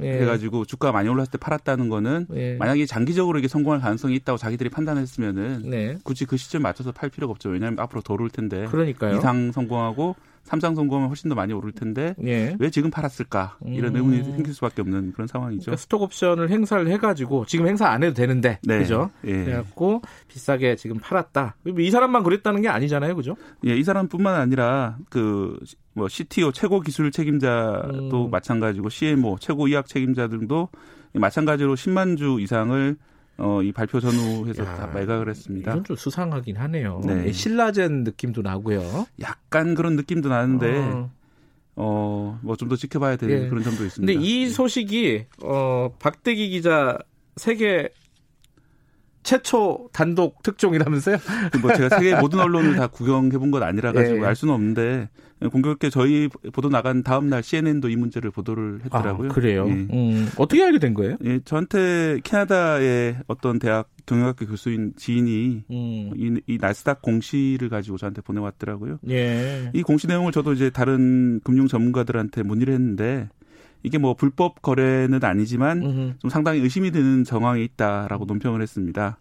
[0.00, 0.20] 예.
[0.20, 2.56] 해가지고 주가가 많이 올랐을 때 팔았다는 거는 예.
[2.56, 5.98] 만약에 장기적으로 이게 성공할 가능성이 있다고 자기들이 판단했으면은 네.
[6.02, 7.48] 굳이 그 시점 맞춰서 팔 필요가 없죠.
[7.48, 8.66] 왜냐하면 앞으로 더 오를 텐데.
[8.66, 9.16] 그러니까요.
[9.16, 10.16] 이상 성공하고
[10.46, 12.56] 삼상 성공하면 훨씬 더 많이 오를 텐데 예.
[12.58, 13.96] 왜 지금 팔았을까 이런 음.
[13.96, 15.66] 의문이 생길 수밖에 없는 그런 상황이죠.
[15.66, 18.78] 그러니까 스톡 옵션을 행사를 해가지고 지금 행사 안 해도 되는데 네.
[18.78, 19.10] 그죠?
[19.24, 19.44] 예.
[19.44, 21.56] 그래갖고 비싸게 지금 팔았다.
[21.78, 23.36] 이 사람만 그랬다는 게 아니잖아요, 그죠?
[23.66, 25.58] 예, 이 사람뿐만 아니라 그
[25.96, 28.30] 뭐 CTO 최고 기술 책임자도 음.
[28.30, 30.68] 마찬가지고 CMO 최고 의학 책임자 등도
[31.14, 32.96] 마찬가지로 10만 주 이상을
[33.38, 35.70] 어, 이 발표 전후해서 야, 다 매각을 했습니다.
[35.72, 37.00] 이건 좀 수상하긴 하네요.
[37.04, 37.30] 네.
[37.32, 39.06] 신라젠 느낌도 나고요.
[39.20, 41.10] 약간 그런 느낌도 나는데 어.
[41.76, 43.48] 어, 뭐 좀 더 지켜봐야 되는 예.
[43.48, 44.10] 그런 점도 있습니다.
[44.10, 46.96] 근데 이 소식이 어, 박대기 기자
[47.36, 47.90] 세계
[49.22, 51.16] 최초 단독 특종이라면서요?
[51.60, 54.24] 뭐 제가 세계 모든 언론을 다 구경해 본 건 아니라 가지고 예.
[54.26, 55.08] 알 수는 없는데
[55.40, 59.30] 공교롭게 저희 보도 나간 다음 날 CNN도 이 문제를 보도를 했더라고요.
[59.30, 59.66] 아, 그래요?
[59.68, 59.72] 예.
[59.72, 61.16] 음, 어떻게 알게 된 거예요?
[61.24, 66.10] 예, 저한테 캐나다의 어떤 대학 경영학교 교수인 지인이 음.
[66.16, 68.98] 이, 이 나스닥 공시를 가지고 저한테 보내왔더라고요.
[69.10, 69.70] 예.
[69.74, 73.28] 이 공시 내용을 저도 이제 다른 금융 전문가들한테 문의를 했는데
[73.86, 76.12] 이게 뭐 불법 거래는 아니지만 음흠.
[76.18, 79.16] 좀 상당히 의심이 드는 정황이 있다라고 논평을 했습니다.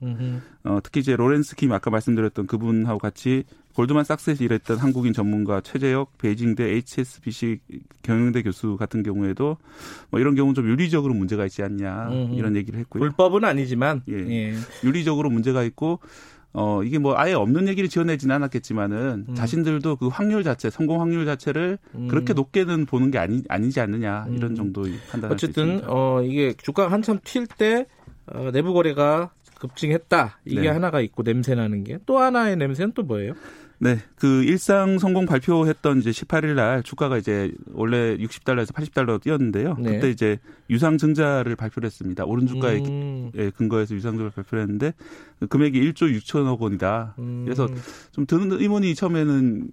[0.64, 3.44] 어, 특히 이제 로렌스 킴 아까 말씀드렸던 그분하고 같이
[3.76, 7.60] 골드만삭스에서 일했던 한국인 전문가 최재혁 베이징대 HSBC
[8.02, 9.58] 경영대 교수 같은 경우에도
[10.10, 13.02] 뭐 이런 경우는 좀 윤리적으로 문제가 있지 않냐 이런 얘기를 했고요.
[13.02, 14.14] 불법은 아니지만 예.
[14.16, 14.56] 예.
[14.84, 16.00] 윤리적으로 문제가 있고
[16.58, 19.36] 어, 이게 뭐 아예 없는 얘기를 지어내지는 않았겠지만은 음.
[19.36, 22.08] 자신들도 그 확률 자체, 성공 확률 자체를 음.
[22.08, 24.56] 그렇게 높게는 보는 게 아니, 아니지 않느냐 이런 음.
[24.56, 27.88] 정도의 판단 어쨌든, 어, 이게 주가 한참 튈 때,
[28.28, 30.40] 어, 내부 거래가 급증했다.
[30.46, 30.68] 이게 네.
[30.70, 33.34] 하나가 있고 냄새 나는 게 또 하나의 냄새는 또 뭐예요?
[33.80, 39.76] 네, 그 일상 성공 발표했던 이제 18일 날 주가가 이제 원래 60달러에서 80달러 뛰었는데요.
[39.80, 39.96] 네.
[39.96, 42.26] 그때 이제 유상 증자를 발표를 했습니다.
[42.26, 43.32] 오른 주가에 음.
[43.56, 44.94] 근거해서 유상 증자를 발표를 했는데
[45.40, 47.16] 그 금액이 1조 6천억 원이다.
[47.20, 47.44] 음.
[47.44, 47.68] 그래서
[48.12, 49.70] 좀 드는 의문이 처음에는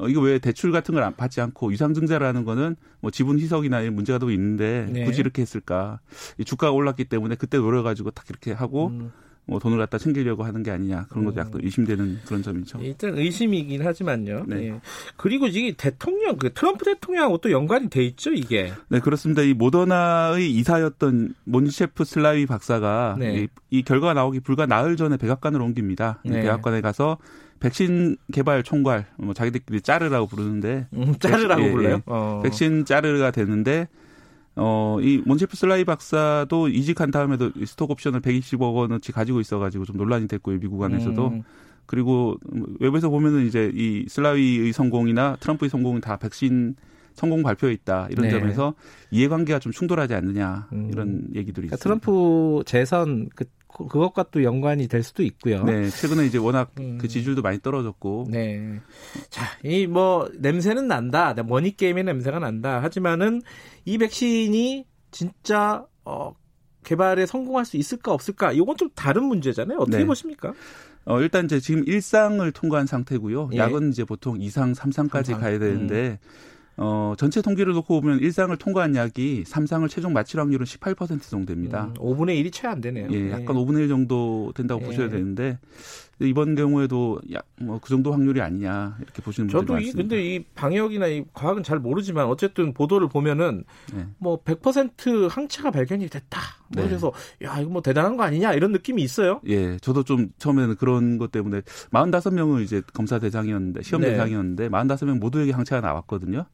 [0.00, 4.30] 어, 이거 왜 대출 같은 걸 받지 않고 유상증자라는 거는 뭐 지분 희석이나 문제가 또
[4.30, 5.04] 있는데 네.
[5.04, 6.00] 굳이 이렇게 했을까?
[6.38, 9.12] 이 주가가 올랐기 때문에 그때 노려가지고 딱 이렇게 하고 음.
[9.46, 12.78] 뭐 돈을 갖다 챙기려고 하는 게 아니냐 그런 것도 약간 의심되는 그런 점이죠.
[12.82, 14.44] 일단 의심이긴 하지만요.
[14.46, 14.56] 네.
[14.56, 14.80] 네.
[15.16, 18.72] 그리고 이게 대통령 그 트럼프 대통령하고 또 연관이 돼 있죠 이게.
[18.88, 19.42] 네 그렇습니다.
[19.42, 23.42] 이 모더나의 이사였던 몬셰프 슬라위 박사가 네.
[23.42, 26.20] 이, 이, 결과가 나오기 불과 나흘 전에 백악관을 옮깁니다.
[26.24, 26.42] 네.
[26.42, 27.18] 백악관에 가서
[27.60, 31.94] 백신 개발 총괄 뭐 자기들끼리 짜르라고 부르는데 음, 짜르라고 예, 불러요?
[31.94, 32.40] 예, 어.
[32.42, 33.88] 백신 짜르가 되는데
[34.56, 40.28] 어, 이 몬세프 슬라위 박사도 이직한 다음에도 스톡 옵션을 120억 원어치 가지고 있어가지고 좀 논란이
[40.28, 41.28] 됐고요, 미국 안에서도.
[41.28, 41.42] 음.
[41.86, 42.36] 그리고
[42.78, 46.76] 외부에서 보면은 이제 이 슬라위의 성공이나 트럼프의 성공은 다 백신
[47.14, 48.30] 성공 발표에 있다 이런 네.
[48.30, 48.74] 점에서
[49.10, 51.28] 이해관계가 좀 충돌하지 않느냐 이런 음.
[51.34, 51.82] 얘기들이 그러니까 있습니다.
[51.82, 53.44] 트럼프 재선 그
[53.76, 55.64] 그것과 또 연관이 될 수도 있고요.
[55.64, 56.98] 네, 최근에 이제 워낙 음.
[56.98, 58.26] 그 지지율도 많이 떨어졌고.
[58.30, 58.80] 네.
[59.30, 61.34] 자, 이 뭐 냄새는 난다.
[61.46, 62.82] 머니 게임의 냄새가 난다.
[62.82, 63.42] 하지만은
[63.84, 66.32] 이 백신이 진짜 어
[66.84, 68.52] 개발에 성공할 수 있을까 없을까?
[68.52, 69.78] 이건 좀 다른 문제잖아요.
[69.78, 70.04] 어떻게 네.
[70.06, 70.52] 보십니까?
[71.06, 73.50] 어, 일단 이제 지금 일상을 통과한 상태고요.
[73.54, 73.56] 예.
[73.58, 75.40] 약은 이제 보통 2상, 3상까지 3상.
[75.40, 76.28] 가야 되는데 음.
[76.82, 81.92] 어, 전체 통계를 놓고 보면 1상을 통과한 약이 3상을 최종 마칠 확률은 18% 정도 됩니다.
[81.92, 83.08] 음, 5분의 1이 채 안 되네요.
[83.10, 83.30] 예, 네.
[83.32, 83.52] 약간 네.
[83.52, 84.86] 5분의 1 정도 된다고 네.
[84.86, 85.58] 보셔야 되는데
[86.20, 87.20] 이번 경우에도
[87.60, 89.98] 뭐그 정도 확률이 아니냐 이렇게 보시는 분들이 저도 많습니다.
[89.98, 93.64] 이 근데 이 방역이나 이 과학은 잘 모르지만 어쨌든 보도를 보면은
[93.94, 94.06] 네.
[94.22, 96.40] 뭐100% 항체가 발견이 됐다.
[96.68, 96.88] 뭐 네.
[96.88, 97.12] 그래서
[97.42, 99.40] 야 이거 뭐 대단한 거 아니냐 이런 느낌이 있어요.
[99.46, 104.10] 예, 저도 좀 처음에는 그런 것 때문에 45명을 이제 검사 대상이었는데 시험 네.
[104.10, 106.44] 대상이었는데 45명 모두에게 항체가 나왔거든요.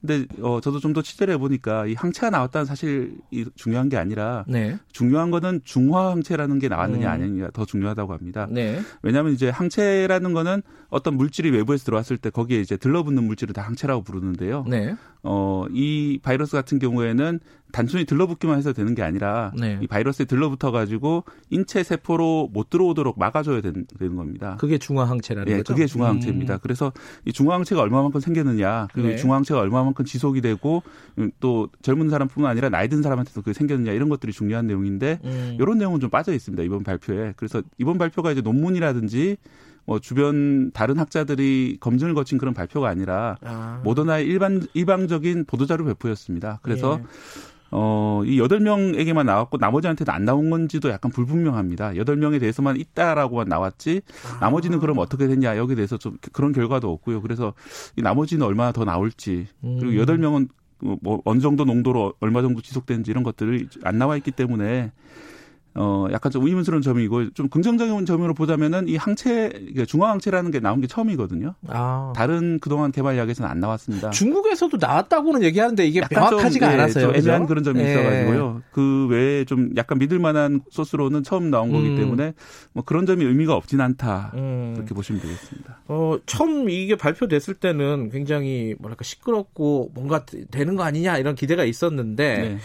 [0.00, 3.18] 근데 어 저도 좀 더 취재를 해보니까 이 항체가 나왔다는 사실이
[3.54, 4.78] 중요한 게 아니라 네.
[4.92, 7.12] 중요한 거는 중화 항체라는 게 나왔느냐 음.
[7.12, 8.46] 아니냐 더 중요하다고 합니다.
[8.50, 8.80] 네.
[9.02, 14.02] 왜냐하면 이제 항체라는 거는 어떤 물질이 외부에서 들어왔을 때 거기에 이제 들러붙는 물질을 다 항체라고
[14.02, 14.64] 부르는데요.
[14.68, 14.96] 네.
[15.22, 17.40] 어 이 바이러스 같은 경우에는
[17.72, 19.78] 단순히 들러붙기만 해서 되는 게 아니라 네.
[19.82, 24.56] 이 바이러스에 들러붙어 가지고 인체 세포로 못 들어오도록 막아줘야 되는, 되는 겁니다.
[24.58, 25.74] 그게 중화항체라는 예, 거죠.
[25.74, 26.54] 그게 중화항체입니다.
[26.54, 26.58] 음.
[26.62, 26.92] 그래서
[27.26, 29.16] 이 중화항체가 얼마만큼 생겼느냐, 그리고 네.
[29.16, 30.82] 중화항체가 얼마 만큼 지속이 되고
[31.40, 35.56] 또 젊은 사람뿐만 아니라 나이 든 사람한테도 그게 생겼느냐 이런 것들이 중요한 내용인데 음.
[35.58, 37.34] 이런 내용은 좀 빠져 있습니다 이번 발표에.
[37.36, 39.36] 그래서 이번 발표가 이제 논문이라든지
[39.88, 43.80] 뭐 주변 다른 학자들이 검증을 거친 그런 발표가 아니라 아.
[43.84, 46.60] 모더나의 일반 일방적인 보도자료 배포였습니다.
[46.62, 47.04] 그래서 예.
[47.70, 51.96] 어, 이 여덟 명에게만 나왔고 나머지한테는 안 나온 건지도 약간 불분명합니다.
[51.96, 54.38] 여덟 명에 대해서만 있다라고만 나왔지 아.
[54.40, 57.20] 나머지는 그럼 어떻게 됐냐 여기에 대해서 좀 그런 결과도 없고요.
[57.20, 57.54] 그래서
[57.96, 59.96] 이 나머지는 얼마나 더 나올지 그리고 음.
[59.96, 60.48] 여덟 명은
[60.80, 64.92] 뭐 어느 정도 농도로 얼마 정도 지속되는지 이런 것들이 안 나와 있기 때문에
[65.74, 69.52] 어, 약간 좀 의문스러운 점이고 좀 긍정적인 점으로 보자면은 이 항체,
[69.86, 71.54] 중화 항체라는 게 나온 게 처음이거든요.
[71.68, 72.12] 아.
[72.16, 74.10] 다른 그동안 개발 약에서는 안 나왔습니다.
[74.10, 77.06] 중국에서도 나왔다고는 얘기하는데 이게 명확하지가 좀, 예, 않았어요.
[77.06, 77.92] 좀 애매한 그런 점이 예.
[77.92, 78.62] 있어가지고요.
[78.72, 81.96] 그 외에 좀 약간 믿을 만한 소스로는 처음 나온 거기 음.
[81.96, 82.34] 때문에
[82.72, 84.32] 뭐 그런 점이 의미가 없진 않다.
[84.34, 84.72] 음.
[84.74, 85.80] 그렇게 보시면 되겠습니다.
[85.88, 92.38] 어, 처음 이게 발표됐을 때는 굉장히 뭐랄까 시끄럽고 뭔가 되는 거 아니냐 이런 기대가 있었는데
[92.38, 92.58] 네.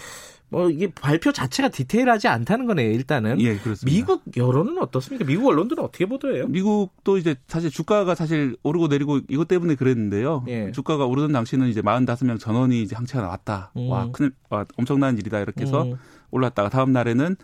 [0.53, 2.91] 뭐 이게 발표 자체가 디테일하지 않다는 거네요.
[2.91, 3.41] 일단은.
[3.41, 3.85] 예, 그렇습니다.
[3.85, 5.25] 미국 여론은 어떻습니까?
[5.25, 6.45] 미국 언론들은 어떻게 보도해요?
[6.47, 10.45] 미국도 이제 사실 주가가 사실 오르고 내리고 이것 때문에 그랬는데요.
[10.47, 10.71] 예.
[10.71, 13.71] 주가가 오르던 당시는 이제 45명 전원이 이제 항체가 나왔다.
[13.77, 13.89] 음.
[13.89, 15.95] 와, 큰 와, 엄청난 일이다 이렇게 해서 음.
[16.29, 17.35] 올랐다가 다음 날에는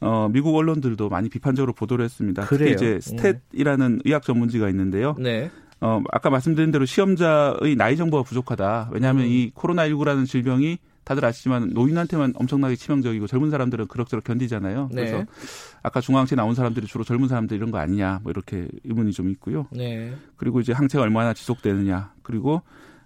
[0.00, 2.44] 어, 미국 언론들도 많이 비판적으로 보도를 했습니다.
[2.44, 2.76] 그래요?
[2.76, 4.00] 특히 이제 스탯이라는 음.
[4.04, 5.14] 의학 전문지가 있는데요.
[5.16, 5.48] 네.
[5.80, 8.90] 어, 아까 말씀드린 대로 시험자의 나이 정보가 부족하다.
[8.90, 9.28] 왜냐하면 음.
[9.28, 10.78] 이 코로나19라는 질병이
[11.08, 14.90] 다들 아시지만 노인한테만 엄청나게 치명적이고 젊은 사람들은 그럭저럭 견디잖아요.
[14.92, 15.06] 네.
[15.06, 15.24] 그래서
[15.82, 19.66] 아까 중앙항체 나온 사람들이 주로 젊은 사람들 이런 거 아니냐 뭐 이렇게 의문이 좀 있고요.
[19.70, 20.14] 네.
[20.36, 22.60] 그리고 이제 항체가 얼마나 지속되느냐 그리고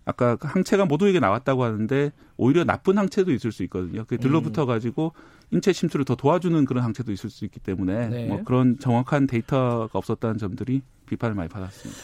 [0.04, 4.02] 아까 항체가 모두에게 나왔다고 하는데 오히려 나쁜 항체도 있을 수 있거든요.
[4.02, 5.12] 그게 들러붙어 가지고
[5.52, 8.26] 인체 침투를 더 도와주는 그런 항체도 있을 수 있기 때문에 네.
[8.26, 12.00] 뭐 그런 정확한 데이터가 없었다는 점들이 비판을 많이 받았습니다.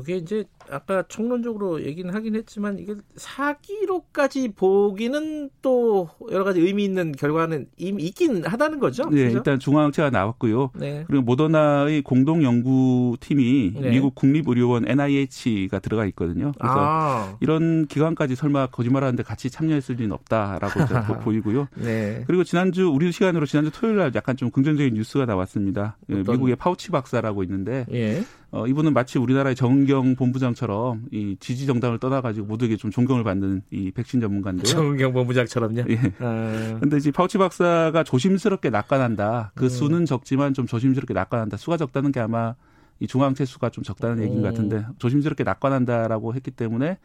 [0.00, 7.12] 이게 이제 아까 총론적으로 얘기는 하긴 했지만 이게 사기로까지 보기는 또 여러 가지 의미 있는
[7.12, 9.04] 결과는 이미 있긴 하다는 거죠.
[9.10, 9.36] 네, 그렇죠?
[9.38, 10.70] 일단 중앙체가 나왔고요.
[10.74, 11.04] 네.
[11.06, 13.90] 그리고 모더나의 공동 연구팀이 네.
[13.90, 16.52] 미국 국립의료원 NIH가 들어가 있거든요.
[16.58, 17.36] 그래서 아.
[17.40, 21.68] 이런 기관까지 설마 거짓말하는데 같이 참여했을 리는 없다라고 보이고요.
[21.76, 22.24] 네.
[22.26, 25.96] 그리고 지난주 우리 시간으로 지난주 토요일 날 약간 좀 긍정적인 뉴스가 나왔습니다.
[26.06, 28.22] 미국의 파우치 박사라고 있는데 예.
[28.50, 33.90] 어, 이분은 마치 우리나라의 정경 본부장처럼 이 지지 정당을 떠나가지고 모두에게 좀 존경을 받는 이
[33.90, 34.64] 백신 전문가인데요.
[34.64, 35.84] 정경 본부장처럼요.
[35.90, 35.98] 예.
[36.20, 36.78] 아.
[36.80, 39.52] 근데 이제 파우치 박사가 조심스럽게 낙관한다.
[39.54, 39.68] 그 음.
[39.68, 41.58] 수는 적지만 좀 조심스럽게 낙관한다.
[41.58, 42.54] 수가 적다는 게 아마
[43.00, 46.98] 이 중앙체 수가 좀 적다는 얘기인 것 같은데 조심스럽게 낙관한다라고 했기 때문에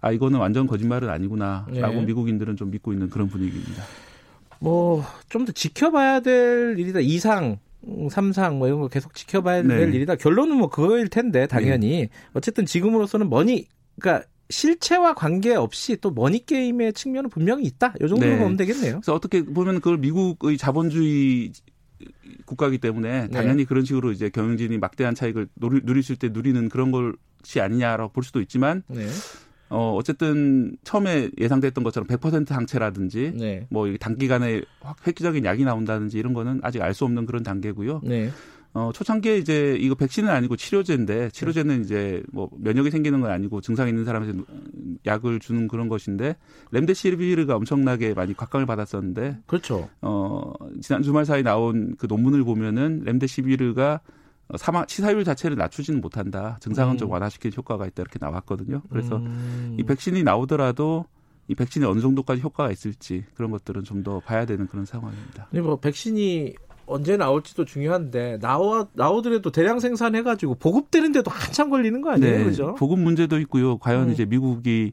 [0.00, 2.04] 아 이거는 완전 거짓말은 아니구나라고 예.
[2.04, 3.82] 미국인들은 좀 믿고 있는 그런 분위기입니다.
[4.60, 7.58] 뭐 좀 더 지켜봐야 될 일이다 이상
[8.10, 9.96] 삼상 뭐 이런 거 계속 지켜봐야 될 네.
[9.96, 10.16] 일이다.
[10.16, 12.08] 결론은 뭐 그거일 텐데 당연히 네.
[12.32, 13.66] 어쨌든 지금으로서는 머니
[14.00, 17.94] 그러니까 실체와 관계없이 또 머니 게임의 측면은 분명히 있다.
[17.96, 18.38] 이 정도로 네.
[18.38, 18.94] 보면 되겠네요.
[18.94, 21.52] 그래서 어떻게 보면 그걸 미국의 자본주의
[22.44, 23.28] 국가이기 때문에 네.
[23.28, 23.64] 당연히 네.
[23.64, 28.40] 그런 식으로 이제 경영진이 막대한 차익을 누리, 누리실 때 누리는 그런 것이 아니냐라고 볼 수도
[28.40, 29.06] 있지만 네.
[29.68, 33.66] 어, 어쨌든 처음에 예상됐던 것처럼 100% 항체라든지 네.
[33.70, 34.62] 뭐 단기간에
[35.06, 38.00] 획기적인 약이 나온다든지 이런 거는 아직 알 수 없는 그런 단계고요.
[38.04, 38.30] 네.
[38.72, 43.88] 어, 초창기에 이제 이거 백신은 아니고 치료제인데 치료제는 이제 뭐 면역이 생기는 건 아니고 증상
[43.88, 44.42] 있는 사람한테
[45.06, 46.36] 약을 주는 그런 것인데
[46.72, 49.88] 렘데시비르가 엄청나게 많이 곽강을 받았었는데 그렇죠.
[50.02, 50.52] 어,
[50.82, 54.00] 지난 주말 사이 나온 그 논문을 보면은 렘데시비르가 어,
[54.56, 56.56] 사망 치사율 자체를 낮추지는 못한다.
[56.60, 56.98] 증상은 음.
[56.98, 58.82] 좀 완화시킬 효과가 있다 이렇게 나왔거든요.
[58.90, 59.76] 그래서 음.
[59.78, 61.04] 이 백신이 나오더라도
[61.48, 65.48] 이 백신이 어느 정도까지 효과가 있을지 그런 것들은 좀 더 봐야 되는 그런 상황입니다.
[65.50, 66.54] 네, 뭐 백신이
[66.86, 72.74] 언제 나올지도 중요한데 나와 나오더라도 대량 생산해 가지고 보급되는데도 한참 걸리는 거 아니에요, 네, 그죠?
[72.76, 73.78] 보급 문제도 있고요.
[73.78, 74.12] 과연 음.
[74.12, 74.92] 이제 미국이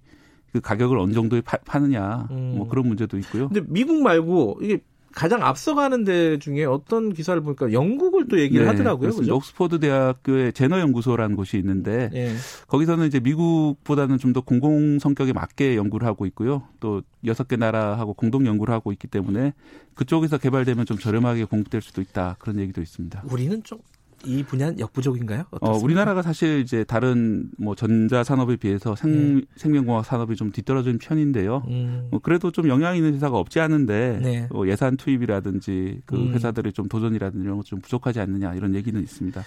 [0.52, 2.54] 그 가격을 어느 정도에 파, 느냐 음.
[2.58, 3.50] 뭐 그런 문제도 있고요.
[3.50, 4.80] 근데 미국 말고 이게
[5.16, 9.12] 가장 앞서가는 데 중에 어떤 기사를 보니까 영국을 또 얘기를 네, 하더라고요.
[9.12, 9.36] 그죠?
[9.36, 12.36] 옥스퍼드 대학교의 제너 연구소라는 곳이 있는데 네.
[12.68, 16.64] 거기서는 이제 미국보다는 좀 더 공공 성격에 맞게 연구를 하고 있고요.
[16.80, 19.54] 또 여섯 개 나라하고 공동 연구를 하고 있기 때문에
[19.94, 22.36] 그쪽에서 개발되면 좀 저렴하게 공급될 수도 있다.
[22.40, 23.24] 그런 얘기도 있습니다.
[23.30, 23.78] 우리는 좀
[24.26, 25.44] 이 분야는 역부족인가요?
[25.62, 29.42] 어, 우리나라가 사실 이제 다른 뭐 전자 산업에 비해서 생, 음.
[29.58, 31.64] 생명공학 산업이 좀 뒤떨어진 편인데요.
[31.68, 32.08] 음.
[32.12, 34.48] 뭐 그래도 좀 영향 있는 회사가 없지 않은데 네.
[34.52, 36.34] 뭐 예산 투입이라든지 그 음.
[36.34, 39.44] 회사들의 좀 도전이라든지 이런 것 좀 부족하지 않느냐 이런 얘기는 있습니다.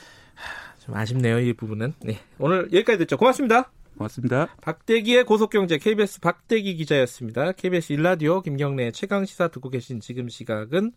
[0.81, 1.93] 좀 아쉽네요 이 부분은.
[2.03, 2.19] 네.
[2.39, 3.17] 오늘 여기까지 듣죠.
[3.17, 3.71] 고맙습니다.
[3.97, 4.49] 고맙습니다.
[4.61, 7.53] 박대기의 고속경제 KBS 박대기 기자였습니다.
[7.53, 10.93] KBS 일라디오 김경래 최강 시사 듣고 계신 지금 시각은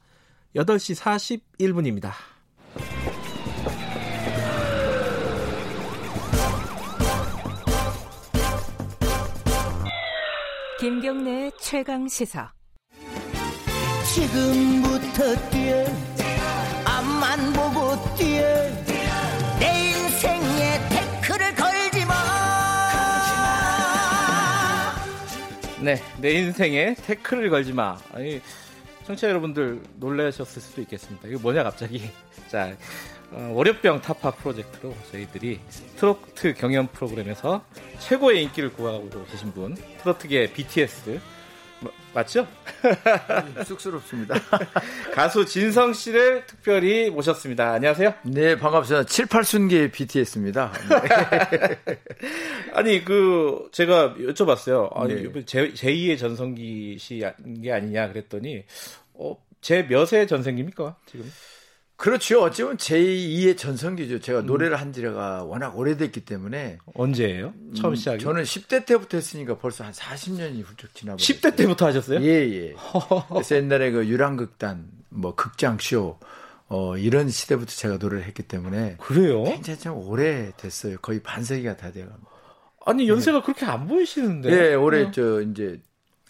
[0.55, 0.95] 8시
[1.59, 2.11] 41분입니다.
[10.79, 12.53] 김경래 최강 시사.
[14.15, 15.83] 지금부터 뛰어
[16.85, 18.41] 앞만 보고 뛰어
[19.59, 22.13] 내 인생에 태클을 걸지 마.
[25.81, 27.97] 네, 내 인생에 태클을 걸지 마.
[28.13, 28.39] 아니,
[29.05, 31.27] 청취자 여러분들 놀라셨을 수도 있겠습니다.
[31.27, 32.09] 이거 뭐냐 갑자기.
[32.47, 35.59] 자, 어, 월요병 타파 프로젝트로 저희들이
[35.97, 37.63] 트로트 경연 프로그램에서
[37.99, 41.19] 최고의 인기를 구하고 계신 분, 트로트계 BTS
[41.81, 42.45] 뭐, 맞죠?
[43.65, 44.35] 쑥스럽습니다.
[45.13, 47.71] 가수 진성 씨를 특별히 모셨습니다.
[47.73, 48.13] 안녕하세요.
[48.23, 49.05] 네, 반갑습니다.
[49.07, 50.73] 7, 8순기 BTS입니다.
[52.73, 54.89] 아니, 그, 제가 여쭤봤어요.
[54.97, 55.45] 아니, 네.
[55.45, 58.65] 제, 제2의 전성기 씨게 아니냐 그랬더니,
[59.13, 61.31] 어, 제 몇의 전성기입니까, 지금?
[61.99, 62.41] 그렇죠.
[62.43, 64.19] 어찌보면 제2의 전성기죠.
[64.19, 64.45] 제가 음.
[64.45, 66.77] 노래를 한 지가 워낙 오래됐기 때문에.
[66.93, 67.53] 언제예요?
[67.75, 68.15] 처음 시작이?
[68.15, 71.37] 음, 저는 10대 때부터 했으니까 벌써 한 40년이 훌쩍 지나버렸어요.
[71.37, 72.21] 10대 때부터 하셨어요?
[72.21, 72.75] 예, 예.
[73.29, 76.17] 그래서 옛날에 그 유랑극단, 뭐 극장쇼,
[76.69, 78.95] 어, 이런 시대부터 제가 노래를 했기 때문에.
[79.01, 79.43] 그래요?
[79.43, 80.99] 굉장히 좀 오래됐어요.
[81.01, 82.29] 거의 반세기가 다 돼갑니다.
[82.85, 83.43] 아니, 연세가 네.
[83.43, 84.49] 그렇게 안 보이시는데.
[84.49, 85.11] 예, 올해 어.
[85.11, 85.81] 저, 이제,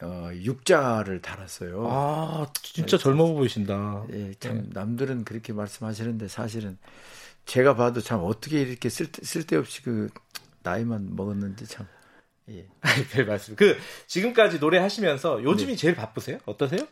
[0.02, 1.86] 어, 육자를 달았어요.
[1.90, 4.06] 아, 진짜 네, 젊어 보이신다.
[4.14, 4.70] 예, 참 네.
[4.74, 6.78] 남들은 그렇게 말씀하시는데 사실은
[7.46, 10.10] 제가 봐도 참 어떻게 이렇게 쓸데, 쓸데없이 그
[10.64, 11.88] 나이만 먹었는지 참.
[12.50, 12.68] 예.
[13.12, 13.56] 별 말씀.
[13.56, 13.78] 그
[14.08, 15.78] 지금까지 노래 하시면서 요즘이 네.
[15.78, 16.40] 제일 바쁘세요?
[16.46, 16.88] 어떠세요?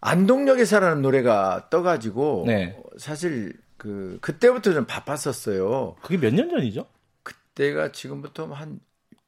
[0.00, 2.76] 안동역에서라는 노래가 떠가지고 네.
[2.98, 5.96] 사실 그 그때부터 좀 바빴었어요.
[6.02, 6.86] 그게 몇 년 전이죠?
[7.22, 8.80] 그때가 지금부터 한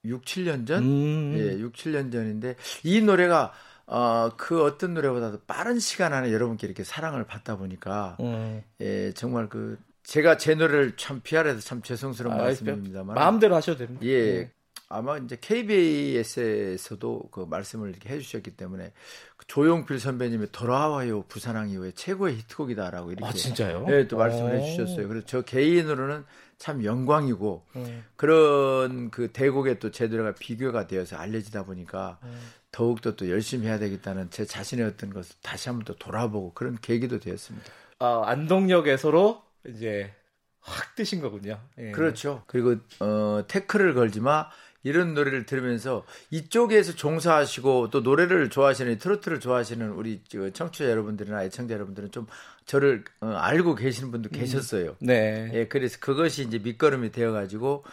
[0.04, 0.82] 6, 7년 전?
[0.82, 1.34] 음.
[1.38, 3.52] 예, 6, 7년 전인데 이 노래가
[3.86, 8.62] 어, 그 어떤 노래보다도 빠른 시간 안에 여러분께 이렇게 사랑을 받다 보니까 음.
[8.80, 14.04] 예, 정말 그 제가 제 노래를 참 PR해서 참 죄송스러운 아, 말씀입니다만 마음대로 하셔도 됩니다.
[14.04, 14.32] 예.
[14.32, 14.50] 네.
[14.88, 18.92] 아마 이제 KBS에서도 그 말씀을 이렇게 해주셨기 때문에
[19.38, 23.86] 그 조용필 선배님의 돌아와요 부산항 이후에 최고의 히트곡이다라고 이렇게 아, 진짜요?
[23.86, 25.08] 네, 또 말씀을 해주셨어요.
[25.08, 26.24] 그래서 저 개인으로는
[26.62, 28.04] 참 영광이고 음.
[28.14, 32.38] 그런 그 대곡에 또제 노래가 비교가 되어서 알려지다 보니까 음.
[32.70, 37.18] 더욱더 또 열심히 해야 되겠다는 제 자신의 어떤 것을 다시 한번 또 돌아보고 그런 계기도
[37.18, 37.66] 되었습니다.
[37.98, 40.14] 아, 안동역에서로 이제
[40.60, 41.58] 확 뜨신 거군요.
[41.78, 41.90] 예.
[41.90, 42.44] 그렇죠.
[42.46, 44.48] 그리고 어, 태클을 걸지 마.
[44.82, 50.20] 이런 노래를 들으면서 이쪽에서 종사하시고 또 노래를 좋아하시는 트로트를 좋아하시는 우리
[50.52, 52.26] 청취자 여러분들이나 애청자 여러분들은 좀
[52.66, 54.38] 저를 어, 알고 계시는 분도 음.
[54.38, 54.96] 계셨어요.
[55.00, 55.50] 네.
[55.52, 57.84] 예, 그래서 그것이 이제 밑거름이 되어 가지고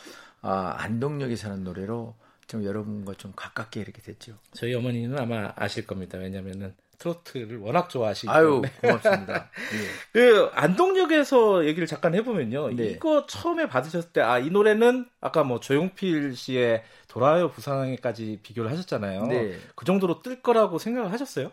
[0.42, 2.16] 아, 안동역에 사는 노래로
[2.48, 4.38] 좀 여러분과 좀 가깝게 이렇게 됐죠.
[4.54, 6.18] 저희 어머니는 아마 아실 겁니다.
[6.18, 8.72] 왜냐면은 트로트를 워낙 좋아하시기 아유, 때문에.
[8.82, 9.34] 고맙습니다.
[9.34, 9.78] 네.
[10.14, 12.76] 그 안동역에서 얘기를 잠깐 해보면요.
[12.76, 12.90] 네.
[12.90, 19.24] 이거 처음에 받으셨을 때, 아, 이 노래는 아까 뭐 조용필 씨의 돌아요 부산에까지 비교를 하셨잖아요.
[19.28, 19.58] 네.
[19.76, 21.52] 그 정도로 뜰 거라고 생각을 하셨어요?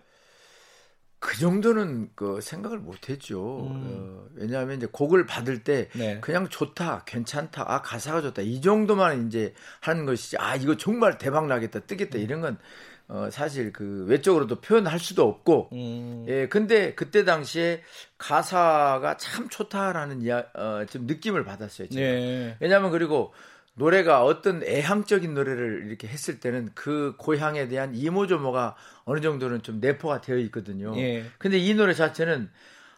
[1.19, 3.67] 그 정도는 그 생각을 못 했죠.
[3.67, 3.83] 음.
[3.87, 6.21] 어, 왜냐하면 이제 곡을 받을 때 네.
[6.21, 8.43] 그냥 좋다, 괜찮다, 아, 가사가 좋다.
[8.43, 12.23] 이 정도만 이제 하는 것이지, 아, 이거 정말 대박 나겠다, 뜨겠다, 음.
[12.23, 12.59] 이런 건
[13.09, 16.25] 어, 사실 그 외적으로도 표현할 수도 없고, 음.
[16.29, 17.83] 예, 근데 그때 당시에
[18.19, 21.89] 가사가 참 좋다라는 이야, 어, 좀 느낌을 받았어요.
[21.89, 22.01] 제가.
[22.01, 22.57] 네.
[22.61, 23.33] 왜냐하면 그리고
[23.75, 28.75] 노래가 어떤 애향적인 노래를 이렇게 했을 때는 그 고향에 대한 이모저모가
[29.05, 30.93] 어느 정도는 좀 내포가 되어 있거든요.
[30.97, 31.25] 예.
[31.39, 32.51] 근데 이 노래 자체는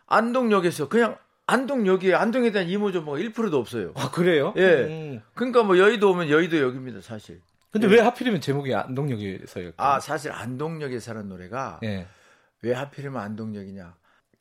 [0.06, 3.92] 안동역에서 그냥 안동역에 안동에 대한 이모저모가 1%도 없어요.
[3.96, 4.54] 아, 그래요?
[4.56, 4.62] 예.
[4.62, 5.22] 음.
[5.34, 7.40] 그러니까 뭐 여의도 오면 여의도 역입니다, 사실.
[7.70, 9.72] 근데 왜 하필이면 제목이 안동역에서요?
[9.76, 12.06] 아 사실 안동역에 사는 노래가 예.
[12.62, 13.94] 왜 하필이면 안동역이냐?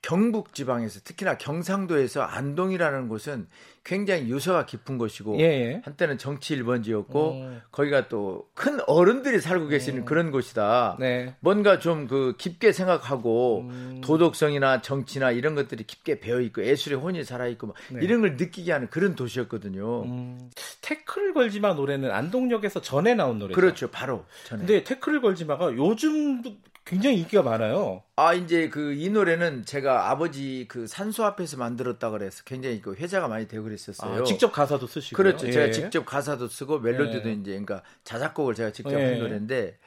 [0.08, 3.48] 경북 지방에서 특히나 경상도에서 안동이라는 곳은
[3.84, 5.82] 굉장히 유서가 깊은 곳이고 예, 예.
[5.84, 7.62] 한때는 정치 1번지였고 음.
[7.72, 10.06] 거기가 또 큰 어른들이 살고 계시는 음.
[10.06, 10.98] 그런 곳이다.
[11.00, 11.36] 네.
[11.42, 14.02] 뭔가 좀 그 깊게 생각하고 음.
[14.02, 18.00] 도덕성이나 정치나 이런 것들이 깊게 배어 있고 예술의 혼이 살아 있고 네.
[18.02, 20.04] 이런 걸 느끼게 하는 그런 도시였거든요.
[20.04, 20.50] 음.
[20.82, 23.60] 태클 걸지마 노래는 안동역에서 전에 나온 노래죠.
[23.60, 23.92] 그렇죠.
[23.92, 24.60] 바로 전에.
[24.60, 26.42] 근데 태클 걸지마가 요즘
[26.88, 28.02] 굉장히 인기가 많아요.
[28.16, 33.28] 아 이제 그 이 노래는 제가 아버지 그 산소 앞에서 만들었다 그래서 굉장히 그 회자가
[33.28, 34.22] 많이 되고 그랬었어요.
[34.22, 35.48] 아, 직접 가사도 쓰시고 그렇죠.
[35.48, 35.52] 예.
[35.52, 37.34] 제가 직접 가사도 쓰고 멜로디도 예.
[37.34, 39.04] 이제 그러니까 자작곡을 제가 직접 예.
[39.04, 39.78] 한 노래인데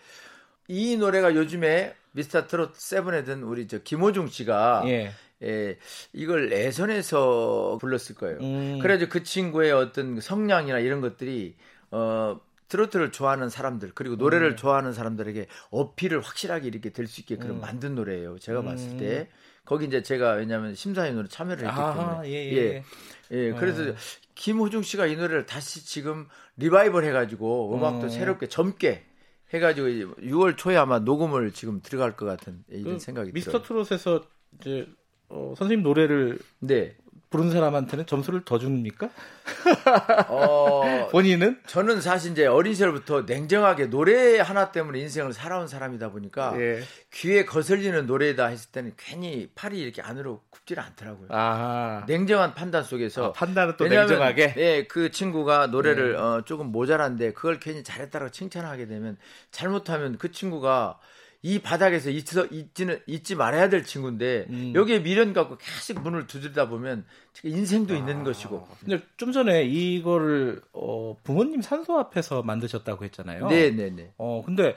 [0.68, 5.10] 이 노래가 요즘에 미스터 트롯 세븐에 든 우리 저 김호중 씨가 예.
[5.42, 5.78] 예,
[6.12, 8.38] 이걸 예선에서 불렀을 거예요.
[8.40, 8.78] 음.
[8.82, 11.56] 그래서 그 친구의 어떤 성량이나 이런 것들이
[11.90, 12.38] 어
[12.70, 14.56] 트로트를 좋아하는 사람들 그리고 노래를 음.
[14.56, 17.60] 좋아하는 사람들에게 어필을 확실하게 이렇게 될 수 있게끔 음.
[17.60, 18.38] 만든 노래예요.
[18.38, 18.64] 제가 음.
[18.66, 19.28] 봤을 때
[19.64, 22.56] 거기 이제 제가 왜냐하면 심사위원으로 참여를 했기 때문에 예, 예.
[22.56, 23.36] 예.
[23.36, 23.52] 예.
[23.52, 23.94] 그래서 어.
[24.36, 26.26] 김호중 씨가 이 노래를 다시 지금
[26.56, 28.08] 리바이벌 해가지고 음악도 어.
[28.08, 29.04] 새롭게 젊게
[29.52, 33.82] 해가지고 6월 초에 아마 녹음을 지금 들어갈 것 같은 이런 그 생각이 미스터 들어요.
[33.84, 34.24] 트롯에서
[34.60, 34.86] 이제
[35.28, 36.96] 어, 선생님 노래를 네.
[37.30, 39.08] 부른 사람한테는 점수를 더 줍니까?
[40.28, 41.60] 어, 본인은?
[41.64, 46.82] 저는 사실 이제 어린 시절부터 냉정하게 노래 하나 때문에 인생을 살아온 사람이다 보니까 예.
[47.12, 51.28] 귀에 거슬리는 노래다 했을 때는 괜히 팔이 이렇게 안으로 굽지를 않더라고요.
[51.30, 52.04] 아하.
[52.08, 54.54] 냉정한 판단 속에서 아, 판단은 또 냉정하게.
[54.56, 56.18] 예, 그 친구가 노래를 예.
[56.20, 59.16] 어, 조금 모자란데 그걸 괜히 잘했다고 칭찬하게 되면
[59.52, 60.98] 잘못하면 그 친구가
[61.42, 64.72] 이 바닥에서 잊지, 잊지는, 잊지 말아야 될 친구인데, 음.
[64.74, 67.06] 여기에 미련 갖고 계속 문을 두드리다 보면,
[67.42, 67.96] 인생도 아.
[67.96, 68.68] 있는 것이고.
[68.80, 73.46] 근데 좀 전에 이거를, 어, 부모님 산소 앞에서 만드셨다고 했잖아요.
[73.48, 73.76] 네네네.
[73.76, 74.12] 네, 네.
[74.18, 74.74] 어, 근데,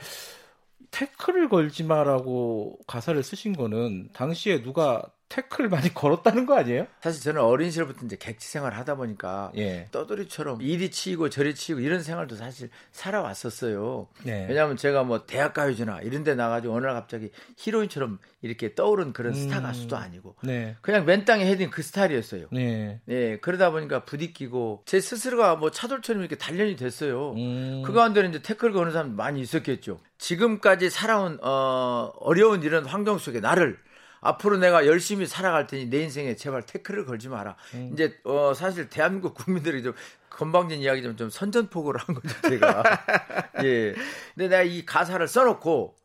[0.91, 5.03] 태클을 걸지 마라고 가사를 쓰신 거는, 당시에 누가
[5.33, 6.85] 태클 많이 걸었다는 거 아니에요?
[7.01, 9.87] 사실 저는 어린 시절부터 이제 객지 생활을 하다 보니까 예.
[9.91, 14.07] 떠돌이처럼 이리 치이고 저리 치이고 이런 생활도 사실 살아왔었어요.
[14.25, 14.45] 네.
[14.47, 19.33] 왜냐하면 제가 뭐 대학 가요제나 이런 데 나가지고 어느 날 갑자기 히로인처럼 이렇게 떠오른 그런
[19.33, 19.39] 음.
[19.39, 20.75] 스타 가수도 아니고 네.
[20.81, 22.49] 그냥 맨 땅에 헤딩 그 스타일이었어요.
[22.51, 23.01] 네.
[23.05, 23.39] 네.
[23.39, 27.31] 그러다 보니까 부딪히고 제 스스로가 뭐 차돌처럼 이렇게 단련이 됐어요.
[27.31, 27.81] 음.
[27.83, 29.99] 그 가운데는 이제 태클 거는 사람 많이 있었겠죠.
[30.19, 33.79] 지금까지 살아온 어, 어려운 이런 환경 속에 나를
[34.23, 37.55] 앞으로 내가 열심히 살아갈 테니 내 인생에 제발 태클을 걸지 마라.
[37.75, 37.89] 음.
[37.93, 39.93] 이제 어 사실 대한민국 국민들이 좀
[40.29, 42.83] 건방진 이야기 좀, 좀 선전포고를 한 거죠 제가.
[43.63, 43.93] 예.
[44.33, 45.95] 근데 내가 이 가사를 써놓고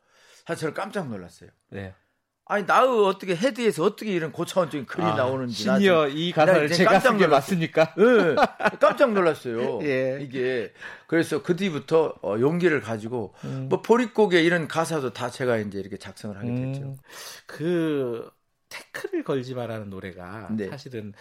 [0.47, 1.51] 사실 저는 깜짝 놀랐어요.
[1.71, 1.95] 네.
[2.49, 7.27] 아니 나의 어떻게 head에서 어떻게 이런 고차원적인 글이 아, 나오는지 신이여 이 가사를 제가 쓴게
[7.27, 7.95] 맞습니까?
[7.95, 8.35] 네,
[8.81, 9.81] 깜짝 놀랐어요.
[9.85, 10.19] 예.
[10.23, 10.73] 이게
[11.07, 13.67] 그래서 그 뒤부터 어, 용기를 가지고 음.
[13.69, 16.81] 뭐 보릿고개 이런 가사도 다 제가 이제 이렇게 작성을 하게 됐죠.
[16.85, 16.97] 음,
[17.47, 18.31] 그
[18.71, 20.69] 태클을 걸지 마라는 노래가 네.
[20.69, 21.13] 사실은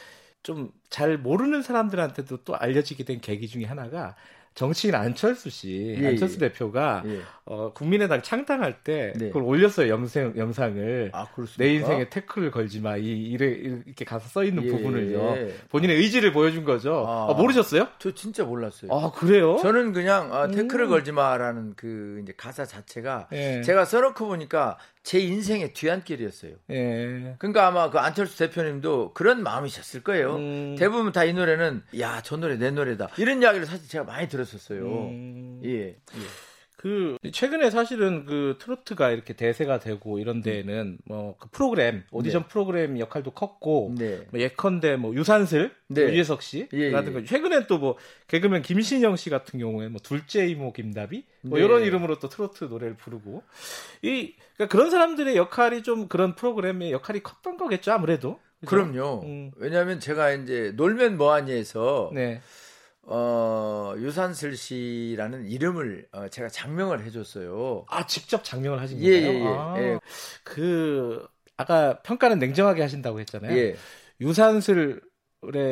[0.43, 4.15] 좀 잘 모르는 사람들한테도 또 알려지게 된 계기 중에 하나가
[4.57, 6.49] 정치인 안철수 씨, 예, 안철수 예.
[6.49, 7.21] 대표가 예.
[7.45, 9.27] 어, 국민의당 창당할 때 네.
[9.27, 11.27] 그걸 올렸어요 영상 영상을 아,
[11.59, 15.55] 내 인생에 태클을 걸지 마 이, 이래 이렇게 가서 써 있는 예, 부분을요 예.
[15.69, 17.05] 본인의 의지를 보여준 거죠.
[17.07, 17.88] 아, 아, 모르셨어요?
[17.99, 18.91] 저 진짜 몰랐어요.
[18.91, 19.57] 아 그래요?
[19.61, 20.89] 저는 그냥 아, 태클을 음.
[20.89, 23.61] 걸지 마라는 그 이제 가사 자체가 예.
[23.61, 26.51] 제가 써놓고 보니까 제 인생의 뒤안길이었어요.
[26.69, 27.35] 예.
[27.39, 30.35] 그러니까 아마 그 안철수 대표님도 그런 마음이셨을 거예요.
[30.35, 30.75] 음.
[30.77, 34.81] 대부분 다 이 노래는 야 저 노래 내 노래다 이런 이야기를 사실 제가 많이 들었었어요.
[34.85, 35.61] 음.
[35.63, 35.69] 예.
[35.91, 35.95] 예.
[36.77, 42.47] 그 최근에 사실은 그 트로트가 이렇게 대세가 되고 이런 데에는 뭐 그 프로그램 오디션 네.
[42.47, 44.21] 프로그램 역할도 컸고 네.
[44.31, 46.03] 뭐 예컨대 뭐 유산슬 네.
[46.03, 47.25] 뭐 유재석 씨라든가 예, 예.
[47.25, 47.97] 최근에 또뭐
[48.27, 51.65] 개그맨 김신영 씨 같은 경우에 뭐 둘째 이모 김다비 뭐 네.
[51.65, 53.43] 이런 이름으로 또 트로트 노래를 부르고
[54.01, 58.69] 이 그러니까 그런 사람들의 역할이 좀 그런 프로그램의 역할이 컸던 거겠죠 아무래도 그죠?
[58.69, 59.21] 그럼요.
[59.23, 59.51] 음.
[59.57, 62.41] 왜냐하면 제가 이제 놀면 뭐하니에서 네.
[63.07, 67.88] 어, 유산슬 씨라는 이름을 어, 제가 장명을 해줬어요.
[67.88, 69.11] 아, 직접 장명을 하신 예, 건가요?
[69.11, 69.99] 예, 예, 아, 예.
[70.43, 71.27] 그,
[71.57, 73.53] 아까 평가는 냉정하게 하신다고 했잖아요.
[73.55, 73.88] 예.
[74.21, 75.01] 유산슬의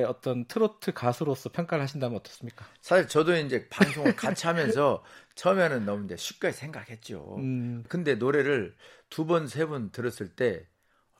[0.07, 2.73] 어떤 트로트 가수로서 평가를 하신다면 어떻습니까?
[2.81, 5.03] 사실 저도 이제 방송을 같이 하면서
[5.35, 7.47] 처음에는 너무 이제 쉽게 생각했죠.
[7.47, 7.83] 음.
[7.87, 8.75] 근데 노래를
[9.09, 10.67] 두 번, 세 번 들었을 때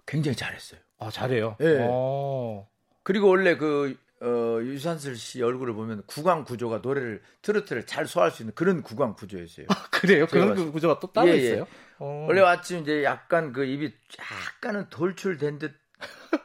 [0.07, 0.81] 굉장히 잘했어요.
[0.97, 1.57] 아, 잘해요?
[1.61, 1.65] 예.
[1.67, 1.89] 오.
[1.89, 2.69] 어.
[3.03, 8.43] 그리고 원래 그 어, 유산슬 씨 얼굴을 보면 구강 구조가 노래를 트로트를 잘 소화할 수
[8.43, 9.67] 있는 그런 구강 구조였어요.
[9.69, 10.25] 아, 그래요?
[10.27, 11.37] 그런 그 구조가 또 따로 예, 예.
[11.37, 11.59] 있어요?
[11.61, 11.65] 예.
[11.99, 12.25] 어.
[12.27, 15.73] 원래 아침 이제 약간 그 입이 약간은 돌출된 듯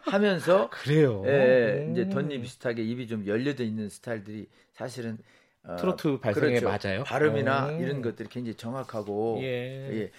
[0.03, 1.23] 하면서 그래요.
[1.27, 1.93] 예, 예.
[1.93, 5.19] 이제 덧니 비슷하게 입이 좀 열려져 있는 스타일들이 사실은
[5.63, 6.89] 어, 트로트 발성에 그렇죠.
[6.89, 7.05] 맞아요.
[7.05, 7.71] 발음이나 오.
[7.81, 10.01] 이런 것들이 굉장히 정확하고 예.
[10.01, 10.11] 예.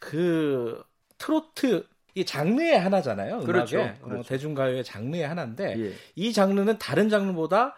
[0.00, 0.82] 그
[1.18, 1.86] 트로트
[2.16, 3.40] 이 장르의 하나잖아요.
[3.40, 3.82] 그렇죠.
[3.82, 4.28] 어, 그렇죠.
[4.30, 5.92] 대중가요의 장르의 하나인데 예.
[6.14, 7.76] 이 장르는 다른 장르보다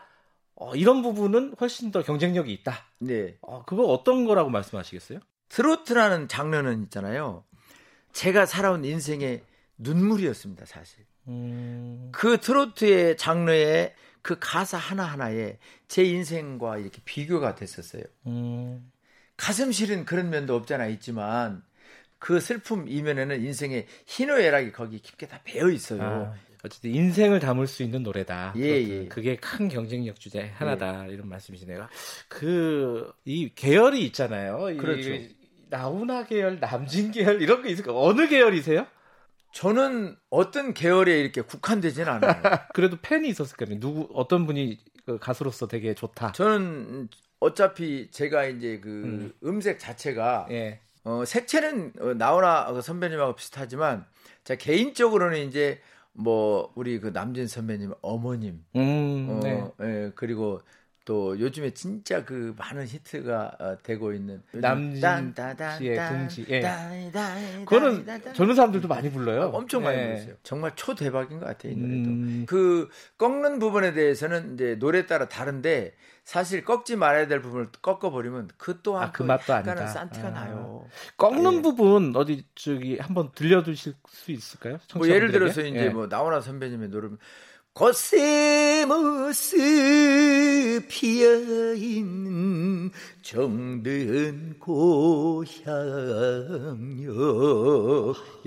[0.55, 2.87] 어, 이런 부분은 훨씬 더 경쟁력이 있다.
[3.01, 3.37] 네.
[3.41, 5.19] 어, 그거 어떤 거라고 말씀하시겠어요?
[5.49, 7.43] 트로트라는 장르는 있잖아요.
[8.13, 9.43] 제가 살아온 인생의
[9.77, 11.05] 눈물이었습니다, 사실.
[11.27, 12.11] 음...
[12.13, 15.59] 그 트로트의 장르의 그 가사 하나하나에
[15.89, 18.05] 제 인생과 이렇게 비교가 됐었어요.
[18.29, 18.93] 음...
[19.37, 21.63] 가슴 시린 그런 면도 없잖아 있지만
[22.19, 26.03] 그 슬픔 이면에는 인생의 희노애락이 거기 깊게 다 배어 있어요.
[26.03, 26.35] 아,
[26.65, 28.55] 어쨌든 인생을 담을 수 있는 노래다.
[28.57, 29.09] 예, 예.
[29.09, 31.07] 그게 큰 경쟁력 주제 하나다.
[31.09, 31.15] 예.
[31.15, 31.89] 이런 말씀이시네요.
[32.29, 34.77] 그, 이 계열이 있잖아요.
[34.77, 35.11] 그렇죠.
[35.11, 35.37] 이,
[35.71, 37.93] 나훈아 계열, 남진 계열, 이런 게 있을까?
[37.95, 38.87] 어느 계열이세요?
[39.53, 42.43] 저는 어떤 계열에 이렇게 국한되지는 않아요.
[42.75, 46.33] 그래도 팬이 있었을 거아요 누구, 어떤 분이 그 가수로서 되게 좋다.
[46.33, 47.09] 저는
[47.41, 49.61] 어차피 제가 이제 그 음.
[49.61, 50.81] 색 자체가 예.
[51.05, 54.05] 어, 색채는 어, 나오나 선배님하고 비슷하지만
[54.45, 55.81] 제가 개인적으로는 이제
[56.13, 59.71] 뭐 우리 그 남진 선배님 어머님 음, 어, 네.
[59.83, 60.61] 예, 그리고
[61.09, 65.01] 또 요즘에 진짜 그 많은 히트가 어, 되고 있는 남진
[65.79, 66.61] 씨의 둥지 예.
[67.65, 68.05] 그거는
[68.35, 69.45] 젊은 사람들도 많이 불러요.
[69.45, 70.07] 아, 엄청 많이 예.
[70.09, 70.35] 불렀어요.
[70.43, 72.11] 정말 초 대박인 것 같아요 이 노래도.
[72.11, 72.45] 음.
[72.47, 75.95] 그 꺾는 부분에 대해서는 이제 노래 따라 다른데
[76.25, 79.87] 사실 꺾지 말아야 될 부분을 꺾어 버리면 그 또한 아, 그 맛도 아니다.
[79.87, 80.31] 산티가 아.
[80.31, 80.85] 나요.
[81.17, 81.63] 꺾는 예.
[81.63, 84.77] 부분 어디 저기 한번 들려주실 수 있을까요?
[84.95, 85.89] 뭐 예를 들어서 이제 예.
[85.89, 87.09] 뭐 나훈아 선배님의 노래
[87.75, 89.59] 꽃새 모습
[90.89, 92.91] 피어있는
[93.23, 95.69] 정든 고향여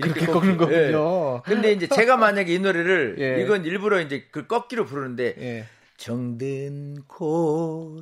[0.02, 1.42] 그렇게 꺾는 거군요.
[1.46, 1.50] 예.
[1.50, 3.42] 근데 이제 제가 만약에 이 노래를 예.
[3.42, 5.64] 이건 일부러 이제 그 꺾기로 부르는데 예.
[6.02, 7.94] 정든 고향여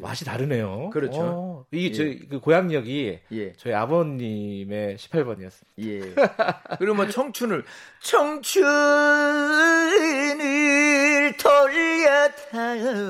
[0.00, 0.90] 맛이 다르네요.
[0.90, 1.20] 그렇죠.
[1.20, 1.92] 어, 이게 예.
[2.20, 3.52] 저그 고향역이 예.
[3.54, 5.64] 저희 아버님의 18번이었어요.
[5.80, 6.14] 예.
[6.78, 7.64] 그리고 뭐 청춘을
[8.00, 8.62] 청춘을
[12.46, 13.08] 돌려다오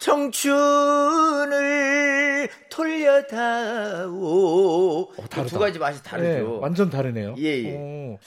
[0.00, 1.38] 청춘을
[2.68, 4.12] 돌려다오
[5.02, 6.28] 어, 두 가지 맛이 다르죠.
[6.28, 7.36] 네, 완전 다르네요.
[7.38, 7.76] 예, 예.
[7.78, 8.18] 어,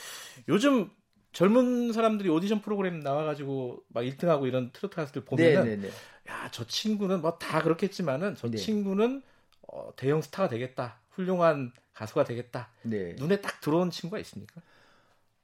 [0.47, 0.89] 요즘
[1.37, 5.89] 젊은 사람들이 오디션 프로그램 나와가지고 막 1등하고 이런 트로트 가수들 보면은 네, 네, 네.
[6.27, 8.57] 야저 친구는 뭐 다 그렇겠지만은 저 네.
[8.57, 9.21] 친구는
[9.67, 13.13] 어, 대형 스타가 되겠다 훌륭한 가수가 되겠다 네.
[13.19, 14.63] 눈에 딱 들어온 친구가 있습니까?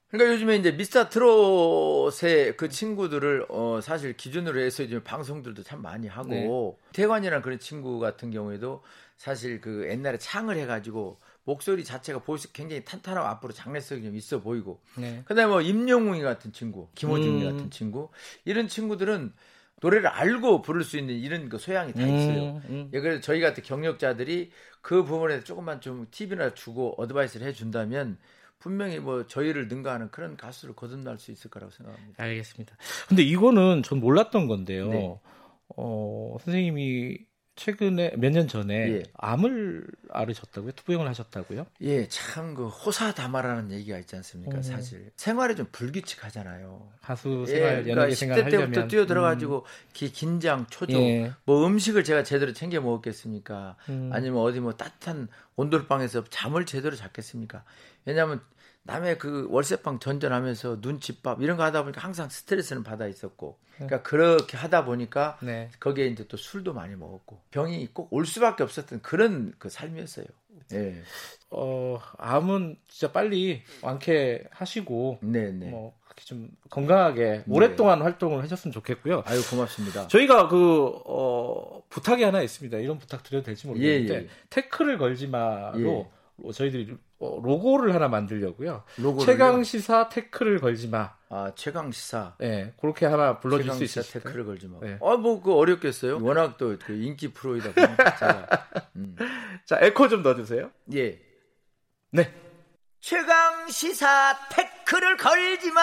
[0.08, 6.08] 그러니까 요즘에 이제 미스터 트롯의 그 친구들을 어 사실 기준으로 해서 요즘 방송들도 참 많이
[6.08, 6.94] 하고 네.
[6.94, 8.82] 태관이라는 그런 친구 같은 경우에도
[9.18, 14.82] 사실 그 옛날에 창을 해가지고 목소리 자체가 보시 굉장히 탄탄하고 앞으로 장래성이 좀 있어 보이고.
[14.98, 15.24] 네.
[15.26, 17.52] 그다음에 뭐 임영웅이 같은 친구, 김호중이 음.
[17.52, 18.10] 같은 친구
[18.46, 19.34] 이런 친구들은
[19.82, 22.44] 노래를 알고 부를 수 있는 이런 그 소양이 다 있어요.
[22.44, 22.90] 음, 음.
[22.94, 24.52] 예, 그래서 저희 같은 경력자들이
[24.82, 28.18] 그 부분에 조금만 좀 팁이나 주고 어드바이스를 해준다면
[28.60, 32.24] 분명히 뭐 저희를 능가하는 그런 가수를 거듭날 수 있을 거라고 생각합니다.
[32.24, 32.78] 알겠습니다.
[33.10, 34.88] 근데 이거는 전 몰랐던 건데요.
[34.88, 35.20] 네.
[35.76, 37.18] 어, 선생님이
[37.56, 39.04] 최근에 몇 년 전에 예.
[39.16, 40.72] 암을 앓으셨다고요?
[40.72, 41.68] 투병을 하셨다고요?
[41.82, 44.58] 예, 참 그 호사다마라는 얘기가 있지 않습니까?
[44.58, 44.62] 음.
[44.64, 46.90] 사실 생활이 좀 불규칙하잖아요.
[47.02, 50.10] 가수 생활, 예, 그러니까 10대 때부터 뛰어들어가지고 음.
[50.14, 51.32] 긴장, 초조, 예.
[51.46, 53.76] 뭐 음식을 제가 제대로 챙겨 먹었겠습니까?
[53.90, 54.10] 음.
[54.12, 57.64] 아니면 어디 뭐 따뜻한 온돌방에서 잠을 제대로 잤겠습니까?
[58.06, 58.42] 왜냐하면
[58.84, 64.58] 남의 그 월세방 전전하면서 눈칫밥 이런 거 하다 보니까 항상 스트레스는 받아 있었고 그러니까 그렇게
[64.58, 65.70] 하다 보니까 네.
[65.80, 70.26] 거기에 이제 또 술도 많이 먹었고 병이 꼭 올 수밖에 없었던 그런 그 삶이었어요.
[70.74, 71.02] 예.
[71.50, 75.52] 어, 암은 진짜 빨리 완쾌하시고 네네.
[75.52, 75.70] 네.
[75.70, 77.44] 뭐 그렇게 좀 건강하게 네.
[77.48, 78.04] 오랫동안 네.
[78.04, 79.24] 활동을 하셨으면 좋겠고요.
[79.26, 80.08] 아유 고맙습니다.
[80.08, 82.78] 저희가 그 어, 부탁이 하나 있습니다.
[82.78, 84.28] 이런 부탁 드려도 될지 모르겠는데 예, 예.
[84.50, 85.80] 태클을 걸지 마로
[86.10, 86.23] 예.
[86.36, 88.84] 뭐 저희들이 어, 로고를 하나 만들려고요.
[89.24, 91.14] 최강 시사 태클을 걸지 마.
[91.30, 92.36] 아 최강 시사.
[92.40, 94.04] 네, 그렇게 하나 불러줄 수 있어요.
[94.06, 94.80] 태클을 걸지 마.
[94.82, 94.98] 네.
[95.02, 96.20] 아뭐 그 어렵겠어요.
[96.24, 98.48] 워낙 또 그 인기 프로이다 보니까 제가.
[98.98, 99.16] 음.
[99.66, 100.70] 자 에코 좀 넣어주세요.
[100.96, 101.20] 예.
[102.12, 102.34] 네.
[103.00, 105.82] 최강 시사 태클을 걸지 마.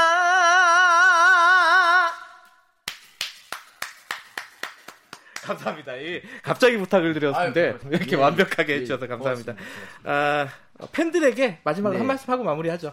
[5.51, 5.97] 감사합니다.
[5.97, 9.55] 이 갑자기 부탁을 드렸는데 아유, 이렇게 예, 완벽하게 예, 해주셔서 감사합니다.
[10.05, 10.48] 아,
[10.93, 11.98] 팬들에게 마지막으로 네.
[11.98, 12.93] 한 말씀 하고 마무리하죠.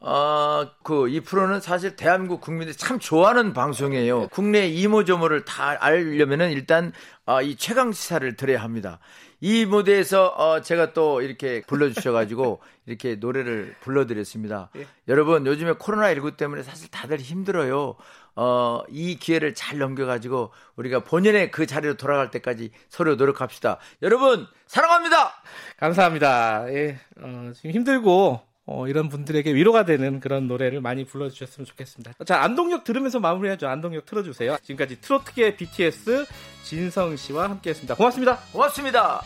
[0.00, 4.28] 아, 그, 이 프로는 사실 대한민국 국민들이 참 좋아하는 방송이에요.
[4.28, 6.92] 국내 이모저모를 다 알려면은 일단,
[7.26, 9.00] 아, 이 최강 시사를 들어야 합니다.
[9.40, 14.70] 이 무대에서, 어, 제가 또 이렇게 불러주셔가지고, 이렇게 노래를 불러드렸습니다.
[14.76, 14.86] 예.
[15.08, 17.96] 여러분, 요즘에 코로나19 때문에 사실 다들 힘들어요.
[18.40, 23.78] 어, 이 기회를 잘 넘겨가지고 우리가 본연의 그 자리로 돌아갈 때까지 서로 노력합시다.
[24.02, 25.42] 여러분, 사랑합니다!
[25.76, 26.72] 감사합니다.
[26.72, 32.12] 예, 어, 지금 힘들고, 어, 이런 분들에게 위로가 되는 그런 노래를 많이 불러주셨으면 좋겠습니다.
[32.24, 33.66] 자, 안동역 들으면서 마무리하죠.
[33.66, 34.58] 안동역 틀어주세요.
[34.62, 36.24] 지금까지 트로트계 BTS
[36.62, 37.96] 진성 씨와 함께 했습니다.
[37.96, 38.38] 고맙습니다.
[38.52, 39.22] 고맙습니다.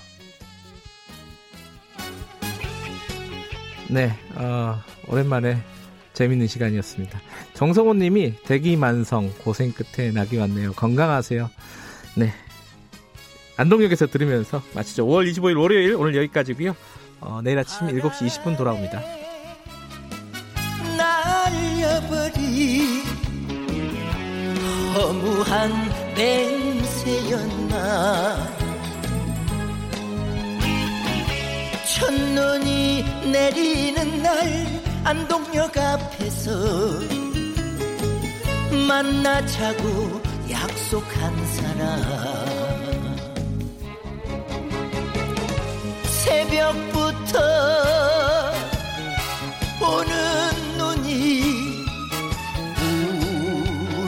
[3.91, 5.59] 네, 어, 오랜만에
[6.13, 7.21] 재밌는 시간이었습니다.
[7.55, 10.73] 정성호 님이 대기만성 고생 끝에 낙이 왔네요.
[10.73, 11.51] 건강하세요.
[12.17, 12.33] 네.
[13.57, 15.07] 안동역에서 들으면서 마치죠.
[15.07, 16.75] 5월 25일 월요일 오늘 여기까지고요.
[17.21, 19.01] 어, 내일 아침 7시 20분 돌아옵니다.
[20.97, 23.03] 날려버린
[24.95, 25.71] 허무한
[26.17, 27.83] 맹세였나
[31.87, 36.51] 첫눈이 내리는 날 안동역 앞에서
[38.87, 42.83] 만나자고 약속한 사람.
[46.05, 47.39] 새벽부터
[49.81, 50.15] 오는
[50.79, 51.43] 눈이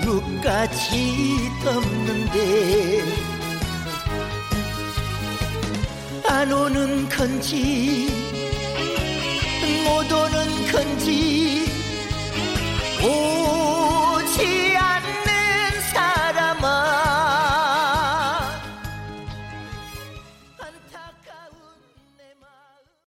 [0.05, 3.03] 무릎까지 덮는데
[6.29, 8.25] 안 오는 건지
[10.75, 11.15] 曾经